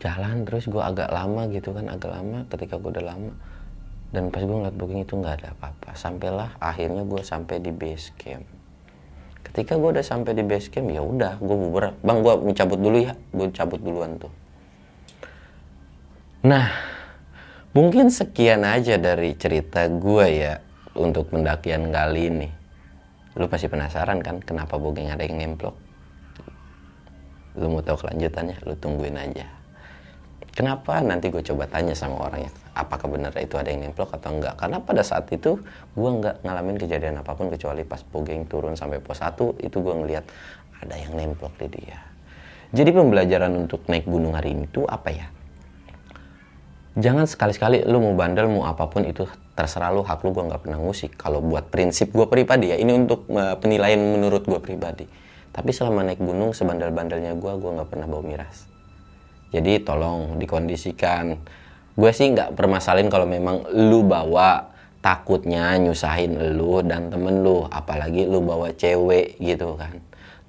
Jalan 0.00 0.48
terus 0.48 0.64
gue 0.66 0.82
agak 0.82 1.12
lama 1.12 1.46
gitu 1.52 1.70
kan 1.76 1.86
agak 1.86 2.10
lama. 2.10 2.42
Ketika 2.50 2.80
gue 2.80 2.90
udah 2.90 3.06
lama 3.06 3.32
dan 4.10 4.26
pas 4.34 4.42
gue 4.42 4.50
ngeliat 4.50 4.74
booking 4.74 5.06
itu 5.06 5.14
nggak 5.14 5.34
ada 5.44 5.48
apa-apa. 5.54 5.94
Sampailah 5.94 6.58
akhirnya 6.58 7.06
gue 7.06 7.22
sampai 7.22 7.62
di 7.62 7.70
base 7.70 8.10
camp. 8.18 8.42
Ketika 9.46 9.78
gue 9.78 9.90
udah 9.94 10.02
sampai 10.02 10.34
di 10.34 10.42
base 10.42 10.66
camp 10.66 10.90
ya 10.90 11.04
udah 11.04 11.38
gue 11.38 11.56
bubar. 11.56 11.94
Bang 12.02 12.26
gue 12.26 12.34
mencabut 12.34 12.82
dulu 12.82 12.98
ya. 12.98 13.14
Gue 13.30 13.46
cabut 13.54 13.78
duluan 13.78 14.18
tuh. 14.18 14.32
Nah 16.42 16.72
mungkin 17.70 18.10
sekian 18.10 18.66
aja 18.66 18.98
dari 18.98 19.38
cerita 19.38 19.86
gue 19.86 20.26
ya 20.26 20.58
untuk 20.98 21.30
pendakian 21.30 21.94
kali 21.94 22.22
ini 22.30 22.48
lu 23.38 23.46
pasti 23.46 23.70
penasaran 23.70 24.18
kan 24.20 24.42
kenapa 24.42 24.74
bogeng 24.74 25.10
ada 25.10 25.22
yang 25.22 25.38
nemplok 25.38 25.76
lu 27.54 27.66
mau 27.70 27.82
tahu 27.82 28.06
kelanjutannya 28.06 28.58
lu 28.66 28.74
tungguin 28.78 29.18
aja 29.18 29.60
Kenapa 30.50 30.98
nanti 30.98 31.30
gue 31.30 31.46
coba 31.46 31.62
tanya 31.70 31.94
sama 31.94 32.26
orangnya 32.26 32.50
apakah 32.74 33.06
benar 33.06 33.30
itu 33.38 33.54
ada 33.54 33.70
yang 33.70 33.86
nemplok 33.86 34.18
atau 34.18 34.34
enggak? 34.34 34.58
Karena 34.58 34.82
pada 34.82 35.02
saat 35.06 35.30
itu 35.30 35.62
gue 35.94 36.10
nggak 36.10 36.42
ngalamin 36.42 36.74
kejadian 36.74 37.22
apa 37.22 37.38
pun 37.38 37.54
kecuali 37.54 37.86
pas 37.86 38.02
bogeng 38.02 38.44
turun 38.50 38.74
sampai 38.74 38.98
pos 38.98 39.22
1 39.22 39.62
itu 39.62 39.76
gue 39.78 39.94
ngeliat 39.94 40.24
ada 40.82 40.94
yang 40.98 41.14
nemplok 41.14 41.54
di 41.54 41.80
dia. 41.80 42.02
Jadi 42.74 42.90
pembelajaran 42.90 43.52
untuk 43.54 43.86
naik 43.86 44.10
gunung 44.10 44.34
hari 44.34 44.58
ini 44.58 44.66
tuh 44.70 44.90
apa 44.90 45.08
ya? 45.14 45.26
Jangan 46.98 47.28
sekali-sekali 47.28 47.86
lu 47.86 48.02
mau 48.02 48.14
bandel 48.18 48.50
mau 48.50 48.66
apa 48.66 48.90
pun 48.90 49.06
itu 49.06 49.28
terserah 49.54 49.94
lu 49.94 50.02
hak 50.02 50.26
lu 50.26 50.34
gue 50.34 50.42
nggak 50.42 50.66
pernah 50.66 50.78
ngusik. 50.82 51.14
Kalau 51.14 51.38
buat 51.38 51.70
prinsip 51.70 52.10
gue 52.10 52.26
pribadi 52.26 52.74
ya 52.74 52.76
ini 52.80 52.90
untuk 52.96 53.30
uh, 53.30 53.54
penilaian 53.60 53.98
menurut 53.98 54.42
gue 54.42 54.58
pribadi. 54.58 55.06
Tapi 55.50 55.70
selama 55.70 56.02
naik 56.02 56.18
gunung 56.18 56.50
sebandel-bandelnya 56.50 57.38
gue 57.38 57.52
gue 57.58 57.70
nggak 57.78 57.88
pernah 57.90 58.06
bawa 58.10 58.22
miras 58.26 58.70
jadi 59.50 59.82
tolong 59.82 60.38
dikondisikan. 60.38 61.34
Gue 61.98 62.10
sih 62.14 62.30
nggak 62.30 62.54
permasalahin 62.54 63.10
kalau 63.10 63.26
memang 63.26 63.66
lu 63.74 64.06
bawa 64.06 64.70
takutnya 65.02 65.74
nyusahin 65.76 66.38
lu 66.54 66.80
dan 66.86 67.10
temen 67.10 67.42
lu. 67.42 67.66
Apalagi 67.66 68.30
lu 68.30 68.40
bawa 68.40 68.70
cewek 68.70 69.42
gitu 69.42 69.74
kan. 69.74 69.98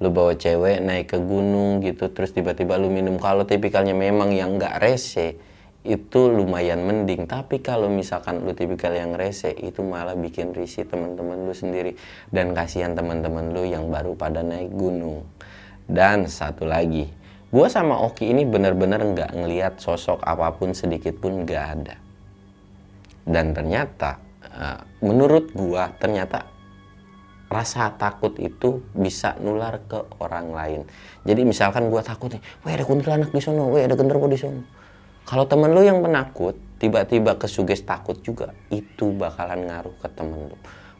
Lu 0.02 0.14
bawa 0.14 0.38
cewek 0.38 0.82
naik 0.82 1.14
ke 1.14 1.18
gunung 1.18 1.82
gitu 1.82 2.10
terus 2.14 2.34
tiba-tiba 2.34 2.78
lu 2.78 2.90
minum 2.94 3.18
kalau 3.18 3.46
tipikalnya 3.46 3.94
memang 3.98 4.34
yang 4.34 4.58
nggak 4.58 4.82
rese 4.82 5.38
itu 5.82 6.30
lumayan 6.30 6.86
mending. 6.86 7.26
Tapi 7.26 7.58
kalau 7.62 7.90
misalkan 7.90 8.46
lu 8.46 8.54
tipikal 8.54 8.94
yang 8.94 9.18
rese 9.18 9.50
itu 9.50 9.82
malah 9.82 10.14
bikin 10.14 10.54
risih 10.54 10.86
teman-teman 10.86 11.42
lu 11.42 11.54
sendiri. 11.54 11.98
Dan 12.30 12.54
kasihan 12.54 12.94
teman-teman 12.94 13.50
lu 13.50 13.66
yang 13.66 13.90
baru 13.90 14.14
pada 14.14 14.46
naik 14.46 14.70
gunung. 14.70 15.26
Dan 15.90 16.30
satu 16.30 16.70
lagi 16.70 17.10
gue 17.52 17.68
sama 17.68 18.00
Oki 18.08 18.32
ini 18.32 18.48
bener-bener 18.48 19.04
nggak 19.04 19.36
ngelihat 19.36 19.74
sosok 19.76 20.24
apa 20.24 20.56
pun 20.56 20.72
sedikit 20.72 21.20
pun 21.20 21.44
nggak 21.44 21.66
ada. 21.76 21.96
Dan 23.28 23.52
ternyata 23.52 24.22
uh, 24.56 24.80
menurut 25.04 25.52
gue 25.52 25.84
ternyata 26.00 26.48
rasa 27.52 27.92
takut 28.00 28.32
itu 28.40 28.80
bisa 28.96 29.36
nular 29.44 29.84
ke 29.84 30.00
orang 30.24 30.56
lain. 30.56 30.82
Jadi 31.28 31.44
misalkan 31.44 31.92
gue 31.92 32.00
takut 32.00 32.32
nih 32.32 32.42
wah 32.64 32.72
ada 32.72 32.86
kuntilanak 32.88 33.36
di 33.36 33.42
sono 33.44 33.68
wah 33.68 33.84
ada 33.84 34.00
genderuwo 34.00 34.32
di 34.32 34.40
sono 34.40 34.81
kalau 35.32 35.48
temen 35.48 35.72
lu 35.72 35.80
yang 35.80 36.04
penakut 36.04 36.60
tiba-tiba 36.76 37.40
kesuges 37.40 37.88
takut 37.88 38.20
juga 38.20 38.52
itu 38.68 39.16
bakalan 39.16 39.64
ngaruh 39.64 39.96
ke 40.04 40.12
temen 40.12 40.52
lu. 40.52 40.58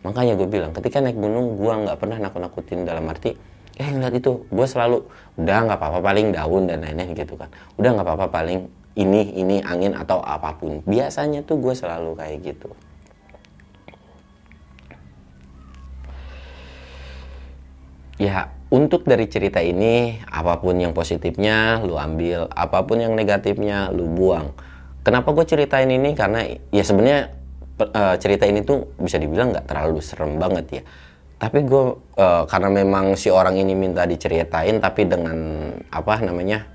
Makanya 0.08 0.40
gue 0.40 0.48
bilang 0.48 0.72
ketika 0.72 1.04
naik 1.04 1.20
gunung 1.20 1.60
gue 1.60 1.68
nggak 1.68 2.00
pernah 2.00 2.16
nakut-nakutin 2.16 2.88
dalam 2.88 3.12
arti 3.12 3.36
eh 3.76 3.90
ngeliat 3.92 4.16
itu 4.16 4.48
gue 4.48 4.68
selalu 4.72 5.04
udah 5.36 5.58
nggak 5.68 5.76
apa-apa 5.76 6.00
paling 6.00 6.32
daun 6.32 6.64
dan 6.72 6.80
lain-lain 6.80 7.12
gitu 7.12 7.36
kan. 7.36 7.52
Udah 7.76 7.92
nggak 7.92 8.08
apa-apa 8.08 8.28
paling 8.32 8.72
ini 8.96 9.36
ini 9.36 9.60
angin 9.68 10.00
atau 10.00 10.24
apa 10.24 10.56
pun. 10.56 10.80
Biasanya 10.88 11.44
tuh 11.44 11.60
gue 11.60 11.76
selalu 11.76 12.16
kayak 12.16 12.56
gitu 12.56 12.72
ya 18.22 18.54
untuk 18.70 19.04
dari 19.10 19.26
cerita 19.26 19.58
ini 19.58 20.22
apa 20.30 20.62
pun 20.62 20.78
yang 20.78 20.94
positifnya 20.94 21.82
lu 21.82 21.98
ambil. 21.98 22.46
Apa 22.54 22.86
pun 22.86 23.02
yang 23.02 23.18
negatifnya 23.18 23.90
lu 23.90 24.06
buang. 24.08 24.54
Kenapa 25.02 25.34
gue 25.34 25.44
ceritain 25.50 25.90
ini? 25.90 26.14
Karena 26.14 26.46
ya 26.70 26.84
sebenarnya 26.86 27.34
uh, 27.82 28.16
cerita 28.22 28.46
ini 28.46 28.62
tuh 28.62 28.94
bisa 29.02 29.18
dibilang 29.18 29.52
nggak 29.52 29.66
terlalu 29.66 30.00
serem 30.00 30.38
banget 30.38 30.66
ya. 30.70 30.84
Tapi 31.42 31.66
gue 31.66 31.84
uh, 32.22 32.46
karena 32.46 32.70
memang 32.70 33.18
si 33.18 33.34
orang 33.34 33.58
ini 33.58 33.74
minta 33.74 34.06
diceritain 34.06 34.78
tapi 34.78 35.10
dengan 35.10 35.38
apa 35.90 36.22
namanya 36.22 36.70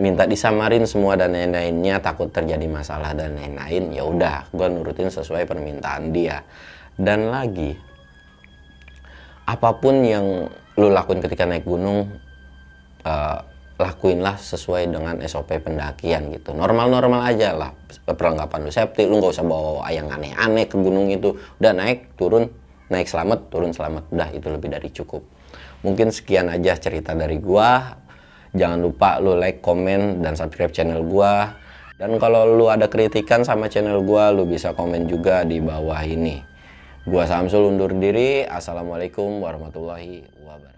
minta 0.00 0.24
disamarin 0.24 0.88
semua 0.88 1.20
dan 1.20 1.36
lain-lainnya 1.36 2.00
takut 2.00 2.32
terjadi 2.32 2.64
masalah 2.64 3.12
dan 3.12 3.36
lain-lain 3.36 3.92
ya 3.92 4.08
udah 4.08 4.48
gue 4.50 4.66
nurutin 4.72 5.12
sesuai 5.12 5.44
permintaan 5.44 6.10
dia. 6.10 6.42
Dan 6.96 7.28
lagi 7.28 7.76
apa 9.46 9.70
pun 9.78 10.00
yang 10.02 10.50
lu 10.76 10.92
lakuin 10.92 11.24
ketika 11.24 11.48
naik 11.48 11.64
gunung 11.64 12.12
uh, 13.04 13.40
lakuinlah 13.76 14.40
sesuai 14.40 14.88
dengan 14.88 15.20
SOP 15.24 15.52
pendakian 15.60 16.32
gitu. 16.32 16.56
Normal-normal 16.56 17.28
aja 17.28 17.52
lah 17.52 17.70
perlengkapan 18.08 18.64
lu 18.64 18.72
safety 18.72 19.04
lu 19.04 19.20
nggak 19.20 19.36
usah 19.36 19.44
bawa 19.44 19.84
yang 19.92 20.08
aneh-aneh 20.08 20.64
ke 20.64 20.76
gunung 20.80 21.12
itu. 21.12 21.36
Udah 21.60 21.72
naik 21.76 22.16
turun 22.16 22.48
naik 22.88 23.08
selamat 23.08 23.52
turun 23.52 23.76
selamat. 23.76 24.08
Udah 24.12 24.28
itu 24.32 24.48
lebih 24.48 24.68
dari 24.72 24.88
cukup. 24.92 25.20
Mungkin 25.84 26.08
sekian 26.08 26.48
aja 26.48 26.76
cerita 26.80 27.12
dari 27.12 27.36
gua. 27.36 28.00
Jangan 28.56 28.80
lupa 28.80 29.20
lu 29.20 29.36
like 29.36 29.60
komen 29.60 30.24
dan 30.24 30.32
subscribe 30.32 30.72
channel 30.72 31.04
gua. 31.04 31.52
Dan 32.00 32.16
kalau 32.16 32.48
lu 32.48 32.68
ada 32.72 32.88
kritikan 32.88 33.44
sama 33.44 33.68
channel 33.68 34.00
gua 34.04 34.32
lu 34.32 34.48
bisa 34.48 34.72
komen 34.72 35.04
juga 35.04 35.44
di 35.44 35.60
bawah 35.60 36.00
ini 36.04 36.55
gua 37.06 37.22
Samsul 37.22 37.70
undur 37.70 37.94
diri. 37.94 38.42
Assalamualaikum 38.42 39.38
warahmatullahi 39.38 40.26
wabarakatuh 40.42 40.75